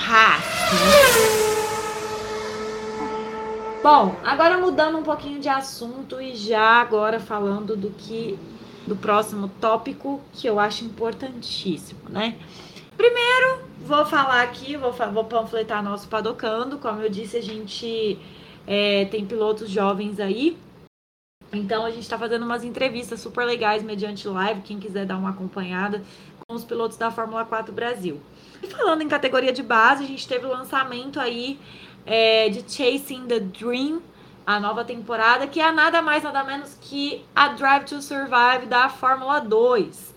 Bom, 3.82 4.16
agora 4.24 4.56
mudando 4.58 4.98
um 4.98 5.02
pouquinho 5.02 5.38
de 5.38 5.48
assunto 5.48 6.20
e 6.20 6.34
já 6.34 6.80
agora 6.80 7.20
falando 7.20 7.76
do 7.76 7.90
que 7.90 8.38
do 8.86 8.96
próximo 8.96 9.48
tópico 9.60 10.20
que 10.32 10.46
eu 10.46 10.58
acho 10.58 10.84
importantíssimo, 10.84 12.00
né? 12.08 12.38
Primeiro, 12.96 13.64
vou 13.80 14.04
falar 14.06 14.42
aqui, 14.42 14.76
vou, 14.76 14.92
vou 14.92 15.24
panfletar 15.24 15.82
nosso 15.82 16.06
padocando. 16.08 16.78
Como 16.78 17.00
eu 17.00 17.10
disse, 17.10 17.36
a 17.36 17.42
gente 17.42 18.18
é, 18.66 19.04
tem 19.06 19.26
pilotos 19.26 19.68
jovens 19.68 20.20
aí. 20.20 20.56
Então 21.52 21.84
a 21.84 21.90
gente 21.90 22.02
está 22.02 22.18
fazendo 22.18 22.44
umas 22.44 22.64
entrevistas 22.64 23.20
super 23.20 23.44
legais 23.44 23.82
mediante 23.82 24.26
live, 24.26 24.62
quem 24.62 24.78
quiser 24.78 25.06
dar 25.06 25.16
uma 25.16 25.30
acompanhada 25.30 26.02
com 26.46 26.54
os 26.54 26.64
pilotos 26.64 26.96
da 26.96 27.10
Fórmula 27.10 27.44
4 27.44 27.72
Brasil. 27.72 28.20
E 28.62 28.66
falando 28.66 29.02
em 29.02 29.08
categoria 29.08 29.52
de 29.52 29.62
base, 29.62 30.04
a 30.04 30.06
gente 30.06 30.26
teve 30.26 30.46
o 30.46 30.48
lançamento 30.48 31.20
aí 31.20 31.58
é, 32.04 32.48
de 32.48 32.60
Chasing 32.60 33.26
the 33.26 33.40
Dream, 33.40 34.00
a 34.46 34.60
nova 34.60 34.84
temporada, 34.84 35.46
que 35.46 35.60
é 35.60 35.72
nada 35.72 36.02
mais, 36.02 36.22
nada 36.22 36.44
menos 36.44 36.76
que 36.80 37.24
a 37.34 37.48
Drive 37.48 37.84
to 37.84 38.02
Survive 38.02 38.66
da 38.68 38.88
Fórmula 38.88 39.40
2. 39.40 40.14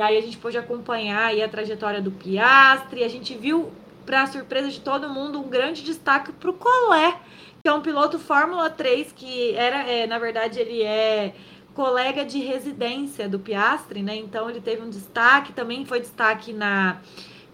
E 0.00 0.02
aí 0.02 0.16
a 0.16 0.20
gente 0.22 0.38
pôde 0.38 0.56
acompanhar 0.56 1.26
aí 1.26 1.42
a 1.42 1.48
trajetória 1.48 2.00
do 2.00 2.10
Piastri, 2.10 3.04
a 3.04 3.08
gente 3.08 3.34
viu, 3.36 3.70
para 4.06 4.26
surpresa 4.26 4.70
de 4.70 4.80
todo 4.80 5.10
mundo, 5.10 5.38
um 5.38 5.48
grande 5.48 5.82
destaque 5.82 6.32
para 6.32 6.50
o 6.50 6.54
Collet, 6.54 7.18
que 7.62 7.68
é 7.68 7.72
um 7.72 7.82
piloto 7.82 8.18
Fórmula 8.18 8.70
3, 8.70 9.12
que 9.12 9.54
era, 9.54 9.82
é, 9.82 10.06
na 10.06 10.18
verdade, 10.18 10.58
ele 10.58 10.82
é 10.82 11.34
colega 11.74 12.24
de 12.24 12.38
residência 12.38 13.28
do 13.28 13.38
Piastri, 13.38 14.02
né? 14.02 14.16
Então 14.16 14.48
ele 14.48 14.60
teve 14.60 14.82
um 14.82 14.90
destaque, 14.90 15.52
também 15.52 15.84
foi 15.84 16.00
destaque 16.00 16.52
na 16.52 17.00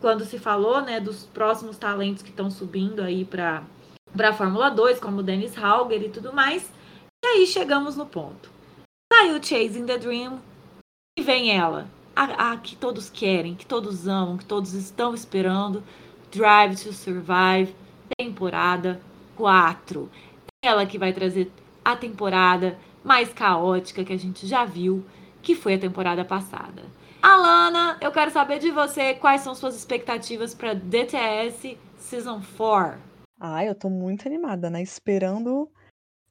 quando 0.01 0.25
se 0.25 0.38
falou, 0.38 0.83
né, 0.83 1.01
dos 1.01 1.25
próximos 1.25 1.79
talentos 1.79 2.23
que 2.23 2.31
estão 2.31 2.51
subindo 2.51 3.03
aí 3.03 3.25
para 3.25 3.62
para 4.17 4.31
a 4.31 4.33
Fórmula 4.33 4.71
2, 4.71 4.99
como 4.99 5.23
Dennis 5.23 5.57
Hauger 5.57 6.03
e 6.03 6.09
tudo 6.09 6.33
mais. 6.33 6.71
E 7.25 7.29
aí 7.29 7.47
chegamos 7.47 7.97
no 7.97 8.07
ponto. 8.07 8.51
Saiu 9.13 9.43
Chasing 9.43 9.87
the 9.87 9.99
Dream 9.99 10.41
e 11.19 11.23
vem 11.23 11.57
ela, 11.57 11.89
a, 12.15 12.53
a, 12.53 12.57
que 12.57 12.75
todos 12.77 13.09
querem, 13.09 13.55
que 13.55 13.67
todos 13.67 14.09
amam, 14.09 14.37
que 14.37 14.45
todos 14.45 14.75
estão 14.75 15.15
esperando, 15.15 15.83
Drive 16.31 16.83
to 16.83 16.93
Survive, 16.93 17.75
temporada 18.19 19.01
4. 19.37 20.11
Ela 20.65 20.87
que 20.87 20.99
vai 20.99 21.13
trazer 21.13 21.51
a 21.85 21.95
temporada 21.95 22.79
mais 23.05 23.33
caótica 23.33 24.05
que 24.05 24.13
a 24.13 24.19
gente 24.19 24.47
já 24.47 24.65
viu, 24.65 25.05
que 25.41 25.55
foi 25.55 25.75
a 25.75 25.79
temporada 25.79 26.25
passada. 26.25 26.83
Alana, 27.23 27.97
eu 28.01 28.11
quero 28.11 28.31
saber 28.31 28.59
de 28.59 28.71
você 28.71 29.15
quais 29.15 29.41
são 29.41 29.55
suas 29.55 29.77
expectativas 29.77 30.55
para 30.55 30.75
DTS 30.75 31.79
Season 31.99 32.41
4. 32.57 33.06
Ah, 33.38 33.64
eu 33.64 33.75
tô 33.75 33.90
muito 33.90 34.27
animada, 34.27 34.70
né? 34.70 34.83
Esperando 34.83 35.70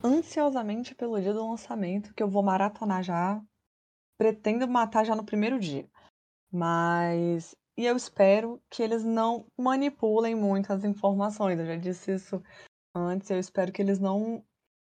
ansiosamente 0.04 0.96
pelo 0.96 1.20
dia 1.22 1.34
do 1.34 1.48
lançamento, 1.48 2.14
que 2.14 2.24
eu 2.24 2.30
vou 2.30 2.44
maratonar 2.44 3.04
já. 3.04 3.42
Pretendo 4.18 4.68
matar 4.68 5.06
já 5.06 5.16
no 5.16 5.26
primeiro 5.26 5.60
dia. 5.60 5.88
Mas. 6.52 7.56
E 7.78 7.86
eu 7.86 7.96
espero 7.96 8.62
que 8.70 8.82
eles 8.82 9.04
não 9.04 9.46
manipulem 9.58 10.34
muito 10.34 10.72
as 10.72 10.84
informações. 10.84 11.60
Eu 11.60 11.66
já 11.66 11.76
disse 11.76 12.14
isso 12.14 12.42
antes. 12.96 13.30
Eu 13.30 13.40
espero 13.40 13.72
que 13.72 13.82
eles 13.82 14.00
não 14.00 14.44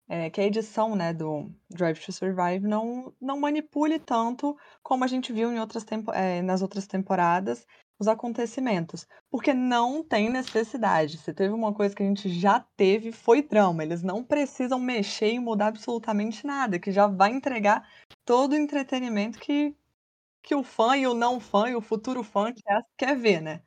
é, 0.09 0.31
que 0.31 0.41
a 0.41 0.45
edição 0.45 0.97
né, 0.97 1.13
do 1.13 1.53
Drive 1.69 2.01
to 2.01 2.13
Survive 2.13 2.67
não, 2.67 3.13
não 3.21 3.39
manipule 3.39 3.99
tanto 3.99 4.57
como 4.83 5.05
a 5.05 5.07
gente 5.07 5.33
viu 5.33 5.53
em 5.53 5.61
outras 5.61 5.85
é, 6.15 6.41
nas 6.41 6.63
outras 6.63 6.87
temporadas 6.87 7.67
os 7.99 8.07
acontecimentos. 8.07 9.07
Porque 9.31 9.53
não 9.53 10.03
tem 10.03 10.31
necessidade. 10.31 11.19
Se 11.19 11.33
teve 11.33 11.53
uma 11.53 11.73
coisa 11.73 11.95
que 11.95 12.03
a 12.03 12.07
gente 12.07 12.29
já 12.29 12.61
teve, 12.77 13.13
foi 13.13 13.43
drama. 13.43 13.83
Eles 13.83 14.03
não 14.03 14.23
precisam 14.23 14.79
mexer 14.79 15.33
e 15.33 15.39
mudar 15.39 15.69
absolutamente 15.69 16.47
nada, 16.47 16.79
que 16.79 16.93
já 16.93 17.07
vai 17.07 17.31
entregar 17.31 17.89
todo 18.25 18.53
o 18.53 18.57
entretenimento 18.57 19.39
que, 19.39 19.75
que 20.43 20.55
o 20.55 20.63
fã 20.63 20.97
e 20.97 21.07
o 21.07 21.15
não 21.15 21.41
fã 21.41 21.69
e 21.69 21.77
o 21.77 21.81
futuro 21.81 22.23
fã 22.23 22.53
quer, 22.53 22.83
quer 22.97 23.17
ver, 23.17 23.41
né? 23.41 23.61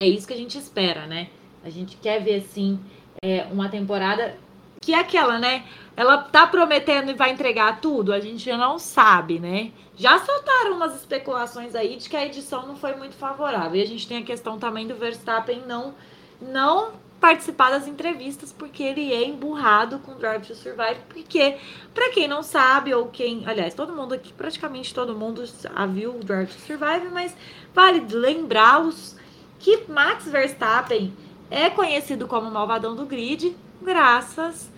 É 0.00 0.06
isso 0.06 0.26
que 0.26 0.34
a 0.34 0.36
gente 0.36 0.58
espera, 0.58 1.06
né? 1.06 1.30
A 1.62 1.68
gente 1.68 1.96
quer 1.98 2.24
ver, 2.24 2.36
assim, 2.36 2.80
é, 3.22 3.44
uma 3.44 3.68
temporada 3.68 4.36
que 4.80 4.94
é 4.94 4.98
aquela, 4.98 5.38
né? 5.38 5.64
Ela 5.94 6.16
tá 6.18 6.46
prometendo 6.46 7.10
e 7.10 7.14
vai 7.14 7.30
entregar 7.30 7.80
tudo, 7.82 8.14
a 8.14 8.18
gente 8.18 8.50
não 8.52 8.78
sabe, 8.78 9.38
né? 9.38 9.72
Já 9.94 10.18
soltaram 10.18 10.72
umas 10.74 10.96
especulações 10.96 11.74
aí 11.74 11.96
de 11.96 12.08
que 12.08 12.16
a 12.16 12.24
edição 12.24 12.66
não 12.66 12.74
foi 12.74 12.96
muito 12.96 13.14
favorável. 13.14 13.78
E 13.78 13.82
a 13.82 13.86
gente 13.86 14.08
tem 14.08 14.18
a 14.18 14.22
questão 14.22 14.58
também 14.58 14.86
do 14.86 14.94
Verstappen 14.94 15.62
não 15.66 15.94
não 16.40 16.92
participar 17.20 17.68
das 17.70 17.86
entrevistas 17.86 18.50
porque 18.50 18.82
ele 18.82 19.12
é 19.12 19.22
emburrado 19.22 19.98
com 19.98 20.16
Drive 20.16 20.46
to 20.46 20.54
Survive, 20.54 21.00
porque 21.10 21.58
para 21.92 22.10
quem 22.12 22.26
não 22.26 22.42
sabe 22.42 22.94
ou 22.94 23.08
quem, 23.08 23.46
aliás, 23.46 23.74
todo 23.74 23.94
mundo 23.94 24.14
aqui, 24.14 24.32
praticamente 24.32 24.94
todo 24.94 25.14
mundo 25.14 25.44
já 25.44 25.84
viu 25.84 26.16
o 26.16 26.24
Drive 26.24 26.48
to 26.48 26.60
Survive, 26.60 27.10
mas 27.12 27.36
vale 27.74 28.02
lembrá-los 28.10 29.16
que 29.58 29.84
Max 29.86 30.24
Verstappen 30.24 31.12
é 31.50 31.68
conhecido 31.68 32.26
como 32.26 32.50
malvadão 32.50 32.96
do 32.96 33.04
grid 33.04 33.54
graças 33.82 34.70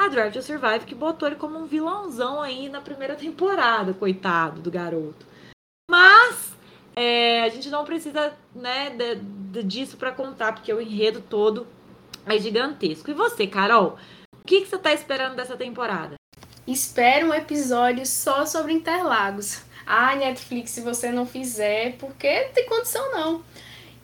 a 0.00 0.08
Drive 0.08 0.32
to 0.32 0.42
Survive, 0.42 0.86
que 0.86 0.94
botou 0.94 1.28
ele 1.28 1.36
como 1.36 1.58
um 1.58 1.66
vilãozão 1.66 2.40
aí 2.40 2.68
na 2.68 2.80
primeira 2.80 3.14
temporada, 3.14 3.92
coitado 3.92 4.60
do 4.60 4.70
garoto. 4.70 5.26
Mas 5.90 6.52
é, 6.96 7.42
a 7.42 7.48
gente 7.48 7.68
não 7.68 7.84
precisa 7.84 8.32
né, 8.54 8.90
de, 8.90 9.16
de, 9.16 9.62
disso 9.62 9.96
para 9.96 10.12
contar, 10.12 10.52
porque 10.52 10.72
o 10.72 10.80
enredo 10.80 11.20
todo 11.20 11.66
é 12.26 12.38
gigantesco. 12.38 13.10
E 13.10 13.14
você, 13.14 13.46
Carol, 13.46 13.98
o 14.34 14.44
que, 14.46 14.62
que 14.62 14.68
você 14.68 14.76
está 14.76 14.92
esperando 14.92 15.36
dessa 15.36 15.56
temporada? 15.56 16.14
Espero 16.66 17.28
um 17.28 17.34
episódio 17.34 18.06
só 18.06 18.46
sobre 18.46 18.72
Interlagos. 18.72 19.62
Ah, 19.86 20.14
Netflix, 20.14 20.70
se 20.70 20.80
você 20.80 21.10
não 21.10 21.26
fizer, 21.26 21.96
porque 21.98 22.44
não 22.44 22.52
tem 22.52 22.66
condição 22.66 23.12
não. 23.12 23.44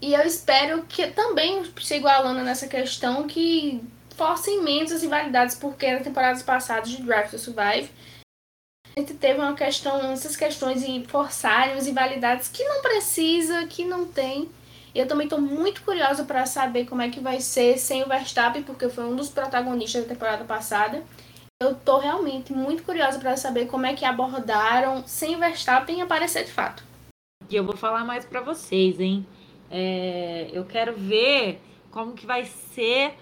E 0.01 0.15
eu 0.15 0.23
espero 0.23 0.83
que 0.83 1.07
também 1.07 1.65
siga 1.81 2.11
a 2.11 2.17
Alana 2.17 2.43
nessa 2.43 2.67
questão 2.67 3.27
que 3.27 3.83
forcem 4.17 4.63
menos 4.63 4.91
as 4.93 5.03
rivalidades, 5.03 5.55
porque 5.55 5.93
nas 5.93 6.03
temporadas 6.03 6.43
passadas 6.43 6.91
de 6.91 7.03
Draft 7.03 7.31
to 7.31 7.39
Survive 7.39 7.91
a 8.97 9.01
gente 9.01 9.13
teve 9.13 9.39
uma 9.39 9.55
questão, 9.55 10.11
essas 10.11 10.35
questões 10.35 10.83
de 10.83 11.05
forçarem 11.07 11.75
as 11.75 11.87
rivalidades 11.87 12.49
que 12.49 12.65
não 12.65 12.81
precisa, 12.81 13.67
que 13.67 13.85
não 13.85 14.07
tem. 14.07 14.49
Eu 14.95 15.07
também 15.07 15.27
estou 15.27 15.39
muito 15.39 15.83
curiosa 15.83 16.25
para 16.25 16.47
saber 16.47 16.87
como 16.87 17.03
é 17.03 17.11
que 17.11 17.21
vai 17.21 17.39
ser 17.39 17.77
sem 17.77 18.03
o 18.03 18.09
Verstappen, 18.09 18.63
porque 18.63 18.89
foi 18.89 19.05
um 19.05 19.15
dos 19.15 19.29
protagonistas 19.29 20.05
da 20.05 20.09
temporada 20.09 20.45
passada. 20.45 21.05
Eu 21.63 21.73
estou 21.73 21.99
realmente 21.99 22.55
muito 22.55 22.83
curiosa 22.83 23.19
para 23.19 23.37
saber 23.37 23.67
como 23.67 23.85
é 23.85 23.93
que 23.93 24.07
abordaram 24.07 25.07
sem 25.07 25.37
o 25.37 25.39
Verstappen 25.39 26.01
aparecer 26.01 26.45
de 26.47 26.53
fato. 26.53 26.83
E 27.51 27.55
eu 27.55 27.65
vou 27.65 27.77
falar 27.77 28.03
mais 28.03 28.25
para 28.25 28.41
vocês, 28.41 28.99
hein? 28.99 29.27
É, 29.71 30.49
eu 30.55 30.65
quero 30.65 30.97
ver 30.97 31.61
como 31.91 32.15
que 32.15 32.25
vai 32.25 32.47
ser 32.47 33.15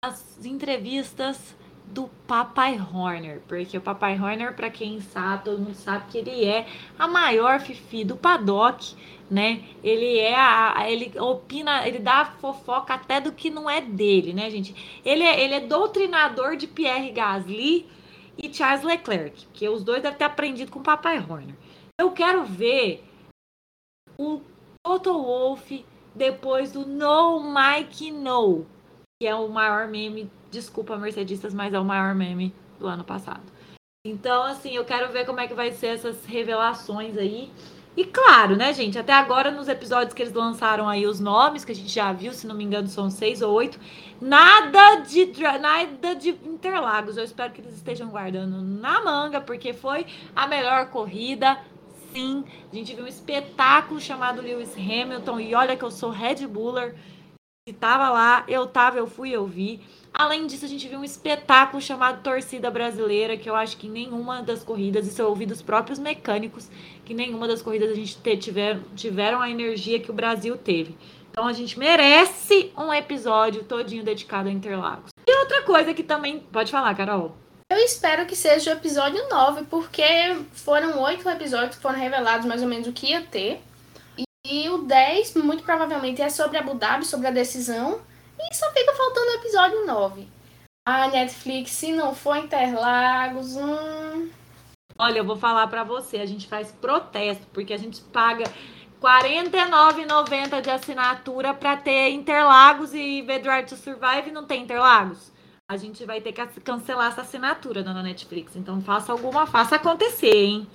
as 0.00 0.44
entrevistas 0.44 1.56
do 1.84 2.08
Papai 2.26 2.78
Horner, 2.78 3.40
porque 3.48 3.76
o 3.76 3.80
Papai 3.80 4.16
Horner, 4.20 4.54
para 4.54 4.70
quem 4.70 5.00
sabe, 5.00 5.44
todo 5.44 5.58
mundo 5.58 5.74
sabe 5.74 6.08
que 6.08 6.18
ele 6.18 6.44
é 6.44 6.68
a 6.96 7.08
maior 7.08 7.58
fifi 7.58 8.04
do 8.04 8.16
paddock, 8.16 8.94
né? 9.28 9.64
Ele 9.82 10.18
é 10.18 10.36
a, 10.36 10.88
ele 10.88 11.18
opina, 11.18 11.88
ele 11.88 11.98
dá 11.98 12.26
fofoca 12.26 12.94
até 12.94 13.20
do 13.20 13.32
que 13.32 13.50
não 13.50 13.68
é 13.68 13.80
dele, 13.80 14.32
né, 14.32 14.48
gente? 14.50 15.00
Ele 15.04 15.24
é, 15.24 15.42
ele 15.42 15.54
é 15.54 15.60
doutrinador 15.60 16.56
de 16.56 16.68
Pierre 16.68 17.10
Gasly 17.10 17.88
e 18.36 18.54
Charles 18.54 18.84
Leclerc, 18.84 19.46
que 19.52 19.68
os 19.68 19.82
dois 19.82 20.00
devem 20.00 20.18
ter 20.18 20.24
aprendido 20.24 20.70
com 20.70 20.78
o 20.78 20.82
Papai 20.82 21.18
Horner. 21.18 21.56
Eu 22.00 22.12
quero 22.12 22.44
ver 22.44 23.02
o 24.16 24.42
Toto 24.84 25.12
Wolff 25.12 25.84
depois 26.14 26.70
do 26.70 26.86
No 26.86 27.52
Mike 27.52 28.12
No 28.12 28.77
que 29.20 29.26
é 29.26 29.34
o 29.34 29.48
maior 29.48 29.88
meme, 29.88 30.30
desculpa 30.48 30.96
mercedistas, 30.96 31.52
mas 31.52 31.74
é 31.74 31.80
o 31.80 31.84
maior 31.84 32.14
meme 32.14 32.54
do 32.78 32.86
ano 32.86 33.02
passado. 33.02 33.42
Então, 34.06 34.44
assim, 34.44 34.76
eu 34.76 34.84
quero 34.84 35.10
ver 35.10 35.26
como 35.26 35.40
é 35.40 35.48
que 35.48 35.54
vai 35.54 35.72
ser 35.72 35.88
essas 35.88 36.24
revelações 36.24 37.18
aí. 37.18 37.50
E 37.96 38.04
claro, 38.04 38.54
né, 38.54 38.72
gente, 38.72 38.96
até 38.96 39.12
agora 39.12 39.50
nos 39.50 39.66
episódios 39.66 40.14
que 40.14 40.22
eles 40.22 40.32
lançaram 40.32 40.88
aí 40.88 41.04
os 41.04 41.18
nomes, 41.18 41.64
que 41.64 41.72
a 41.72 41.74
gente 41.74 41.88
já 41.88 42.12
viu, 42.12 42.32
se 42.32 42.46
não 42.46 42.54
me 42.54 42.62
engano, 42.62 42.86
são 42.86 43.10
seis 43.10 43.42
ou 43.42 43.52
oito, 43.54 43.80
nada 44.20 45.00
de 45.00 45.32
nada 45.60 46.14
de 46.14 46.28
Interlagos. 46.28 47.16
Eu 47.16 47.24
espero 47.24 47.52
que 47.52 47.60
eles 47.60 47.74
estejam 47.74 48.10
guardando 48.10 48.62
na 48.62 49.02
manga, 49.02 49.40
porque 49.40 49.72
foi 49.72 50.06
a 50.36 50.46
melhor 50.46 50.90
corrida. 50.90 51.58
Sim, 52.12 52.44
a 52.72 52.74
gente 52.76 52.94
viu 52.94 53.04
um 53.04 53.08
espetáculo 53.08 54.00
chamado 54.00 54.40
Lewis 54.40 54.76
Hamilton, 54.76 55.40
e 55.40 55.56
olha 55.56 55.76
que 55.76 55.84
eu 55.84 55.90
sou 55.90 56.10
Red 56.10 56.46
Buller 56.46 56.94
estava 57.70 58.10
lá, 58.10 58.44
eu 58.48 58.66
tava, 58.66 58.98
eu 58.98 59.06
fui, 59.06 59.30
eu 59.30 59.46
vi. 59.46 59.80
Além 60.12 60.46
disso, 60.46 60.64
a 60.64 60.68
gente 60.68 60.88
viu 60.88 60.98
um 60.98 61.04
espetáculo 61.04 61.80
chamado 61.80 62.22
Torcida 62.22 62.70
Brasileira, 62.70 63.36
que 63.36 63.48
eu 63.48 63.54
acho 63.54 63.76
que 63.76 63.88
nenhuma 63.88 64.42
das 64.42 64.64
corridas, 64.64 65.06
isso 65.06 65.20
eu 65.22 65.28
ouvi 65.28 65.46
dos 65.46 65.62
próprios 65.62 65.98
mecânicos, 65.98 66.68
que 67.04 67.14
nenhuma 67.14 67.46
das 67.46 67.62
corridas 67.62 67.90
a 67.90 67.94
gente 67.94 68.16
te, 68.16 68.36
tiver, 68.36 68.80
tiveram 68.96 69.40
a 69.40 69.50
energia 69.50 70.00
que 70.00 70.10
o 70.10 70.14
Brasil 70.14 70.56
teve. 70.56 70.96
Então 71.30 71.46
a 71.46 71.52
gente 71.52 71.78
merece 71.78 72.72
um 72.76 72.92
episódio 72.92 73.62
todinho 73.62 74.02
dedicado 74.02 74.48
a 74.48 74.52
Interlagos. 74.52 75.10
E 75.26 75.38
outra 75.38 75.62
coisa 75.62 75.94
que 75.94 76.02
também. 76.02 76.40
Pode 76.40 76.72
falar, 76.72 76.94
Carol. 76.96 77.36
Eu 77.70 77.78
espero 77.78 78.24
que 78.24 78.34
seja 78.34 78.70
o 78.70 78.72
episódio 78.72 79.28
9, 79.28 79.66
porque 79.70 80.02
foram 80.52 81.00
oito 81.02 81.28
episódios 81.28 81.76
que 81.76 81.82
foram 81.82 81.98
revelados 81.98 82.46
mais 82.46 82.62
ou 82.62 82.66
menos 82.66 82.88
o 82.88 82.92
que 82.92 83.10
ia 83.10 83.20
ter. 83.20 83.60
E 84.50 84.66
o 84.70 84.78
10, 84.78 85.34
muito 85.34 85.62
provavelmente, 85.62 86.22
é 86.22 86.30
sobre 86.30 86.56
Abu 86.56 86.74
Dhabi, 86.74 87.04
sobre 87.04 87.26
a 87.26 87.30
decisão. 87.30 88.00
E 88.38 88.54
só 88.54 88.72
fica 88.72 88.94
faltando 88.94 89.30
o 89.30 89.34
episódio 89.34 89.86
9. 89.86 90.26
A 90.86 91.08
Netflix, 91.08 91.72
se 91.72 91.92
não 91.92 92.14
for 92.14 92.36
Interlagos. 92.38 93.56
Hum... 93.56 94.30
Olha, 94.98 95.18
eu 95.18 95.24
vou 95.24 95.36
falar 95.36 95.66
para 95.66 95.84
você, 95.84 96.16
a 96.16 96.26
gente 96.26 96.48
faz 96.48 96.72
protesto, 96.72 97.46
porque 97.52 97.74
a 97.74 97.76
gente 97.76 98.00
paga 98.00 98.44
R$ 98.44 99.30
49,90 99.30 100.62
de 100.62 100.70
assinatura 100.70 101.52
para 101.52 101.76
ter 101.76 102.10
Interlagos 102.10 102.94
e 102.94 103.22
Drive 103.22 103.66
to 103.66 103.76
Survive 103.76 104.32
não 104.32 104.46
tem 104.46 104.62
Interlagos. 104.62 105.30
A 105.70 105.76
gente 105.76 106.06
vai 106.06 106.22
ter 106.22 106.32
que 106.32 106.60
cancelar 106.62 107.12
essa 107.12 107.20
assinatura, 107.20 107.82
dona 107.82 108.02
Netflix. 108.02 108.56
Então 108.56 108.80
faça 108.80 109.12
alguma, 109.12 109.46
faça 109.46 109.76
acontecer, 109.76 110.34
hein? 110.34 110.66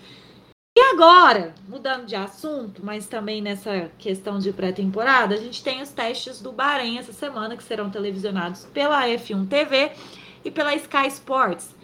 E 0.75 0.81
agora, 0.81 1.53
mudando 1.67 2.07
de 2.07 2.15
assunto, 2.15 2.83
mas 2.83 3.05
também 3.05 3.43
nessa 3.43 3.91
questão 3.99 4.39
de 4.39 4.51
pré-temporada, 4.51 5.35
a 5.35 5.37
gente 5.37 5.63
tem 5.63 5.83
os 5.83 5.91
testes 5.91 6.41
do 6.41 6.51
Bahrein 6.51 6.97
essa 6.97 7.13
semana, 7.13 7.55
que 7.55 7.63
serão 7.63 7.91
televisionados 7.91 8.65
pela 8.73 9.07
F1 9.07 9.47
TV 9.47 9.91
e 10.43 10.49
pela 10.49 10.73
Sky 10.73 11.07
Sports. 11.09 11.75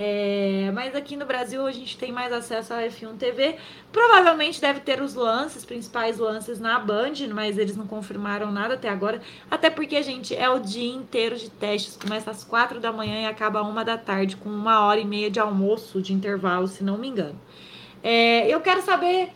É, 0.00 0.70
mas 0.72 0.94
aqui 0.94 1.14
no 1.14 1.26
Brasil 1.26 1.66
a 1.66 1.72
gente 1.72 1.98
tem 1.98 2.10
mais 2.10 2.32
acesso 2.32 2.72
à 2.72 2.82
F1 2.84 3.18
TV. 3.18 3.56
Provavelmente 3.92 4.60
deve 4.62 4.80
ter 4.80 5.02
os 5.02 5.14
lances, 5.14 5.64
principais 5.64 6.16
lances 6.16 6.58
na 6.58 6.78
Band, 6.78 7.14
mas 7.34 7.58
eles 7.58 7.76
não 7.76 7.86
confirmaram 7.86 8.50
nada 8.50 8.74
até 8.74 8.88
agora. 8.88 9.20
Até 9.50 9.68
porque, 9.68 10.02
gente, 10.02 10.34
é 10.34 10.48
o 10.48 10.58
dia 10.58 10.90
inteiro 10.90 11.36
de 11.36 11.50
testes. 11.50 11.98
Começa 11.98 12.30
às 12.30 12.44
quatro 12.44 12.80
da 12.80 12.92
manhã 12.92 13.22
e 13.22 13.26
acaba 13.26 13.60
uma 13.60 13.84
da 13.84 13.98
tarde, 13.98 14.36
com 14.36 14.48
uma 14.48 14.86
hora 14.86 15.00
e 15.00 15.04
meia 15.04 15.30
de 15.30 15.38
almoço 15.38 16.00
de 16.00 16.14
intervalo, 16.14 16.66
se 16.66 16.82
não 16.82 16.96
me 16.96 17.08
engano. 17.08 17.38
É, 18.02 18.46
eu 18.48 18.60
quero 18.60 18.82
saber 18.82 19.32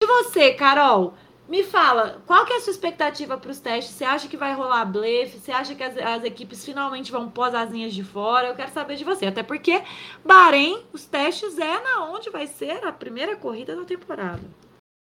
de 0.00 0.06
você, 0.06 0.54
Carol. 0.54 1.14
Me 1.48 1.62
fala, 1.62 2.20
qual 2.26 2.44
que 2.44 2.52
é 2.52 2.56
a 2.56 2.60
sua 2.60 2.72
expectativa 2.72 3.38
para 3.38 3.52
os 3.52 3.60
testes? 3.60 3.94
Você 3.94 4.04
acha 4.04 4.26
que 4.26 4.36
vai 4.36 4.52
rolar 4.52 4.84
blefe? 4.84 5.38
Você 5.38 5.52
acha 5.52 5.76
que 5.76 5.82
as, 5.82 5.96
as, 5.96 6.24
equipes 6.24 6.64
finalmente 6.64 7.12
vão 7.12 7.30
pôr 7.30 7.44
as 7.44 7.54
asinhas 7.54 7.94
de 7.94 8.02
fora? 8.02 8.48
Eu 8.48 8.56
quero 8.56 8.72
saber 8.72 8.96
de 8.96 9.04
você. 9.04 9.26
Até 9.26 9.44
porque 9.44 9.80
Bahrein, 10.24 10.82
os 10.92 11.04
testes 11.04 11.56
é 11.56 11.80
na 11.80 12.04
onde 12.10 12.30
vai 12.30 12.48
ser 12.48 12.84
a 12.84 12.90
primeira 12.90 13.36
corrida 13.36 13.76
da 13.76 13.84
temporada. 13.84 14.42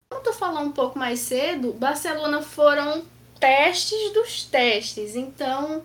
Como 0.07 0.21
tu 0.21 0.33
falou 0.33 0.61
um 0.61 0.71
pouco 0.71 0.99
mais 0.99 1.19
cedo, 1.19 1.73
Barcelona 1.73 2.43
foram 2.43 3.03
testes 3.39 4.13
dos 4.13 4.43
testes. 4.43 5.15
Então, 5.15 5.83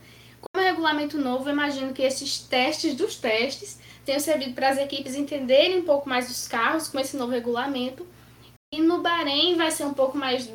como 0.52 0.64
é 0.64 0.70
regulamento 0.70 1.18
novo, 1.18 1.48
imagino 1.48 1.92
que 1.92 2.02
esses 2.02 2.38
testes 2.40 2.94
dos 2.94 3.16
testes 3.16 3.78
tenha 4.04 4.18
servido 4.18 4.52
para 4.52 4.70
as 4.70 4.78
equipes 4.78 5.14
entenderem 5.14 5.78
um 5.78 5.84
pouco 5.84 6.08
mais 6.08 6.28
dos 6.28 6.48
carros 6.48 6.88
com 6.88 6.98
esse 6.98 7.16
novo 7.16 7.32
regulamento. 7.32 8.06
E 8.72 8.80
no 8.80 9.00
Bahrein 9.00 9.56
vai 9.56 9.70
ser 9.70 9.84
um 9.84 9.94
pouco 9.94 10.16
mais. 10.16 10.48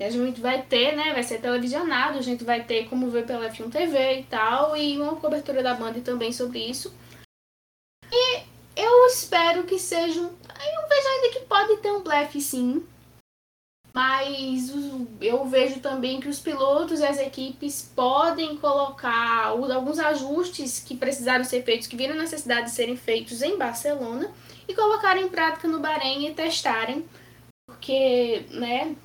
A 0.00 0.10
gente 0.10 0.40
vai 0.40 0.62
ter, 0.62 0.96
né? 0.96 1.12
Vai 1.12 1.22
ser 1.22 1.40
televisionado, 1.40 2.18
a 2.18 2.22
gente 2.22 2.42
vai 2.42 2.64
ter 2.64 2.88
como 2.88 3.08
ver 3.08 3.24
pela 3.24 3.48
F1 3.48 3.70
TV 3.70 4.20
e 4.20 4.24
tal, 4.24 4.76
e 4.76 4.98
uma 4.98 5.16
cobertura 5.16 5.62
da 5.62 5.74
banda 5.74 6.00
também 6.00 6.32
sobre 6.32 6.58
isso. 6.58 6.92
E 8.10 8.42
eu 8.76 9.06
espero 9.06 9.62
que 9.64 9.78
seja. 9.78 10.20
Eu 10.20 10.88
vejo 10.88 11.08
ainda 11.08 11.38
que 11.38 11.46
pode 11.46 11.76
ter 11.76 11.92
um 11.92 12.02
blefe 12.02 12.40
sim. 12.40 12.84
Mas 13.94 14.72
eu 15.20 15.44
vejo 15.44 15.80
também 15.80 16.18
que 16.18 16.28
os 16.28 16.40
pilotos 16.40 17.00
e 17.00 17.04
as 17.04 17.18
equipes 17.18 17.92
podem 17.94 18.56
colocar 18.56 19.48
alguns 19.48 19.98
ajustes 19.98 20.78
que 20.80 20.96
precisaram 20.96 21.44
ser 21.44 21.62
feitos, 21.62 21.86
que 21.86 21.96
viram 21.96 22.14
necessidade 22.14 22.66
de 22.66 22.70
serem 22.70 22.96
feitos 22.96 23.42
em 23.42 23.58
Barcelona, 23.58 24.30
e 24.66 24.74
colocarem 24.74 25.24
em 25.24 25.28
prática 25.28 25.68
no 25.68 25.80
Bahrein 25.80 26.26
e 26.26 26.34
testarem. 26.34 27.04
Porque, 27.66 28.46
né, 28.50 28.96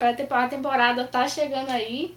a 0.00 0.48
temporada 0.48 1.04
tá 1.06 1.26
chegando 1.26 1.70
aí 1.70 2.14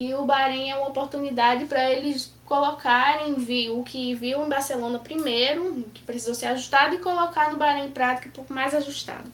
e 0.00 0.14
o 0.14 0.24
Bahrein 0.24 0.70
é 0.70 0.76
uma 0.76 0.88
oportunidade 0.88 1.66
para 1.66 1.90
eles 1.90 2.32
colocarem 2.46 3.34
o 3.70 3.82
que 3.82 4.14
viu 4.14 4.44
em 4.44 4.48
Barcelona 4.48 4.98
primeiro, 4.98 5.84
que 5.92 6.02
precisou 6.02 6.34
ser 6.34 6.46
ajustado, 6.46 6.94
e 6.94 6.98
colocar 6.98 7.50
no 7.50 7.58
Bahrein 7.58 7.86
em 7.86 7.90
prática 7.90 8.28
um 8.28 8.32
pouco 8.32 8.52
mais 8.52 8.74
ajustado. 8.74 9.30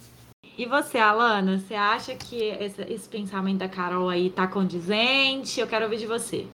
E 0.59 0.65
você, 0.65 0.97
Alana, 0.97 1.59
você 1.59 1.75
acha 1.75 2.17
que 2.17 2.43
esse, 2.45 2.81
esse, 2.85 3.07
pensamento 3.07 3.59
da 3.59 3.69
Carol 3.69 4.09
aí 4.09 4.31
tá 4.31 4.49
condizente? 4.49 5.61
Eu 5.61 5.69
quero 5.69 5.85
ouvir 5.85 5.99
de 5.99 6.07
você. 6.07 6.49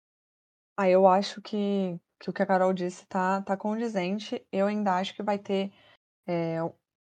Ah, 0.77 0.89
eu 0.89 1.05
acho 1.05 1.41
que, 1.41 1.99
que 2.17 2.29
o 2.29 2.33
que 2.33 2.41
a 2.41 2.45
Carol 2.45 2.71
disse 2.71 3.05
tá, 3.07 3.41
tá 3.41 3.57
condizente. 3.57 4.41
Eu 4.53 4.67
ainda 4.67 4.95
acho 4.95 5.13
que 5.13 5.21
vai 5.21 5.37
ter 5.37 5.73
é, 6.25 6.59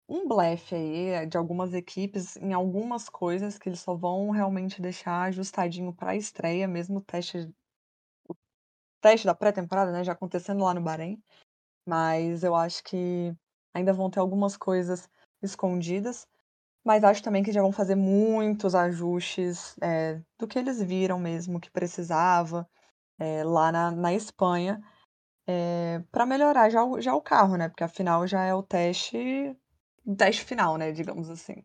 um 0.08 0.26
blefe 0.26 0.74
aí 0.74 1.08
eh, 1.10 1.26
de 1.26 1.36
algumas 1.36 1.72
equipes 1.72 2.36
em 2.36 2.52
algumas 2.52 3.08
coisas 3.08 3.56
que 3.56 3.68
eles 3.68 3.78
só 3.78 3.94
vão 3.94 4.30
realmente 4.30 4.82
deixar 4.82 5.22
ajustadinho 5.22 5.92
para 5.92 6.10
a 6.10 6.16
estreia, 6.16 6.66
mesmo 6.66 6.98
o 6.98 7.00
teste, 7.00 7.48
o 8.28 8.34
teste 9.00 9.24
da 9.24 9.36
pré-temporada, 9.36 9.92
né, 9.92 10.02
já 10.02 10.14
acontecendo 10.14 10.64
lá 10.64 10.74
no 10.74 10.82
Bahrein. 10.82 11.22
Mas 11.86 12.42
eu 12.42 12.56
acho 12.56 12.82
que 12.82 13.32
ainda 13.72 13.92
vão 13.92 14.10
ter 14.10 14.18
algumas 14.18 14.56
coisas 14.56 15.08
escondidas. 15.40 16.26
Mas 16.88 17.04
acho 17.04 17.22
também 17.22 17.42
que 17.42 17.52
já 17.52 17.60
vão 17.60 17.70
fazer 17.70 17.96
muitos 17.96 18.74
ajustes 18.74 19.76
é, 19.78 20.22
do 20.38 20.48
que 20.48 20.58
eles 20.58 20.82
viram 20.82 21.18
mesmo 21.18 21.60
que 21.60 21.70
precisava 21.70 22.66
é, 23.18 23.44
lá 23.44 23.70
na, 23.70 23.90
na 23.90 24.14
Espanha 24.14 24.80
é, 25.46 26.02
para 26.10 26.24
melhorar 26.24 26.70
já 26.70 26.82
o, 26.82 26.98
já 26.98 27.14
o 27.14 27.20
carro, 27.20 27.56
né? 27.56 27.68
Porque 27.68 27.84
afinal 27.84 28.26
já 28.26 28.42
é 28.42 28.54
o 28.54 28.62
teste 28.62 29.54
teste 30.16 30.46
final, 30.46 30.78
né? 30.78 30.90
Digamos 30.90 31.28
assim. 31.28 31.62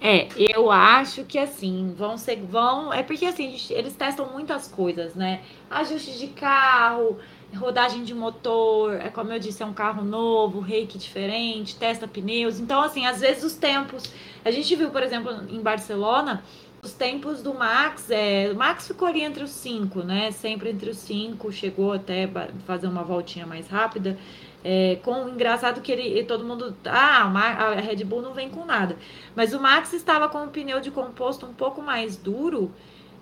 É, 0.00 0.26
eu 0.38 0.70
acho 0.70 1.26
que 1.26 1.38
assim, 1.38 1.92
vão 1.94 2.16
ser. 2.16 2.36
Vão, 2.46 2.94
é 2.94 3.02
porque 3.02 3.26
assim, 3.26 3.54
eles 3.68 3.94
testam 3.94 4.32
muitas 4.32 4.66
coisas, 4.66 5.14
né? 5.14 5.44
Ajuste 5.68 6.18
de 6.18 6.28
carro, 6.28 7.18
rodagem 7.54 8.04
de 8.04 8.14
motor, 8.14 8.94
é 8.94 9.08
como 9.08 9.32
eu 9.32 9.38
disse, 9.38 9.62
é 9.62 9.66
um 9.66 9.72
carro 9.72 10.04
novo, 10.04 10.60
reiki 10.60 10.98
diferente, 10.98 11.76
testa 11.76 12.06
pneus. 12.06 12.60
Então, 12.60 12.82
assim, 12.82 13.06
às 13.06 13.20
vezes 13.20 13.44
os 13.44 13.54
tempos. 13.54 14.04
A 14.44 14.50
gente 14.50 14.74
viu, 14.76 14.90
por 14.90 15.02
exemplo, 15.02 15.32
em 15.48 15.60
Barcelona, 15.60 16.42
os 16.82 16.92
tempos 16.92 17.42
do 17.42 17.54
Max, 17.54 18.10
é, 18.10 18.50
o 18.52 18.56
Max 18.56 18.86
ficou 18.86 19.08
ali 19.08 19.22
entre 19.22 19.42
os 19.42 19.50
cinco, 19.50 20.00
né? 20.00 20.30
Sempre 20.30 20.70
entre 20.70 20.90
os 20.90 20.98
cinco, 20.98 21.50
chegou 21.50 21.92
até 21.94 22.28
fazer 22.66 22.86
uma 22.86 23.02
voltinha 23.02 23.46
mais 23.46 23.66
rápida. 23.68 24.18
É, 24.66 24.96
com 25.02 25.28
engraçado 25.28 25.82
que 25.82 25.92
ele 25.92 26.24
todo 26.24 26.42
mundo 26.42 26.74
ah 26.86 27.24
a 27.24 27.74
Red 27.74 28.02
Bull 28.02 28.22
não 28.22 28.32
vem 28.32 28.48
com 28.48 28.64
nada 28.64 28.96
mas 29.36 29.52
o 29.52 29.60
Max 29.60 29.92
estava 29.92 30.26
com 30.26 30.42
o 30.42 30.48
pneu 30.48 30.80
de 30.80 30.90
composto 30.90 31.44
um 31.44 31.52
pouco 31.52 31.82
mais 31.82 32.16
duro 32.16 32.72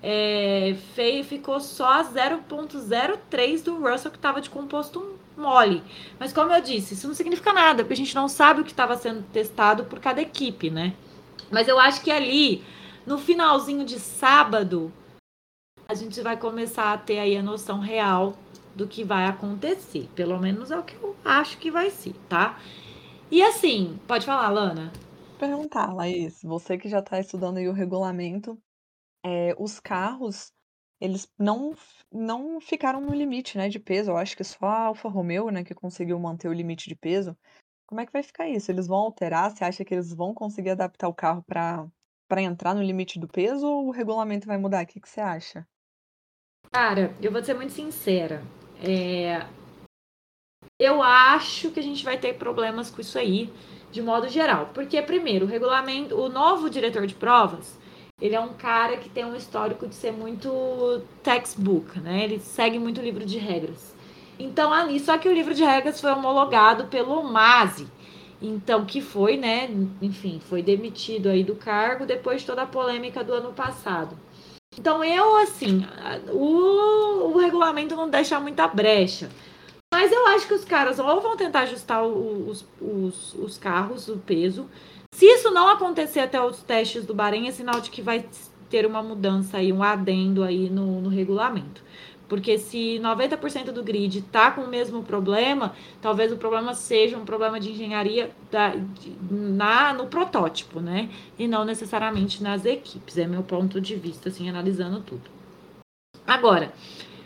é, 0.03 0.75
ficou 1.25 1.61
só 1.61 2.03
0.03 2.03 3.63
do 3.63 3.77
Russell 3.77 4.11
que 4.11 4.19
estava 4.19 4.41
de 4.41 4.51
composto 4.51 5.19
mole 5.37 5.83
mas 6.19 6.33
como 6.33 6.53
eu 6.53 6.61
disse 6.61 6.95
isso 6.95 7.07
não 7.07 7.15
significa 7.15 7.53
nada 7.53 7.83
porque 7.83 7.95
a 7.95 7.97
gente 7.97 8.15
não 8.15 8.29
sabe 8.29 8.61
o 8.61 8.65
que 8.65 8.73
estava 8.73 8.97
sendo 8.97 9.23
testado 9.33 9.85
por 9.85 10.01
cada 10.01 10.21
equipe 10.21 10.71
né 10.71 10.95
mas 11.51 11.69
eu 11.69 11.79
acho 11.79 12.03
que 12.03 12.11
ali 12.11 12.65
no 13.07 13.19
finalzinho 13.19 13.85
de 13.85 13.99
sábado 13.99 14.93
a 15.89 15.95
gente 15.95 16.21
vai 16.23 16.37
começar 16.37 16.93
a 16.93 16.99
ter 16.99 17.19
aí 17.19 17.37
a 17.37 17.43
noção 17.43 17.79
real 17.79 18.35
do 18.75 18.89
que 18.89 19.05
vai 19.05 19.27
acontecer. 19.27 20.09
Pelo 20.15 20.39
menos 20.39 20.71
é 20.71 20.79
o 20.79 20.83
que 20.83 20.95
eu 20.95 21.15
acho 21.25 21.59
que 21.59 21.71
vai 21.71 21.91
ser, 21.91 22.15
tá? 22.29 22.59
E 23.31 23.43
assim, 23.43 23.99
pode 24.07 24.25
falar, 24.25 24.49
Lana. 24.49 24.93
Perguntar, 25.39 25.93
Laís, 25.93 26.41
você 26.43 26.79
que 26.79 26.89
já 26.89 27.01
está 27.01 27.19
estudando 27.19 27.59
aí 27.59 27.69
o 27.69 27.73
regulamento, 27.73 28.59
é, 29.25 29.55
os 29.59 29.79
carros, 29.81 30.53
eles 31.01 31.29
não, 31.39 31.75
não 32.11 32.61
ficaram 32.61 33.01
no 33.01 33.15
limite, 33.15 33.57
né, 33.57 33.69
de 33.69 33.79
peso. 33.79 34.11
Eu 34.11 34.17
acho 34.17 34.37
que 34.37 34.45
só 34.45 34.67
a 34.67 34.83
Alfa 34.85 35.09
Romeo, 35.09 35.51
né, 35.51 35.65
que 35.65 35.75
conseguiu 35.75 36.19
manter 36.19 36.49
o 36.49 36.53
limite 36.53 36.89
de 36.89 36.95
peso. 36.95 37.37
Como 37.87 38.01
é 38.01 38.07
que 38.07 38.13
vai 38.13 38.23
ficar 38.23 38.49
isso? 38.49 38.71
Eles 38.71 38.87
vão 38.87 38.99
alterar? 38.99 39.51
Você 39.51 39.65
acha 39.65 39.85
que 39.85 39.93
eles 39.93 40.15
vão 40.15 40.33
conseguir 40.33 40.71
adaptar 40.71 41.09
o 41.09 41.15
carro 41.15 41.43
para 41.43 41.91
entrar 42.43 42.75
no 42.75 42.83
limite 42.83 43.19
do 43.19 43.29
peso 43.29 43.67
ou 43.67 43.89
o 43.89 43.91
regulamento 43.91 44.47
vai 44.47 44.57
mudar? 44.57 44.85
O 44.85 44.87
que, 44.87 45.01
que 45.01 45.09
você 45.09 45.21
acha? 45.21 45.67
Cara, 46.71 47.15
eu 47.21 47.31
vou 47.31 47.45
ser 47.45 47.55
muito 47.55 47.73
sincera. 47.73 48.43
É... 48.83 49.47
Eu 50.79 51.03
acho 51.03 51.71
que 51.71 51.81
a 51.81 51.83
gente 51.83 52.05
vai 52.05 52.19
ter 52.19 52.39
problemas 52.39 52.91
com 52.91 53.01
isso 53.01 53.19
aí, 53.19 53.53
de 53.91 54.01
modo 54.01 54.29
geral. 54.29 54.71
Porque, 54.73 55.03
primeiro, 55.03 55.45
o 55.45 55.49
regulamento, 55.49 56.17
o 56.17 56.29
novo 56.31 56.71
diretor 56.71 57.07
de 57.07 57.15
provas, 57.15 57.79
ele 58.23 58.37
é 58.37 58.41
um 58.41 58.53
cara 58.53 58.99
que 58.99 59.09
tem 59.09 59.25
um 59.25 59.35
histórico 59.35 59.85
de 59.85 59.97
ser 59.97 60.13
muito 60.13 61.03
textbook, 61.25 61.99
né? 61.99 62.23
Ele 62.23 62.39
segue 62.39 62.79
muito 62.79 63.01
o 63.01 63.05
livro 63.05 63.27
de 63.27 63.37
regras. 63.37 63.93
Então, 64.39 64.73
ali, 64.73 65.01
só 65.01 65.19
que 65.19 65.29
o 65.29 65.35
livro 65.35 65.53
de 65.53 65.65
regras 65.65 66.01
foi 66.01 66.13
homologado 66.13 66.85
pelo 66.85 67.21
MASE. 67.25 67.89
Então, 68.41 68.85
que 68.85 69.01
foi, 69.01 69.37
né? 69.37 69.69
Enfim, 70.01 70.41
foi 70.49 70.63
demitido 70.63 71.31
aí 71.31 71.43
do 71.43 71.57
cargo 71.57 72.07
depois 72.07 72.43
de 72.43 72.47
toda 72.47 72.63
a 72.63 72.67
polêmica 72.67 73.25
do 73.25 73.33
ano 73.33 73.53
passado. 73.53 74.17
Então 74.79 75.03
eu, 75.03 75.37
assim, 75.39 75.85
o, 76.31 77.33
o 77.35 77.39
regulamento 77.39 77.97
não 77.97 78.09
deixa 78.09 78.39
muita 78.39 78.69
brecha. 78.69 79.31
Mas 79.93 80.13
eu 80.13 80.27
acho 80.29 80.47
que 80.47 80.55
os 80.55 80.65
caras 80.65 81.01
ou 81.01 81.21
vão 81.21 81.37
tentar 81.37 81.63
ajustar 81.63 82.05
os, 82.05 82.65
os, 82.81 83.35
os 83.35 83.59
carros, 83.59 84.09
o 84.09 84.17
peso. 84.17 84.69
Se 85.13 85.27
isso 85.27 85.51
não 85.51 85.69
acontecer 85.69 86.21
até 86.21 86.43
os 86.43 86.63
testes 86.63 87.05
do 87.05 87.15
Bahrein, 87.15 87.47
é 87.47 87.53
sinal 87.53 87.81
de 87.81 87.91
que 87.91 88.03
vai 88.03 88.25
ter 88.69 88.87
uma 88.87 89.03
mudança 89.03 89.59
aí, 89.59 89.73
um 89.73 89.83
adendo 89.83 90.43
aí 90.43 90.71
no, 90.71 91.01
no 91.01 91.11
regulamento. 91.11 91.83
Porque 92.27 92.57
se 92.57 92.99
90% 92.99 93.73
do 93.73 93.85
grid 93.85 94.21
está 94.21 94.51
com 94.51 94.63
o 94.63 94.69
mesmo 94.69 95.03
problema, 95.03 95.75
talvez 96.01 96.33
o 96.33 96.39
problema 96.39 96.73
seja 96.73 97.19
um 97.19 97.27
problema 97.27 97.61
de 97.61 97.71
engenharia 97.71 98.31
da, 98.51 98.71
de, 98.71 99.15
na, 99.31 99.93
no 99.93 100.07
protótipo, 100.07 100.81
né? 100.81 101.11
E 101.39 101.47
não 101.47 101.63
necessariamente 101.63 102.43
nas 102.43 102.65
equipes. 102.65 103.19
É 103.19 103.27
meu 103.27 103.43
ponto 103.43 103.79
de 103.83 103.95
vista, 103.97 104.31
assim, 104.31 104.49
analisando 104.49 105.01
tudo. 105.01 105.31
Agora, 106.27 106.73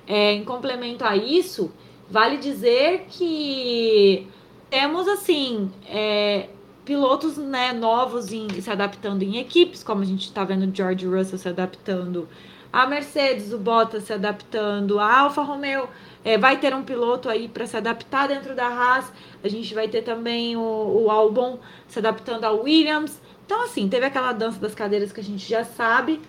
é, 0.08 0.32
em 0.32 0.44
complemento 0.44 1.04
a 1.04 1.16
isso, 1.16 1.72
vale 2.10 2.38
dizer 2.38 3.06
que 3.08 4.26
temos, 4.68 5.06
assim, 5.06 5.70
é, 5.86 6.48
pilotos 6.86 7.36
né, 7.36 7.72
novos 7.72 8.32
em, 8.32 8.48
se 8.48 8.70
adaptando 8.70 9.22
em 9.22 9.36
equipes, 9.38 9.82
como 9.82 10.00
a 10.00 10.04
gente 10.06 10.26
está 10.26 10.44
vendo 10.44 10.74
George 10.74 11.04
Russell 11.04 11.38
se 11.38 11.48
adaptando 11.48 12.26
a 12.72 12.86
Mercedes, 12.86 13.52
o 13.52 13.58
Bottas 13.58 14.04
se 14.04 14.12
adaptando, 14.12 15.00
a 15.00 15.20
Alfa 15.20 15.42
Romeo 15.42 15.88
é, 16.24 16.38
vai 16.38 16.58
ter 16.58 16.74
um 16.74 16.82
piloto 16.82 17.28
aí 17.28 17.48
para 17.48 17.66
se 17.66 17.76
adaptar 17.76 18.28
dentro 18.28 18.54
da 18.54 18.66
Haas, 18.66 19.12
a 19.42 19.48
gente 19.48 19.74
vai 19.74 19.88
ter 19.88 20.02
também 20.02 20.56
o, 20.56 20.60
o 20.60 21.10
Albon 21.10 21.58
se 21.88 21.98
adaptando 21.98 22.44
ao 22.44 22.62
Williams. 22.62 23.20
Então, 23.44 23.62
assim, 23.62 23.88
teve 23.88 24.06
aquela 24.06 24.32
dança 24.32 24.58
das 24.58 24.74
cadeiras 24.74 25.12
que 25.12 25.20
a 25.20 25.24
gente 25.24 25.48
já 25.48 25.64
sabe. 25.64 26.20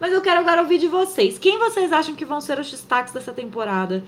Mas 0.00 0.12
eu 0.12 0.20
quero 0.20 0.40
agora 0.40 0.62
ouvir 0.62 0.78
de 0.78 0.88
vocês. 0.88 1.38
Quem 1.38 1.58
vocês 1.58 1.92
acham 1.92 2.14
que 2.14 2.24
vão 2.24 2.40
ser 2.40 2.58
os 2.58 2.70
destaques 2.70 3.12
dessa 3.12 3.32
temporada? 3.32 4.02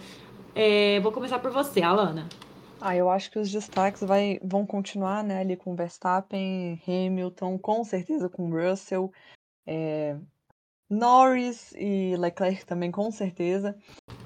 É, 0.54 0.98
vou 1.00 1.12
começar 1.12 1.38
por 1.38 1.50
você, 1.50 1.82
Alana. 1.82 2.26
Ah, 2.86 2.94
eu 2.94 3.08
acho 3.08 3.30
que 3.30 3.38
os 3.38 3.50
destaques 3.50 4.02
vai, 4.02 4.38
vão 4.42 4.66
continuar 4.66 5.24
né, 5.24 5.38
ali 5.38 5.56
com 5.56 5.74
Verstappen, 5.74 6.78
Hamilton, 6.86 7.58
com 7.58 7.82
certeza 7.82 8.28
com 8.28 8.50
Russell. 8.50 9.10
É, 9.66 10.18
Norris 10.90 11.72
e 11.78 12.14
Leclerc 12.14 12.66
também, 12.66 12.90
com 12.90 13.10
certeza. 13.10 13.74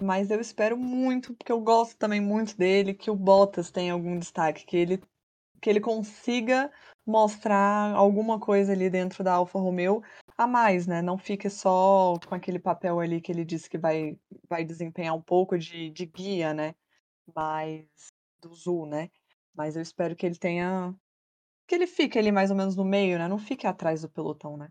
Mas 0.03 0.33
eu 0.33 0.41
espero 0.41 0.77
muito, 0.77 1.35
porque 1.35 1.53
eu 1.53 1.61
gosto 1.61 1.97
também 1.97 2.21
muito 2.21 2.59
dele, 2.59 2.95
que 2.95 3.13
o 3.13 3.15
Bottas 3.15 3.71
tenha 3.71 3.93
algum 3.93 4.19
destaque, 4.19 4.67
que 4.67 4.77
ele, 4.77 5.01
que 5.63 5.71
ele 5.71 5.81
consiga 5.81 6.69
mostrar 7.07 7.95
alguma 7.95 8.41
coisa 8.41 8.73
ali 8.73 8.91
dentro 8.91 9.23
da 9.23 9.35
Alfa 9.35 9.61
Romeo 9.61 10.03
a 10.37 10.49
mais, 10.49 10.85
né? 10.85 11.01
Não 11.01 11.17
fique 11.17 11.49
só 11.49 12.19
com 12.27 12.35
aquele 12.35 12.59
papel 12.59 12.99
ali 12.99 13.21
que 13.21 13.31
ele 13.31 13.45
disse 13.45 13.71
que 13.71 13.79
vai, 13.79 14.19
vai 14.51 14.65
desempenhar 14.65 15.15
um 15.15 15.23
pouco 15.23 15.57
de, 15.57 15.91
de 15.91 16.07
guia, 16.07 16.53
né? 16.53 16.75
Mas 17.33 17.87
do 18.41 18.55
Zul, 18.55 18.87
né? 18.87 19.11
Mas 19.55 19.77
eu 19.77 19.83
espero 19.83 20.15
que 20.15 20.25
ele 20.25 20.37
tenha. 20.37 20.95
Que 21.67 21.75
ele 21.75 21.87
fique 21.87 22.19
ali 22.19 22.33
mais 22.33 22.51
ou 22.51 22.57
menos 22.57 22.77
no 22.77 22.85
meio, 22.85 23.19
né? 23.19 23.29
Não 23.29 23.39
fique 23.39 23.67
atrás 23.67 24.03
do 24.03 24.09
pelotão, 24.09 24.57
né? 24.57 24.69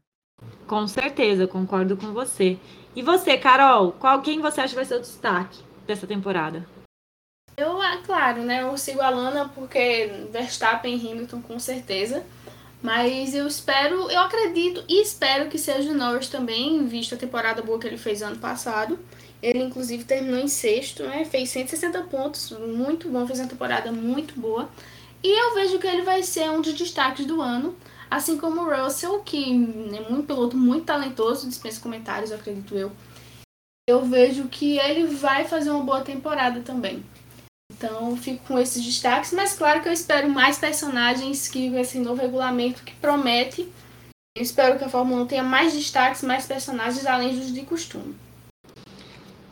Com 0.67 0.87
certeza, 0.87 1.47
concordo 1.47 1.97
com 1.97 2.13
você. 2.13 2.59
E 2.95 3.01
você, 3.01 3.37
Carol, 3.37 3.91
qual 3.93 4.21
quem 4.21 4.39
você 4.39 4.61
acha 4.61 4.69
que 4.69 4.75
vai 4.75 4.85
ser 4.85 4.95
o 4.95 5.01
destaque 5.01 5.63
dessa 5.85 6.05
temporada? 6.05 6.67
Eu, 7.55 7.81
é 7.81 7.97
claro, 8.03 8.43
né? 8.43 8.61
Eu 8.61 8.77
sigo 8.77 9.01
a 9.01 9.09
Lana 9.09 9.49
porque 9.49 10.27
Verstappen 10.31 10.95
e 10.95 11.11
Hamilton 11.11 11.41
com 11.41 11.59
certeza. 11.59 12.23
Mas 12.81 13.33
eu 13.33 13.47
espero, 13.47 14.09
eu 14.11 14.19
acredito 14.19 14.83
e 14.87 15.01
espero 15.01 15.49
que 15.49 15.57
seja 15.57 15.91
o 15.91 15.95
Norris 15.95 16.29
também, 16.29 16.85
visto 16.85 17.15
a 17.15 17.17
temporada 17.17 17.63
boa 17.63 17.79
que 17.79 17.87
ele 17.87 17.97
fez 17.97 18.21
ano 18.21 18.37
passado. 18.37 18.99
Ele, 19.41 19.63
inclusive, 19.63 20.03
terminou 20.03 20.39
em 20.39 20.47
sexto, 20.47 21.03
né? 21.03 21.25
Fez 21.25 21.49
160 21.49 22.01
pontos, 22.03 22.51
muito 22.51 23.09
bom, 23.09 23.25
fez 23.27 23.39
uma 23.39 23.47
temporada 23.47 23.91
muito 23.91 24.39
boa. 24.39 24.69
E 25.23 25.29
eu 25.29 25.53
vejo 25.53 25.79
que 25.79 25.87
ele 25.87 26.01
vai 26.01 26.23
ser 26.23 26.49
um 26.49 26.61
dos 26.61 26.73
destaques 26.73 27.25
do 27.25 27.41
ano, 27.41 27.75
assim 28.09 28.37
como 28.37 28.61
o 28.61 28.69
Russell, 28.69 29.19
que 29.19 29.43
é 29.43 30.13
um 30.13 30.21
piloto 30.21 30.57
muito 30.57 30.85
talentoso, 30.85 31.47
dispensa 31.47 31.81
comentários, 31.81 32.31
acredito 32.31 32.75
eu. 32.75 32.91
Eu 33.89 34.03
vejo 34.05 34.47
que 34.47 34.77
ele 34.79 35.07
vai 35.07 35.45
fazer 35.45 35.69
uma 35.69 35.83
boa 35.83 36.01
temporada 36.01 36.61
também. 36.61 37.03
Então, 37.71 38.15
fico 38.17 38.43
com 38.47 38.57
esses 38.57 38.83
destaques, 38.83 39.33
mas 39.33 39.53
claro 39.53 39.81
que 39.81 39.87
eu 39.87 39.93
espero 39.93 40.29
mais 40.29 40.57
personagens 40.57 41.47
que 41.47 41.67
esse 41.75 41.99
novo 41.99 42.21
regulamento 42.21 42.83
que 42.83 42.95
promete. 42.95 43.71
Eu 44.35 44.43
espero 44.43 44.77
que 44.77 44.85
a 44.85 44.89
Fórmula 44.89 45.23
1 45.23 45.27
tenha 45.27 45.43
mais 45.43 45.73
destaques, 45.73 46.21
mais 46.23 46.45
personagens 46.45 47.05
além 47.05 47.37
dos 47.37 47.53
de 47.53 47.61
costume. 47.61 48.15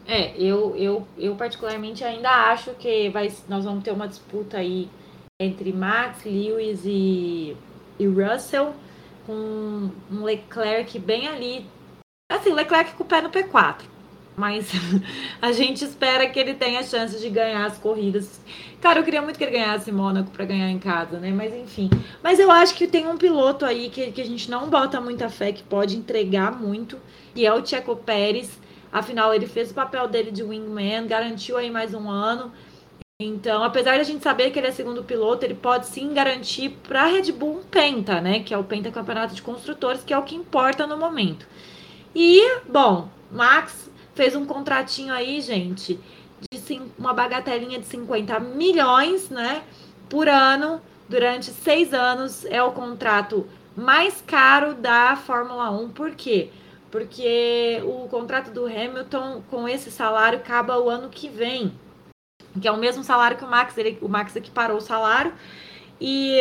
É, 0.08 0.36
eu, 0.38 0.76
eu, 0.76 1.08
eu 1.18 1.36
particularmente 1.36 2.04
ainda 2.04 2.30
acho 2.52 2.72
que 2.76 3.10
vai, 3.10 3.32
nós 3.48 3.66
vamos 3.66 3.84
ter 3.84 3.92
uma 3.92 4.08
disputa 4.08 4.58
aí 4.58 4.90
entre 5.40 5.74
Max, 5.74 6.24
Lewis 6.24 6.82
e, 6.86 7.58
e 8.00 8.08
Russell, 8.08 8.74
com 9.26 9.90
um 10.12 10.24
Leclerc 10.24 10.98
bem 11.00 11.28
ali. 11.28 11.66
Assim, 12.32 12.54
Leclerc 12.54 12.94
com 12.94 13.04
o 13.04 13.08
pé 13.08 13.22
no 13.22 13.30
P4 13.30 13.96
mas 14.36 14.70
a 15.42 15.52
gente 15.52 15.84
espera 15.84 16.28
que 16.28 16.40
ele 16.40 16.54
tenha 16.54 16.84
chance 16.84 17.20
de 17.20 17.30
ganhar 17.30 17.66
as 17.66 17.78
corridas. 17.78 18.40
Cara, 18.82 19.00
eu 19.00 19.04
queria 19.04 19.22
muito 19.22 19.38
que 19.38 19.44
ele 19.44 19.54
ganhasse 19.54 19.92
Mônaco 19.92 20.30
para 20.32 20.46
ganhar 20.46 20.70
em 20.70 20.78
casa, 20.78 21.20
né? 21.20 21.32
Mas 21.32 21.54
enfim. 21.56 21.90
Mas 22.22 22.40
eu 22.40 22.52
acho 22.52 22.76
que 22.76 22.88
tem 22.88 23.08
um 23.08 23.18
piloto 23.18 23.66
aí 23.66 23.90
que, 23.90 24.12
que 24.12 24.22
a 24.22 24.26
gente 24.26 24.50
não 24.52 24.70
bota 24.70 25.00
muita 25.02 25.30
fé, 25.30 25.52
que 25.52 25.64
pode 25.64 25.98
entregar 25.98 26.52
muito, 26.52 27.00
e 27.36 27.46
é 27.46 27.54
o 27.54 27.66
Checo 27.66 27.96
Pérez. 27.96 28.60
Afinal, 28.96 29.34
ele 29.34 29.46
fez 29.46 29.72
o 29.72 29.74
papel 29.74 30.08
dele 30.08 30.32
de 30.32 30.42
wingman, 30.42 31.06
garantiu 31.06 31.58
aí 31.58 31.70
mais 31.70 31.94
um 31.94 32.10
ano. 32.10 32.54
Então, 33.22 33.62
apesar 33.62 33.96
de 33.96 34.00
a 34.00 34.04
gente 34.06 34.24
saber 34.24 34.52
que 34.52 34.58
ele 34.58 34.68
é 34.68 34.72
segundo 34.72 35.04
piloto, 35.04 35.44
ele 35.44 35.54
pode 35.54 35.88
sim 35.88 36.14
garantir 36.14 36.70
para 36.88 37.04
a 37.04 37.06
Red 37.06 37.34
Bull 37.34 37.58
um 37.58 37.64
penta, 37.64 38.22
né? 38.22 38.40
Que 38.40 38.54
é 38.54 38.58
o 38.58 38.64
penta 38.64 38.90
campeonato 38.92 39.36
de 39.36 39.42
construtores, 39.42 40.02
que 40.02 40.14
é 40.14 40.18
o 40.18 40.24
que 40.24 40.34
importa 40.34 40.88
no 40.88 40.96
momento. 40.96 41.46
E, 42.16 42.42
bom, 42.70 43.10
Max 43.30 43.92
fez 44.14 44.34
um 44.34 44.46
contratinho 44.46 45.14
aí, 45.14 45.42
gente, 45.42 46.00
de 46.50 46.82
uma 46.98 47.14
bagatelinha 47.14 47.80
de 47.80 47.86
50 47.88 48.40
milhões, 48.40 49.30
né, 49.30 49.62
por 50.08 50.30
ano, 50.30 50.82
durante 51.10 51.52
seis 51.52 51.94
anos. 51.94 52.46
É 52.46 52.64
o 52.64 52.72
contrato 52.72 53.46
mais 53.76 54.24
caro 54.26 54.74
da 54.74 55.18
Fórmula 55.18 55.70
1. 55.70 55.90
Por 55.90 56.12
quê? 56.12 56.50
Porque 56.50 56.65
o 57.84 58.08
contrato 58.08 58.52
do 58.52 58.66
Hamilton 58.66 59.44
com 59.50 59.68
esse 59.68 59.92
salário 59.92 60.40
acaba 60.40 60.80
o 60.80 60.90
ano 60.90 61.10
que 61.10 61.28
vem, 61.28 61.74
que 62.60 62.68
é 62.68 62.72
o 62.72 62.78
mesmo 62.78 63.04
salário 63.04 63.38
que 63.38 63.44
o 63.44 63.50
Max. 63.50 63.78
Ele, 63.78 63.98
o 64.02 64.08
Max 64.08 64.36
equiparou 64.36 64.78
o 64.78 64.82
salário 64.82 65.34
e 66.00 66.38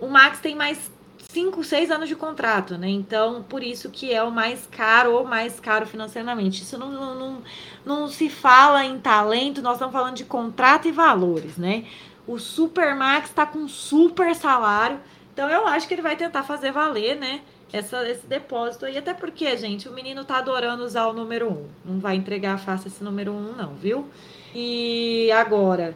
o 0.00 0.08
Max 0.08 0.40
tem 0.40 0.54
mais 0.54 0.90
5, 1.34 1.64
6 1.64 1.90
anos 1.90 2.08
de 2.08 2.14
contrato, 2.14 2.78
né? 2.78 2.88
Então, 2.88 3.42
por 3.42 3.62
isso 3.62 3.90
que 3.90 4.12
é 4.12 4.22
o 4.22 4.30
mais 4.30 4.68
caro 4.70 5.14
ou 5.14 5.24
mais 5.24 5.58
caro 5.58 5.86
financeiramente. 5.86 6.62
Isso 6.62 6.78
não, 6.78 6.90
não, 6.90 7.14
não, 7.14 7.42
não 7.84 8.08
se 8.08 8.28
fala 8.28 8.84
em 8.84 8.98
talento, 9.00 9.60
nós 9.60 9.74
estamos 9.74 9.92
falando 9.92 10.14
de 10.14 10.24
contrato 10.24 10.86
e 10.86 10.92
valores, 10.92 11.56
né? 11.56 11.86
O 12.26 12.38
Supermax 12.38 13.28
está 13.30 13.44
com 13.44 13.66
super 13.68 14.34
salário, 14.34 15.00
então 15.32 15.48
eu 15.50 15.66
acho 15.66 15.88
que 15.88 15.94
ele 15.94 16.02
vai 16.02 16.16
tentar 16.16 16.44
fazer 16.44 16.70
valer, 16.70 17.16
né? 17.16 17.40
Essa, 17.74 18.08
esse 18.08 18.24
depósito 18.24 18.86
aí, 18.86 18.96
até 18.96 19.12
porque, 19.12 19.56
gente, 19.56 19.88
o 19.88 19.92
menino 19.92 20.24
tá 20.24 20.36
adorando 20.36 20.84
usar 20.84 21.08
o 21.08 21.12
número 21.12 21.48
1. 21.48 21.52
Um. 21.52 21.68
Não 21.84 21.98
vai 21.98 22.14
entregar 22.14 22.56
fácil 22.56 22.86
esse 22.86 23.02
número 23.02 23.32
1, 23.32 23.36
um, 23.36 23.52
não, 23.56 23.74
viu? 23.74 24.08
E 24.54 25.28
agora, 25.32 25.92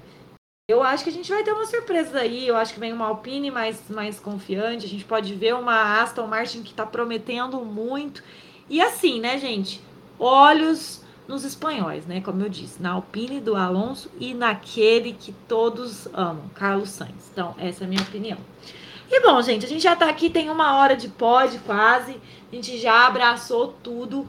eu 0.69 0.83
acho 0.83 1.05
que 1.05 1.11
a 1.11 1.13
gente 1.13 1.31
vai 1.31 1.45
ter 1.45 1.53
uma 1.53 1.67
surpresa 1.67 2.19
aí. 2.19 2.49
Eu 2.49 2.57
acho 2.57 2.75
que 2.75 2.81
vem 2.81 2.93
uma 2.93 3.07
Alpine 3.07 3.53
mais, 3.53 3.81
mais 3.89 4.19
confiante. 4.19 4.87
A 4.87 4.89
gente 4.89 5.05
pode 5.05 5.33
ver 5.37 5.55
uma 5.55 6.03
Aston 6.03 6.27
Martin 6.27 6.65
que 6.65 6.73
está 6.73 6.85
prometendo 6.85 7.61
muito. 7.65 8.25
E 8.69 8.81
assim, 8.81 9.21
né, 9.21 9.39
gente? 9.39 9.81
Olhos 10.19 11.05
nos 11.29 11.45
espanhóis, 11.45 12.05
né? 12.07 12.21
Como 12.21 12.43
eu 12.43 12.49
disse, 12.49 12.83
na 12.83 12.91
Alpine 12.91 13.39
do 13.39 13.55
Alonso 13.55 14.11
e 14.19 14.35
naquele 14.35 15.13
que 15.13 15.31
todos 15.47 16.09
amam, 16.13 16.51
Carlos 16.57 16.89
Sainz. 16.89 17.31
Então, 17.33 17.55
essa 17.57 17.85
é 17.85 17.87
a 17.87 17.89
minha 17.89 18.03
opinião. 18.03 18.39
E 19.11 19.21
bom, 19.21 19.41
gente, 19.41 19.65
a 19.65 19.69
gente 19.69 19.83
já 19.83 19.97
tá 19.97 20.09
aqui, 20.09 20.29
tem 20.29 20.51
uma 20.51 20.77
hora 20.77 20.95
de 20.95 21.09
pod 21.09 21.59
quase. 21.61 22.21
A 22.53 22.55
gente 22.55 22.79
já 22.79 23.07
abraçou 23.07 23.75
tudo. 23.83 24.29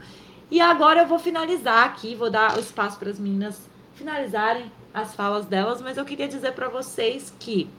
E 0.50 0.62
agora 0.62 1.02
eu 1.02 1.08
vou 1.08 1.20
finalizar 1.20 1.86
aqui, 1.86 2.16
vou 2.16 2.30
dar 2.30 2.58
o 2.58 2.60
espaço 2.60 2.98
para 2.98 3.10
as 3.10 3.20
meninas 3.20 3.70
finalizarem 3.94 4.72
as 4.94 5.14
falas 5.14 5.46
delas, 5.46 5.82
mas 5.82 5.98
eu 5.98 6.06
queria 6.06 6.28
dizer 6.28 6.54
para 6.54 6.70
vocês 6.70 7.34
que 7.38 7.70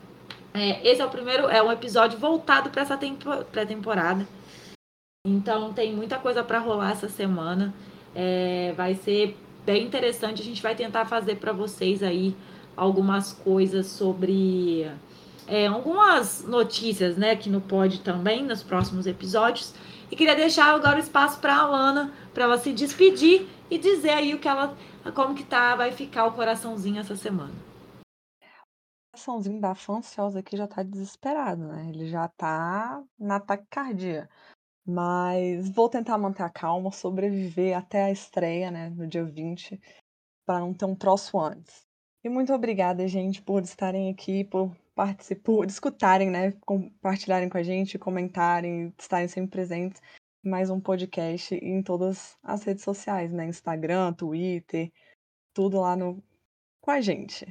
é, 0.52 0.86
esse 0.88 1.00
é 1.00 1.04
o 1.04 1.10
primeiro, 1.10 1.48
é 1.48 1.62
um 1.62 1.72
episódio 1.72 2.18
voltado 2.18 2.70
para 2.70 2.82
essa 2.82 2.98
pré-temporada. 3.50 4.26
Então 5.26 5.72
tem 5.72 5.94
muita 5.94 6.18
coisa 6.18 6.42
para 6.42 6.58
rolar 6.58 6.92
essa 6.92 7.08
semana. 7.08 7.74
É, 8.14 8.72
vai 8.76 8.94
ser 8.94 9.36
bem 9.64 9.84
interessante. 9.84 10.42
A 10.42 10.44
gente 10.44 10.62
vai 10.62 10.74
tentar 10.74 11.06
fazer 11.06 11.36
para 11.36 11.52
vocês 11.52 12.02
aí 12.02 12.34
algumas 12.76 13.32
coisas 13.32 13.86
sobre 13.86 14.90
é, 15.46 15.66
algumas 15.66 16.44
notícias, 16.44 17.16
né, 17.16 17.36
que 17.36 17.48
no 17.50 17.60
pode 17.60 18.00
também 18.00 18.44
nos 18.44 18.62
próximos 18.62 19.06
episódios. 19.06 19.74
E 20.10 20.16
queria 20.16 20.34
deixar 20.34 20.74
agora 20.74 20.96
o 20.96 21.00
espaço 21.00 21.40
para 21.40 21.54
a 21.54 21.62
Alana, 21.62 22.12
para 22.34 22.44
ela 22.44 22.58
se 22.58 22.72
despedir 22.72 23.48
e 23.70 23.78
dizer 23.78 24.10
aí 24.10 24.34
o 24.34 24.38
que 24.38 24.48
ela 24.48 24.76
como 25.14 25.34
que 25.34 25.44
tá, 25.44 25.74
vai 25.74 25.92
ficar 25.92 26.26
o 26.26 26.32
coraçãozinho 26.32 27.00
essa 27.00 27.16
semana? 27.16 27.54
O 28.42 29.16
coraçãozinho 29.16 29.60
da 29.60 29.74
fã 29.74 29.98
ansiosa 29.98 30.40
aqui 30.40 30.56
já 30.56 30.68
tá 30.68 30.82
desesperado, 30.82 31.66
né? 31.66 31.88
Ele 31.88 32.08
já 32.08 32.28
tá 32.28 33.02
na 33.18 33.40
taquicardia. 33.40 34.28
Mas 34.86 35.70
vou 35.70 35.88
tentar 35.88 36.18
manter 36.18 36.42
a 36.42 36.50
calma, 36.50 36.92
sobreviver 36.92 37.76
até 37.76 38.04
a 38.04 38.10
estreia, 38.10 38.70
né, 38.70 38.90
no 38.90 39.06
dia 39.06 39.24
20, 39.24 39.80
para 40.46 40.60
não 40.60 40.74
ter 40.74 40.84
um 40.84 40.96
troço 40.96 41.38
antes. 41.38 41.86
E 42.24 42.28
muito 42.28 42.52
obrigada, 42.52 43.06
gente, 43.06 43.40
por 43.40 43.62
estarem 43.62 44.10
aqui, 44.10 44.44
por 44.44 44.74
participar, 45.00 45.42
por 45.42 45.66
escutarem, 45.66 46.30
né, 46.30 46.52
compartilharem 46.66 47.48
com 47.48 47.56
a 47.56 47.62
gente, 47.62 47.98
comentarem, 47.98 48.92
estarem 48.98 49.28
sempre 49.28 49.52
presentes 49.52 50.02
mais 50.44 50.68
um 50.68 50.78
podcast 50.78 51.54
em 51.54 51.82
todas 51.82 52.36
as 52.42 52.62
redes 52.64 52.84
sociais, 52.84 53.32
né? 53.32 53.46
Instagram, 53.46 54.12
Twitter, 54.12 54.92
tudo 55.54 55.80
lá 55.80 55.96
no 55.96 56.22
com 56.82 56.90
a 56.90 57.00
gente. 57.00 57.46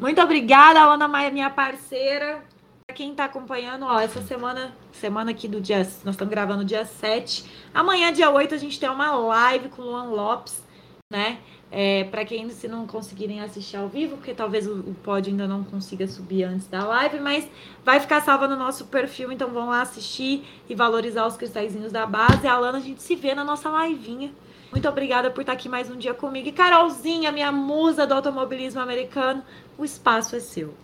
Muito 0.00 0.20
obrigada, 0.20 0.80
Ana 0.80 1.06
Maia, 1.06 1.30
minha 1.30 1.50
parceira. 1.50 2.44
Pra 2.86 2.96
quem 2.96 3.14
tá 3.14 3.24
acompanhando, 3.24 3.84
ó, 3.84 4.00
essa 4.00 4.20
semana, 4.22 4.76
semana 4.92 5.30
aqui 5.30 5.46
do 5.46 5.60
dia, 5.60 5.78
nós 5.78 6.14
estamos 6.14 6.30
gravando 6.30 6.64
dia 6.64 6.84
7. 6.84 7.68
Amanhã, 7.72 8.12
dia 8.12 8.30
8, 8.30 8.54
a 8.54 8.58
gente 8.58 8.78
tem 8.78 8.88
uma 8.88 9.12
live 9.12 9.68
com 9.68 9.82
o 9.82 9.86
Luan 9.86 10.10
Lopes, 10.10 10.62
né? 11.10 11.38
É, 11.70 12.04
para 12.04 12.24
quem 12.24 12.48
se 12.50 12.66
não 12.66 12.86
conseguirem 12.86 13.40
assistir 13.40 13.76
ao 13.76 13.88
vivo, 13.88 14.16
porque 14.16 14.34
talvez 14.34 14.66
o, 14.66 14.80
o 14.80 14.94
pod 15.04 15.28
ainda 15.28 15.46
não 15.46 15.62
consiga 15.62 16.06
subir 16.06 16.44
antes 16.44 16.66
da 16.66 16.84
live, 16.84 17.20
mas 17.20 17.48
vai 17.84 18.00
ficar 18.00 18.20
salva 18.22 18.48
no 18.48 18.56
nosso 18.56 18.86
perfil, 18.86 19.30
então 19.30 19.48
vão 19.50 19.68
lá 19.68 19.82
assistir 19.82 20.44
e 20.68 20.74
valorizar 20.74 21.26
os 21.26 21.36
cristalzinhos 21.36 21.92
da 21.92 22.06
base. 22.06 22.46
A 22.46 22.58
Lana, 22.58 22.78
a 22.78 22.80
gente 22.80 23.02
se 23.02 23.14
vê 23.14 23.34
na 23.34 23.44
nossa 23.44 23.68
livinha. 23.86 24.32
Muito 24.70 24.88
obrigada 24.88 25.30
por 25.30 25.42
estar 25.42 25.52
aqui 25.52 25.68
mais 25.68 25.88
um 25.88 25.96
dia 25.96 26.12
comigo. 26.12 26.48
E 26.48 26.52
Carolzinha, 26.52 27.30
minha 27.30 27.52
musa 27.52 28.06
do 28.06 28.14
automobilismo 28.14 28.80
americano, 28.80 29.44
o 29.78 29.84
espaço 29.84 30.34
é 30.34 30.40
seu. 30.40 30.74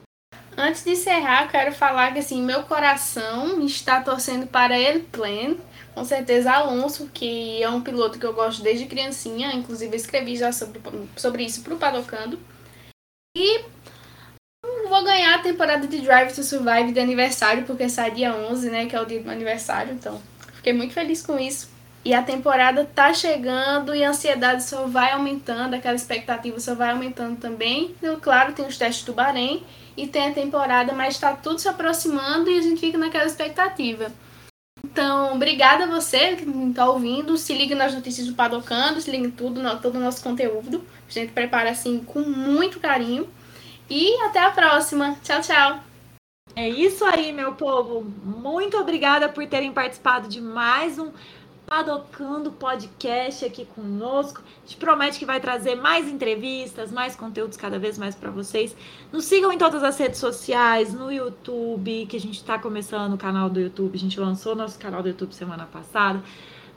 Antes 0.57 0.85
de 0.85 0.91
encerrar, 0.91 1.49
quero 1.49 1.73
falar 1.73 2.13
que 2.13 2.21
assim, 2.21 2.43
meu 2.43 2.63
coração 2.63 3.61
está 3.65 4.01
torcendo 4.01 4.47
para 4.47 4.79
ele 4.79 5.01
pleno 5.01 5.59
com 5.95 6.05
certeza 6.05 6.53
Alonso, 6.53 7.11
que 7.13 7.63
é 7.63 7.69
um 7.69 7.81
piloto 7.81 8.19
que 8.19 8.27
eu 8.27 8.33
gosto 8.33 8.63
desde 8.63 8.87
criancinha, 8.87 9.53
inclusive 9.53 9.97
escrevi 9.97 10.37
já 10.37 10.53
sobre, 10.53 10.81
sobre 11.17 11.45
isso 11.45 11.63
pro 11.63 11.77
Padocando. 11.77 12.39
E 13.37 13.65
vou 14.89 15.03
ganhar 15.05 15.37
a 15.37 15.43
temporada 15.43 15.87
de 15.87 16.01
Drive 16.01 16.35
to 16.35 16.43
Survive 16.43 16.93
de 16.93 17.01
aniversário, 17.01 17.65
porque 17.65 17.89
sai 17.89 18.11
dia 18.11 18.35
11, 18.35 18.71
né, 18.71 18.87
que 18.87 18.95
é 18.95 19.01
o 19.01 19.07
dia 19.07 19.19
do 19.19 19.25
meu 19.25 19.33
aniversário, 19.33 19.95
então 19.95 20.21
fiquei 20.57 20.73
muito 20.73 20.93
feliz 20.93 21.23
com 21.23 21.39
isso. 21.39 21.71
E 22.05 22.13
a 22.13 22.23
temporada 22.23 22.85
tá 22.85 23.15
chegando 23.15 23.95
e 23.95 24.05
a 24.05 24.11
ansiedade 24.11 24.65
só 24.65 24.87
vai 24.87 25.13
aumentando, 25.13 25.75
aquela 25.75 25.95
expectativa 25.95 26.59
só 26.59 26.75
vai 26.75 26.91
aumentando 26.91 27.39
também. 27.39 27.95
Então, 27.99 28.19
claro, 28.21 28.53
tem 28.53 28.67
os 28.67 28.77
testes 28.77 29.05
do 29.05 29.13
Bahrein 29.13 29.63
e 29.97 30.07
tem 30.09 30.29
a 30.29 30.33
temporada, 30.33 30.93
mas 30.93 31.19
tá 31.19 31.33
tudo 31.35 31.61
se 31.61 31.69
aproximando 31.69 32.51
e 32.51 32.59
a 32.59 32.63
gente 32.63 32.81
fica 32.81 32.99
naquela 32.99 33.25
expectativa. 33.25 34.11
Então, 34.85 35.35
obrigada 35.35 35.85
a 35.85 35.87
você 35.87 36.37
que 36.37 36.45
está 36.45 36.89
ouvindo. 36.89 37.37
Se 37.37 37.55
liga 37.55 37.75
nas 37.75 37.95
notícias 37.95 38.27
do 38.27 38.35
Padocando, 38.35 39.01
se 39.01 39.11
liga 39.11 39.27
em 39.27 39.31
tudo, 39.31 39.63
no, 39.63 39.79
todo 39.79 39.97
o 39.97 40.01
nosso 40.01 40.23
conteúdo. 40.23 40.85
A 41.09 41.11
gente 41.11 41.33
prepara 41.33 41.71
assim 41.71 42.01
com 42.01 42.21
muito 42.21 42.81
carinho. 42.81 43.29
E 43.89 44.15
até 44.23 44.41
a 44.41 44.51
próxima. 44.51 45.17
Tchau, 45.23 45.41
tchau. 45.41 45.81
É 46.55 46.69
isso 46.69 47.05
aí, 47.05 47.33
meu 47.33 47.55
povo. 47.55 48.05
Muito 48.25 48.77
obrigada 48.77 49.29
por 49.29 49.47
terem 49.47 49.73
participado 49.73 50.29
de 50.29 50.41
mais 50.41 50.99
um 50.99 51.11
Padocando 51.73 52.53
Podcast 52.53 53.47
aqui 53.47 53.65
conosco. 53.65 54.43
A 54.43 54.67
gente 54.67 54.77
promete 54.77 55.19
que 55.19 55.25
vai 55.25 55.41
trazer 55.41 55.75
mais 55.75 56.07
entrevistas, 56.07 56.93
mais 56.93 57.17
conteúdos 57.17 57.57
cada 57.57 57.79
vez 57.79 57.97
mais 57.97 58.15
para 58.15 58.31
vocês. 58.31 58.77
Nos 59.11 59.25
sigam 59.25 59.51
em 59.51 59.57
todas 59.57 59.83
as 59.83 59.97
redes 59.97 60.21
sociais, 60.21 60.93
no 60.93 61.11
YouTube, 61.11 62.05
que 62.11 62.19
a 62.19 62.21
gente 62.21 62.35
está 62.35 62.59
começando 62.59 63.15
o 63.15 63.17
canal 63.17 63.49
do 63.49 63.59
YouTube. 63.59 63.97
A 63.97 63.99
gente 63.99 64.21
lançou 64.21 64.55
nosso 64.55 64.79
canal 64.79 65.03
do 65.03 65.09
YouTube 65.09 65.35
semana 65.35 65.65
passada. 65.65 66.23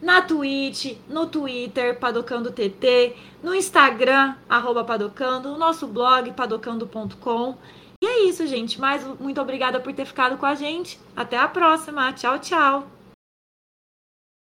Na 0.02 0.22
Twitch, 0.22 0.96
no 1.10 1.26
Twitter, 1.26 2.00
Padocando 2.00 2.50
TT, 2.50 3.18
no 3.43 3.54
Instagram, 3.54 4.36
arroba 4.48 4.86
Padocando, 4.86 5.50
no 5.50 5.58
nosso 5.58 5.88
blog, 5.88 6.32
padocando.com. 6.32 7.58
E 8.02 8.06
é 8.06 8.24
isso, 8.30 8.48
gente. 8.48 8.80
Mais 8.80 9.06
muito 9.20 9.41
obrigada 9.41 9.78
por 9.78 9.91
ter 9.91 10.06
ficado 10.06 10.38
com 10.38 10.46
a 10.46 10.56
gente. 10.56 10.98
Até 11.14 11.38
a 11.38 11.50
próxima. 11.50 12.14
Tchau, 12.14 12.39
tchau. 12.39 12.95